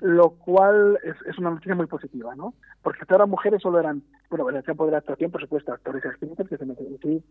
lo 0.00 0.30
cual 0.30 0.98
es, 1.02 1.16
es, 1.26 1.38
una 1.38 1.50
noticia 1.50 1.74
muy 1.74 1.86
positiva, 1.86 2.34
¿no? 2.34 2.54
Porque 2.82 3.00
hasta 3.02 3.14
ahora 3.14 3.26
mujeres 3.26 3.62
solo 3.62 3.80
eran, 3.80 4.02
bueno, 4.30 4.50
en 4.50 4.56
el 4.56 4.64
campo 4.64 4.86
de 4.86 4.92
la 4.92 4.98
actuación, 4.98 5.30
por 5.30 5.40
supuesto, 5.40 5.72
actores 5.72 6.04
y 6.04 6.08
actrices 6.08 6.48
que 6.48 6.56
se, 6.56 6.66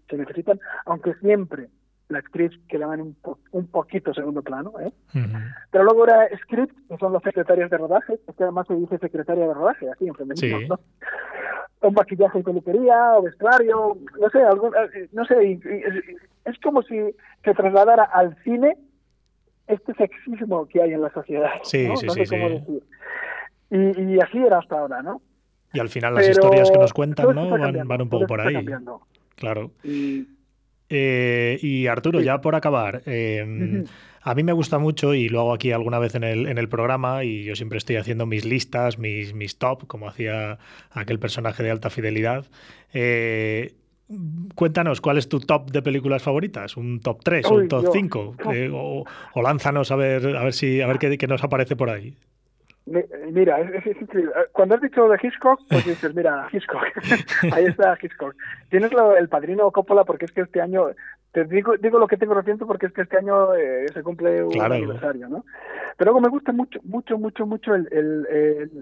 se 0.09 0.17
necesitan, 0.17 0.59
aunque 0.85 1.13
siempre 1.15 1.69
la 2.09 2.19
actriz 2.19 2.51
quedaba 2.67 2.93
en 2.95 3.01
un, 3.01 3.17
un 3.51 3.67
poquito 3.67 4.13
segundo 4.13 4.41
plano, 4.41 4.73
¿eh? 4.79 4.93
Pero 5.71 5.83
luego 5.83 6.05
era 6.05 6.27
script, 6.43 6.75
que 6.87 6.97
son 6.97 7.13
los 7.13 7.23
secretarios 7.23 7.69
de 7.69 7.77
rodaje, 7.77 8.19
que 8.37 8.43
además 8.43 8.67
se 8.67 8.75
dice 8.75 8.97
secretaria 8.97 9.47
de 9.47 9.53
rodaje, 9.53 9.89
aquí 9.91 10.07
en 10.07 10.15
femenino, 10.15 10.59
¿no? 10.69 10.79
O 11.83 11.91
maquillaje 11.91 12.39
y 12.39 12.43
peluquería, 12.43 13.17
o 13.17 13.23
vestuario, 13.23 13.97
no 14.19 14.29
sé, 14.29 14.41
algún, 14.41 14.73
eh, 14.75 15.09
no 15.11 15.25
sé, 15.25 15.59
es 16.45 16.59
como 16.59 16.81
si 16.81 16.95
se 17.43 17.53
trasladara 17.53 18.03
al 18.03 18.35
cine 18.43 18.77
este 19.67 19.93
sexismo 19.93 20.65
que 20.67 20.81
hay 20.81 20.93
en 20.93 21.01
la 21.01 21.11
sociedad. 21.11 21.51
Sí, 21.63 21.87
¿no? 21.87 21.97
sí, 21.97 22.07
sí, 22.09 22.23
cómo 22.25 22.49
decir. 22.49 22.83
Y, 23.69 24.01
y, 24.01 24.19
así 24.19 24.37
era 24.37 24.59
hasta 24.59 24.79
ahora, 24.79 25.01
¿no? 25.01 25.21
Y 25.73 25.79
al 25.79 25.89
final 25.89 26.13
las 26.13 26.29
historias 26.29 26.69
que 26.69 26.77
nos 26.77 26.93
cuentan, 26.93 27.35
¿no? 27.35 27.49
Van, 27.49 27.87
van, 27.87 28.01
un 28.01 28.09
poco 28.09 28.27
por 28.27 28.41
ahí. 28.41 28.65
Claro. 29.35 29.71
Y, 29.83 30.27
eh, 30.95 31.57
y 31.59 31.87
Arturo, 31.87 32.21
ya 32.21 32.39
por 32.39 32.53
acabar, 32.53 33.01
em, 33.07 33.83
a 34.21 34.35
mí 34.35 34.43
me 34.43 34.53
gusta 34.53 34.77
mucho 34.77 35.15
y 35.15 35.27
lo 35.27 35.39
hago 35.39 35.53
aquí 35.53 35.71
alguna 35.71 35.97
vez 35.97 36.13
en 36.13 36.23
el, 36.23 36.45
en 36.45 36.59
el 36.59 36.69
programa 36.69 37.23
y 37.23 37.43
yo 37.43 37.55
siempre 37.55 37.79
estoy 37.79 37.95
haciendo 37.95 38.27
mis 38.27 38.45
listas, 38.45 38.99
mis, 38.99 39.33
mis 39.33 39.57
top, 39.57 39.87
como 39.87 40.07
hacía 40.07 40.59
aquel 40.91 41.17
personaje 41.17 41.63
de 41.63 41.71
alta 41.71 41.89
fidelidad. 41.89 42.45
Eh, 42.93 43.73
cuéntanos, 44.53 45.01
¿cuál 45.01 45.17
es 45.17 45.27
tu 45.27 45.39
top 45.39 45.71
de 45.71 45.81
películas 45.81 46.21
favoritas? 46.21 46.77
¿Un 46.77 46.99
top 46.99 47.23
3 47.23 47.45
o 47.47 47.55
un 47.55 47.67
top 47.67 47.87
5? 47.91 48.35
Eh, 48.53 48.69
o, 48.71 49.03
lánzanos 49.41 49.89
a 49.89 49.95
ver, 49.95 50.37
a 50.37 50.43
ver 50.43 50.53
si 50.53 50.79
a 50.79 50.85
ver 50.85 50.99
qué, 50.99 51.17
qué 51.17 51.25
nos 51.25 51.43
aparece 51.43 51.75
por 51.75 51.89
ahí. 51.89 52.15
Mira, 52.85 53.61
es, 53.61 53.85
increíble. 54.01 54.33
Cuando 54.51 54.75
has 54.75 54.81
dicho 54.81 55.07
de 55.07 55.17
Hitchcock, 55.21 55.61
pues 55.69 55.85
dices, 55.85 56.13
mira, 56.13 56.47
Hitchcock. 56.51 56.83
Ahí 57.53 57.65
está 57.65 57.97
Hitchcock. 58.01 58.35
Tienes 58.69 58.91
lo, 58.91 59.15
el 59.15 59.29
padrino 59.29 59.71
Coppola 59.71 60.03
porque 60.03 60.25
es 60.25 60.31
que 60.31 60.41
este 60.41 60.61
año, 60.61 60.87
te 61.33 61.45
digo, 61.45 61.75
digo 61.77 61.97
lo 61.97 62.07
que 62.07 62.17
tengo 62.17 62.35
reciente 62.35 62.63
porque 62.63 62.85
es 62.85 62.93
que 62.93 63.01
este 63.01 63.17
año 63.17 63.55
eh, 63.55 63.87
se 63.91 64.03
cumple 64.03 64.43
un 64.43 64.61
aniversario, 64.61 65.27
¿no? 65.27 65.43
Pero 65.97 66.11
luego 66.11 66.21
me 66.21 66.29
gusta 66.29 66.51
mucho, 66.51 66.79
mucho, 66.83 67.17
mucho, 67.17 67.47
mucho 67.47 67.73
el, 67.73 67.87
el, 67.91 68.27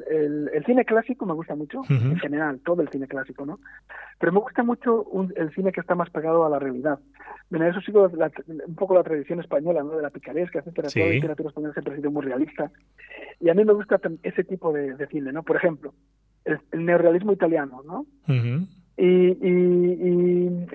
el, 0.09 0.49
el 0.53 0.65
cine 0.65 0.83
clásico, 0.83 1.25
me 1.25 1.33
gusta 1.33 1.55
mucho, 1.55 1.81
en 1.89 2.17
general, 2.19 2.59
todo 2.63 2.81
el 2.81 2.89
cine 2.89 3.07
clásico, 3.07 3.45
¿no? 3.45 3.59
Pero 4.19 4.33
me 4.33 4.39
gusta 4.39 4.63
mucho 4.63 5.05
el 5.35 5.53
cine 5.53 5.71
que 5.71 5.79
está 5.79 5.95
más 5.95 6.09
pegado 6.09 6.45
a 6.45 6.49
la 6.49 6.59
realidad. 6.59 6.99
Bueno, 7.49 7.67
eso 7.67 7.79
sigo 7.81 8.09
un 8.09 8.75
poco 8.75 8.95
la 8.95 9.03
tradición 9.03 9.39
española, 9.39 9.81
¿no? 9.81 9.95
De 9.95 10.01
la 10.01 10.09
picaresca, 10.09 10.59
etcétera. 10.59 10.89
Toda 10.89 11.05
la 11.05 11.13
literatura 11.13 11.49
española 11.49 11.73
siempre 11.73 11.93
ha 11.93 11.97
sido 11.97 12.11
muy 12.11 12.23
realista. 12.23 12.69
Y 13.39 13.49
a 13.49 13.53
mí 13.53 13.63
me 13.63 13.73
gusta 13.73 13.99
ese 14.23 14.43
tipo 14.43 14.73
de, 14.73 15.07
cine, 15.07 15.31
¿no? 15.31 15.43
Por 15.43 15.55
ejemplo, 15.55 15.93
el, 16.43 16.59
neorealismo 16.73 17.31
italiano, 17.31 17.81
¿no? 17.85 18.05
y, 18.97 19.05
y, 19.05 19.90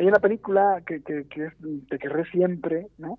hay 0.07 0.11
una 0.11 0.21
película 0.21 0.83
que, 0.87 1.03
que, 1.03 1.25
que 1.25 1.47
es 1.47 1.53
Te 1.91 1.99
querré 1.99 2.25
siempre, 2.27 2.87
¿no? 2.99 3.19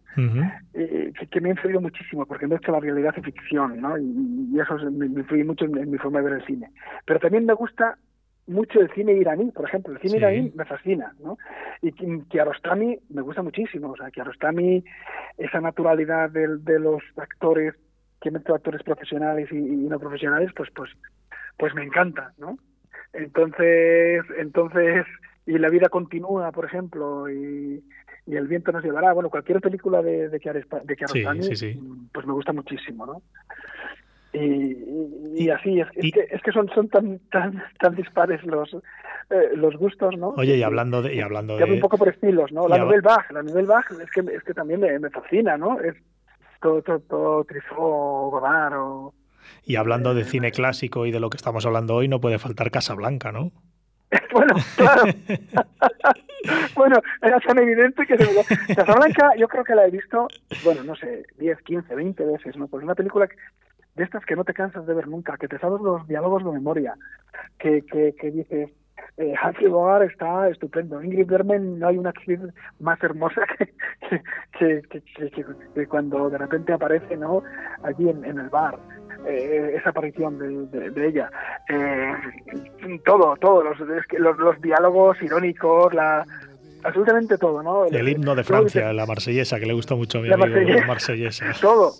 Eh, 0.74 1.12
que, 1.30 1.42
me 1.42 1.50
ha 1.50 1.52
influido 1.52 1.82
muchísimo, 1.82 2.26
porque 2.26 2.48
mezcla 2.48 2.74
la 2.74 2.80
realidad 2.80 3.14
y 3.18 3.22
ficción, 3.22 3.82
¿no? 3.82 3.98
Y, 3.98 4.58
eso 4.60 4.78
me, 4.92 5.10
me 5.10 5.20
influye 5.22 5.44
mucho 5.44 5.66
en, 5.66 5.92
mi 5.92 5.98
forma 5.98 6.20
de 6.20 6.30
ver 6.30 6.40
el 6.40 6.46
cine. 6.46 6.72
Pero 7.06 7.20
también 7.20 7.46
me 7.46 7.54
gusta 7.54 7.98
mucho 8.48 8.80
el 8.80 8.90
cine 8.94 9.14
iraní, 9.14 9.52
por 9.52 9.68
ejemplo. 9.68 9.94
El 9.94 10.00
cine 10.00 10.18
iraní 10.18 10.54
me 10.56 10.64
fascina, 10.64 11.14
¿no? 11.20 11.38
Y 11.82 11.92
Kiarostami 11.92 12.98
me 13.10 13.22
gusta 13.22 13.42
muchísimo. 13.42 13.92
O 13.92 13.98
sea, 13.98 14.10
Kiarostami, 14.10 14.84
esa 15.38 15.60
naturalidad 15.60 16.30
de, 16.30 16.58
de 16.58 16.80
los 16.80 17.04
actores, 17.18 17.76
que 18.22 18.32
meten 18.32 18.56
actores 18.56 18.82
profesionales 18.84 19.52
y, 19.52 19.56
no 19.56 20.00
profesionales, 20.00 20.52
pues, 20.56 20.70
pues, 20.74 20.90
pues 21.58 21.76
me 21.76 21.84
encanta, 21.84 22.34
¿no? 22.38 22.58
Entonces, 23.14 24.24
entonces, 24.38 25.06
y 25.48 25.58
La 25.58 25.70
vida 25.70 25.90
continúa, 25.90 26.52
por 26.52 26.66
ejemplo, 26.66 27.30
y, 27.30 27.82
y 28.26 28.36
El 28.36 28.48
viento 28.48 28.72
nos 28.72 28.84
llevará, 28.84 29.14
bueno, 29.14 29.30
cualquier 29.30 29.62
película 29.62 30.02
de, 30.02 30.30
de, 30.30 30.40
Kiarostami, 30.40 31.40
pues 32.14 32.26
me 32.28 32.34
gusta 32.34 32.52
muchísimo, 32.52 33.06
¿no? 33.06 33.22
Y, 34.34 35.50
así, 35.50 35.80
es, 35.80 35.88
que, 36.14 36.28
es 36.30 36.42
que 36.44 36.52
son, 36.52 36.70
son 36.70 36.90
tan, 36.90 37.20
tan, 37.32 37.64
tan 37.80 37.96
dispares 37.96 38.44
los, 38.44 38.74
eh, 39.30 39.50
los 39.56 39.76
gustos, 39.78 40.16
¿no? 40.18 40.30
Oye, 40.38 40.58
y 40.58 40.64
hablando 40.64 41.02
de... 41.02 41.16
Y 41.16 41.22
hablando 41.22 41.58
de... 41.58 41.64
un 41.64 41.80
poco 41.80 41.98
por 41.98 42.10
estilos, 42.10 42.52
¿no? 42.52 42.68
La 42.68 42.78
Nouvelle 42.78 43.02
Bach, 43.02 43.32
la 43.32 43.42
Nouvelle 43.42 43.68
Bach 43.68 43.86
es 43.92 44.12
que, 44.12 44.20
es 44.36 44.44
que 44.44 44.54
también 44.54 44.82
me, 44.82 45.00
me 45.00 45.10
fascina, 45.10 45.58
¿no? 45.58 45.80
Es 45.80 45.96
todo, 46.62 46.82
todo, 46.82 47.00
todo 47.00 47.44
Truffaut, 47.46 48.32
Godard 48.32 48.74
o... 48.76 49.14
Y 49.64 49.78
hablando 49.78 50.14
de 50.14 50.26
cine 50.26 50.52
clásico 50.52 51.06
y 51.06 51.12
de 51.12 51.22
lo 51.22 51.30
que 51.30 51.38
estamos 51.38 51.66
hablando 51.66 51.96
hoy, 51.96 52.08
no 52.10 52.20
puede 52.20 52.38
faltar 52.38 52.70
Casablanca, 52.70 53.32
¿no? 53.32 53.52
bueno, 54.34 54.56
claro. 54.76 55.04
bueno, 56.76 57.02
era 57.22 57.40
tan 57.40 57.58
evidente 57.60 58.06
que 58.06 58.18
se 58.18 58.76
Casablanca 58.76 59.34
yo 59.38 59.48
creo 59.48 59.64
que 59.64 59.76
la 59.76 59.86
he 59.86 59.92
visto, 59.92 60.28
bueno, 60.64 60.84
no 60.84 60.96
sé, 60.96 61.26
10, 61.38 61.62
15, 61.62 61.94
20 61.94 62.26
veces, 62.26 62.56
¿no? 62.58 62.68
Pues 62.68 62.84
una 62.84 62.96
película 62.96 63.28
de 63.96 64.04
estas 64.04 64.24
que 64.26 64.36
no 64.36 64.44
te 64.44 64.54
cansas 64.54 64.86
de 64.86 64.94
ver 64.94 65.08
nunca, 65.08 65.38
que 65.38 65.48
te 65.48 65.60
sabes 65.60 65.82
los 65.82 66.08
diálogos 66.08 66.46
de 66.46 66.52
memoria, 66.52 66.96
que, 67.58 67.82
que, 67.82 68.16
que 68.16 68.32
dices, 68.32 68.70
eh, 69.18 69.34
Humphrey 69.44 69.68
Bogart 69.68 70.10
está 70.10 70.48
estupendo. 70.50 71.02
Ingrid 71.02 71.28
Bergman 71.28 71.80
no 71.80 71.88
hay 71.88 71.98
una 71.98 72.12
actriz 72.12 72.40
más 72.80 73.02
hermosa 73.04 73.42
que, 74.60 74.84
que, 74.84 75.02
que, 75.74 75.88
cuando 75.88 76.30
de 76.30 76.38
repente 76.38 76.74
aparece 76.74 77.18
no 77.18 77.44
allí 77.84 78.10
en, 78.10 78.24
en 78.24 78.40
el 78.40 78.50
bar. 78.50 78.78
Eh, 79.26 79.76
esa 79.76 79.90
aparición 79.90 80.38
de, 80.38 80.90
de, 80.90 81.08
ella. 81.08 81.30
Eh, 81.70 82.14
todo, 83.06 83.36
todo, 83.38 83.64
los, 83.64 83.80
los, 83.80 84.38
los, 84.38 84.62
diálogos 84.62 85.22
irónicos, 85.22 85.94
la 85.94 86.26
absolutamente 86.84 87.38
todo, 87.38 87.64
¿no? 87.64 87.86
El, 87.86 88.08
himno 88.08 88.36
de 88.36 88.44
Francia, 88.44 88.94
la 88.94 89.06
marsellesa, 89.06 89.60
que 89.60 89.66
le 89.66 89.74
gusta 89.74 89.96
mucho 89.96 90.20
a 90.20 90.22
mi 90.22 90.30
la 90.30 90.36
amigo, 90.36 90.60
la 90.60 90.86
marsellesa. 90.86 91.46
Todo, 91.62 91.94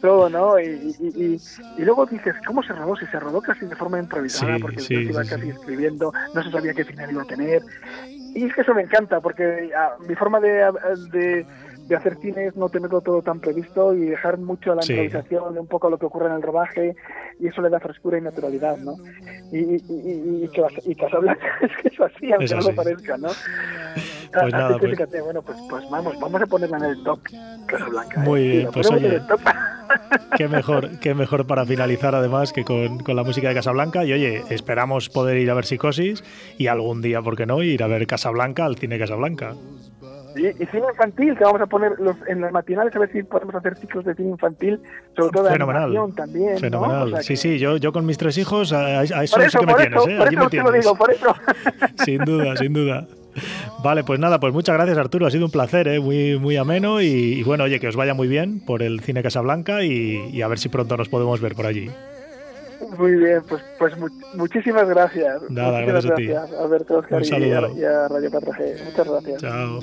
todo, 0.00 0.30
¿no? 0.30 0.60
Y, 0.60 0.94
y, 1.00 1.40
y, 1.76 1.84
luego 1.84 2.06
dices, 2.06 2.34
¿cómo 2.46 2.62
se 2.62 2.72
rodó? 2.72 2.94
Si 2.96 3.06
se 3.06 3.18
rodó 3.18 3.40
casi 3.40 3.66
de 3.66 3.74
forma 3.74 3.98
improvisada, 3.98 4.58
porque 4.60 4.80
sí, 4.80 4.94
iba 4.94 5.24
casi 5.24 5.48
escribiendo, 5.48 6.12
no 6.34 6.42
se 6.42 6.50
sabía 6.52 6.72
qué 6.72 6.84
final 6.84 7.10
iba 7.10 7.22
a 7.22 7.26
tener. 7.26 7.62
Y 8.06 8.44
es 8.44 8.54
que 8.54 8.60
eso 8.60 8.74
me 8.74 8.82
encanta, 8.82 9.20
porque 9.20 9.70
ah, 9.76 9.96
mi 10.06 10.14
forma 10.14 10.38
de, 10.38 10.70
de, 11.10 11.46
de, 11.88 11.96
hacer 11.96 12.16
cine 12.16 12.46
es 12.46 12.56
no 12.56 12.68
tenerlo 12.68 13.00
todo 13.00 13.22
tan 13.22 13.40
previsto 13.40 13.94
y 13.94 14.06
dejar 14.06 14.38
mucho 14.38 14.72
a 14.72 14.76
la 14.76 14.82
improvisación, 14.82 15.54
de 15.54 15.60
un 15.60 15.66
poco 15.66 15.88
a 15.88 15.90
lo 15.90 15.98
que 15.98 16.06
ocurre 16.06 16.26
en 16.26 16.32
el 16.32 16.42
rodaje, 16.42 16.94
y 17.40 17.48
eso 17.48 17.62
le 17.62 17.70
da 17.70 17.80
frescura 17.80 18.18
y 18.18 18.20
naturalidad, 18.20 18.76
¿no? 18.78 18.94
Y, 19.52 19.58
y, 19.58 19.82
y, 19.88 20.44
y, 20.44 20.50
y 20.84 20.94
Casablanca 20.94 21.46
es 21.62 21.70
que 21.82 21.88
eso 21.88 22.04
así, 22.04 22.32
aunque 22.32 22.54
no 22.54 22.60
lo 22.60 22.74
parezca, 22.74 23.16
¿no? 23.16 23.28
Pues 24.32 24.52
nada, 24.52 24.78
pues... 24.78 24.90
Fíjate, 24.92 25.20
bueno, 25.22 25.42
pues, 25.42 25.58
pues 25.68 25.84
vamos, 25.90 26.18
vamos 26.20 26.42
a 26.42 26.46
ponerla 26.46 26.76
en 26.78 26.84
el 26.84 27.02
top 27.02 27.20
Casablanca. 27.66 28.20
Muy 28.20 28.40
¿eh? 28.40 28.48
bien, 28.48 28.68
pues 28.72 28.90
oye, 28.90 29.20
qué 30.36 30.48
mejor, 30.48 30.98
qué 31.00 31.14
mejor 31.14 31.46
para 31.46 31.64
finalizar 31.64 32.14
además 32.14 32.52
que 32.52 32.64
con, 32.64 32.98
con, 32.98 33.16
la 33.16 33.24
música 33.24 33.48
de 33.48 33.54
Casablanca. 33.54 34.04
Y 34.04 34.12
oye, 34.12 34.42
esperamos 34.50 35.08
poder 35.08 35.38
ir 35.38 35.50
a 35.50 35.54
ver 35.54 35.64
Psicosis 35.64 36.22
y 36.58 36.66
algún 36.66 37.00
día, 37.00 37.22
¿por 37.22 37.36
qué 37.36 37.46
no?, 37.46 37.62
ir 37.62 37.82
a 37.82 37.86
ver 37.86 38.06
Casablanca 38.06 38.64
al 38.64 38.76
cine 38.76 38.98
Casablanca. 38.98 39.54
Y 40.36 40.66
cine 40.66 40.84
infantil, 40.90 41.36
que 41.36 41.44
vamos 41.44 41.60
a 41.60 41.66
poner 41.66 41.92
los, 41.98 42.16
en 42.26 42.40
las 42.40 42.52
matinales 42.52 42.94
a 42.94 42.98
ver 42.98 43.10
si 43.12 43.22
podemos 43.22 43.54
hacer 43.54 43.76
ciclos 43.76 44.04
de 44.04 44.14
cine 44.14 44.30
infantil, 44.30 44.80
sobre 45.16 45.30
todo 45.30 45.44
de 45.44 45.50
Fenomenal. 45.50 45.84
animación 45.84 46.14
también. 46.14 46.58
Fenomenal. 46.58 47.22
sí, 47.22 47.36
sí, 47.36 47.58
yo, 47.58 47.76
yo 47.76 47.92
con 47.92 48.06
mis 48.06 48.18
tres 48.18 48.38
hijos, 48.38 48.72
a, 48.72 49.02
eso, 49.02 49.40
sí 49.40 49.58
que 49.58 49.66
me 49.66 49.74
tienes, 49.74 50.06
¿eh? 50.06 50.18
Allí 50.20 50.36
me 50.36 50.46
tienes. 50.48 50.72
Digo, 50.72 50.94
por 50.94 51.10
eso. 51.10 51.34
sin 52.04 52.18
duda, 52.24 52.56
sin 52.56 52.72
duda. 52.72 53.06
Vale, 53.82 54.02
pues 54.04 54.18
nada, 54.18 54.40
pues 54.40 54.52
muchas 54.52 54.74
gracias 54.74 54.98
Arturo, 54.98 55.26
ha 55.26 55.30
sido 55.30 55.44
un 55.44 55.52
placer, 55.52 55.86
¿eh? 55.86 56.00
muy, 56.00 56.38
muy 56.38 56.56
ameno 56.56 57.00
y, 57.00 57.42
bueno, 57.44 57.64
oye, 57.64 57.78
que 57.78 57.88
os 57.88 57.96
vaya 57.96 58.14
muy 58.14 58.26
bien 58.26 58.60
por 58.64 58.82
el 58.82 59.00
Cine 59.00 59.22
Casablanca 59.22 59.84
y, 59.84 60.30
y 60.32 60.42
a 60.42 60.48
ver 60.48 60.58
si 60.58 60.68
pronto 60.68 60.96
nos 60.96 61.08
podemos 61.08 61.40
ver 61.40 61.54
por 61.54 61.66
allí. 61.66 61.88
Muy 62.96 63.12
bien, 63.12 63.42
pues, 63.48 63.62
pues 63.78 63.94
muchísimas 64.34 64.88
gracias. 64.88 65.42
Nada, 65.50 65.80
gracias, 65.82 66.12
a 66.12 66.16
ti. 66.16 66.26
Gracias, 66.26 66.60
Alberto, 66.60 66.98
Oscar 66.98 67.22
y 67.22 67.32
a, 67.32 67.68
y 67.68 67.84
a, 67.84 68.08
Radio 68.08 68.30
4G. 68.30 68.84
Muchas 68.84 69.08
gracias. 69.08 69.40
Chao. 69.40 69.80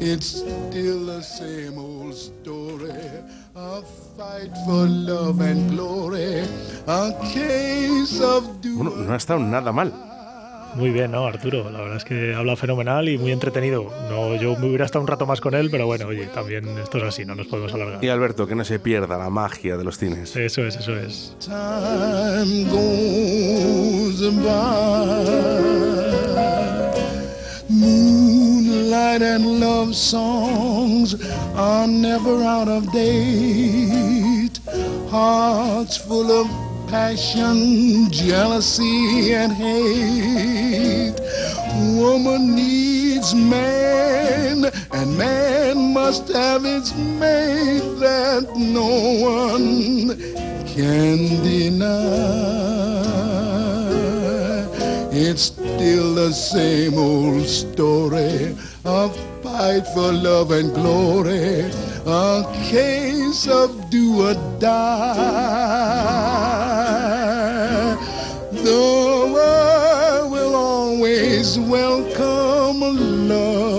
It's 0.00 0.26
still 0.26 1.06
the 1.06 1.22
same 1.22 1.76
old 1.76 2.14
story. 2.14 2.92
A 3.56 3.82
fight 4.16 4.52
for 4.64 4.86
love 4.86 5.40
and 5.40 5.70
glory. 5.70 6.44
A 6.86 7.12
case 7.34 8.20
of 8.22 8.44
bueno, 8.62 8.90
no 8.90 9.12
ha 9.12 9.16
estado 9.16 9.40
nada 9.40 9.72
mal. 9.72 10.07
Muy 10.78 10.90
bien, 10.90 11.10
¿no, 11.10 11.26
Arturo? 11.26 11.68
La 11.70 11.80
verdad 11.80 11.96
es 11.96 12.04
que 12.04 12.34
habla 12.36 12.54
fenomenal 12.54 13.08
y 13.08 13.18
muy 13.18 13.32
entretenido. 13.32 13.92
No, 14.08 14.36
yo 14.36 14.56
me 14.56 14.68
hubiera 14.68 14.84
estado 14.84 15.02
un 15.02 15.08
rato 15.08 15.26
más 15.26 15.40
con 15.40 15.54
él, 15.54 15.70
pero 15.72 15.86
bueno, 15.86 16.06
oye, 16.06 16.26
también 16.26 16.78
esto 16.78 16.98
es 16.98 17.04
así, 17.04 17.24
no 17.24 17.34
nos 17.34 17.48
podemos 17.48 17.74
alargar. 17.74 18.04
Y 18.04 18.08
Alberto, 18.08 18.46
que 18.46 18.54
no 18.54 18.64
se 18.64 18.78
pierda 18.78 19.18
la 19.18 19.28
magia 19.28 19.76
de 19.76 19.82
los 19.82 19.98
cines. 19.98 20.36
Eso 20.36 20.64
es, 20.64 20.76
eso 20.76 20.96
es. 20.96 21.36
Moonlight 27.70 29.22
and 29.22 29.60
love 29.60 29.94
songs 29.94 31.16
are 31.54 31.88
never 31.88 32.42
out 32.44 32.68
of 32.68 32.90
date. 32.92 34.58
Hearts 35.10 35.96
full 35.98 36.30
of 36.30 36.67
passion, 36.88 38.10
jealousy, 38.10 39.34
and 39.34 39.52
hate. 39.52 41.14
Woman 41.96 42.54
needs 42.54 43.34
man, 43.34 44.64
and 44.92 45.18
man 45.18 45.92
must 45.92 46.28
have 46.28 46.64
its 46.64 46.94
mate 46.94 47.82
that 48.00 48.48
no 48.56 48.88
one 49.20 50.16
can 50.66 51.42
deny. 51.42 51.88
It's 55.10 55.42
still 55.42 56.14
the 56.14 56.32
same 56.32 56.96
old 56.96 57.46
story 57.46 58.56
of 58.84 59.16
fight 59.42 59.86
for 59.94 60.12
love 60.12 60.52
and 60.52 60.72
glory, 60.74 61.70
a 62.06 62.44
case 62.70 63.48
of 63.48 63.90
do 63.90 64.28
or 64.28 64.34
die. 64.58 66.57
always 71.38 71.56
welcome 71.60 73.28
love. 73.28 73.77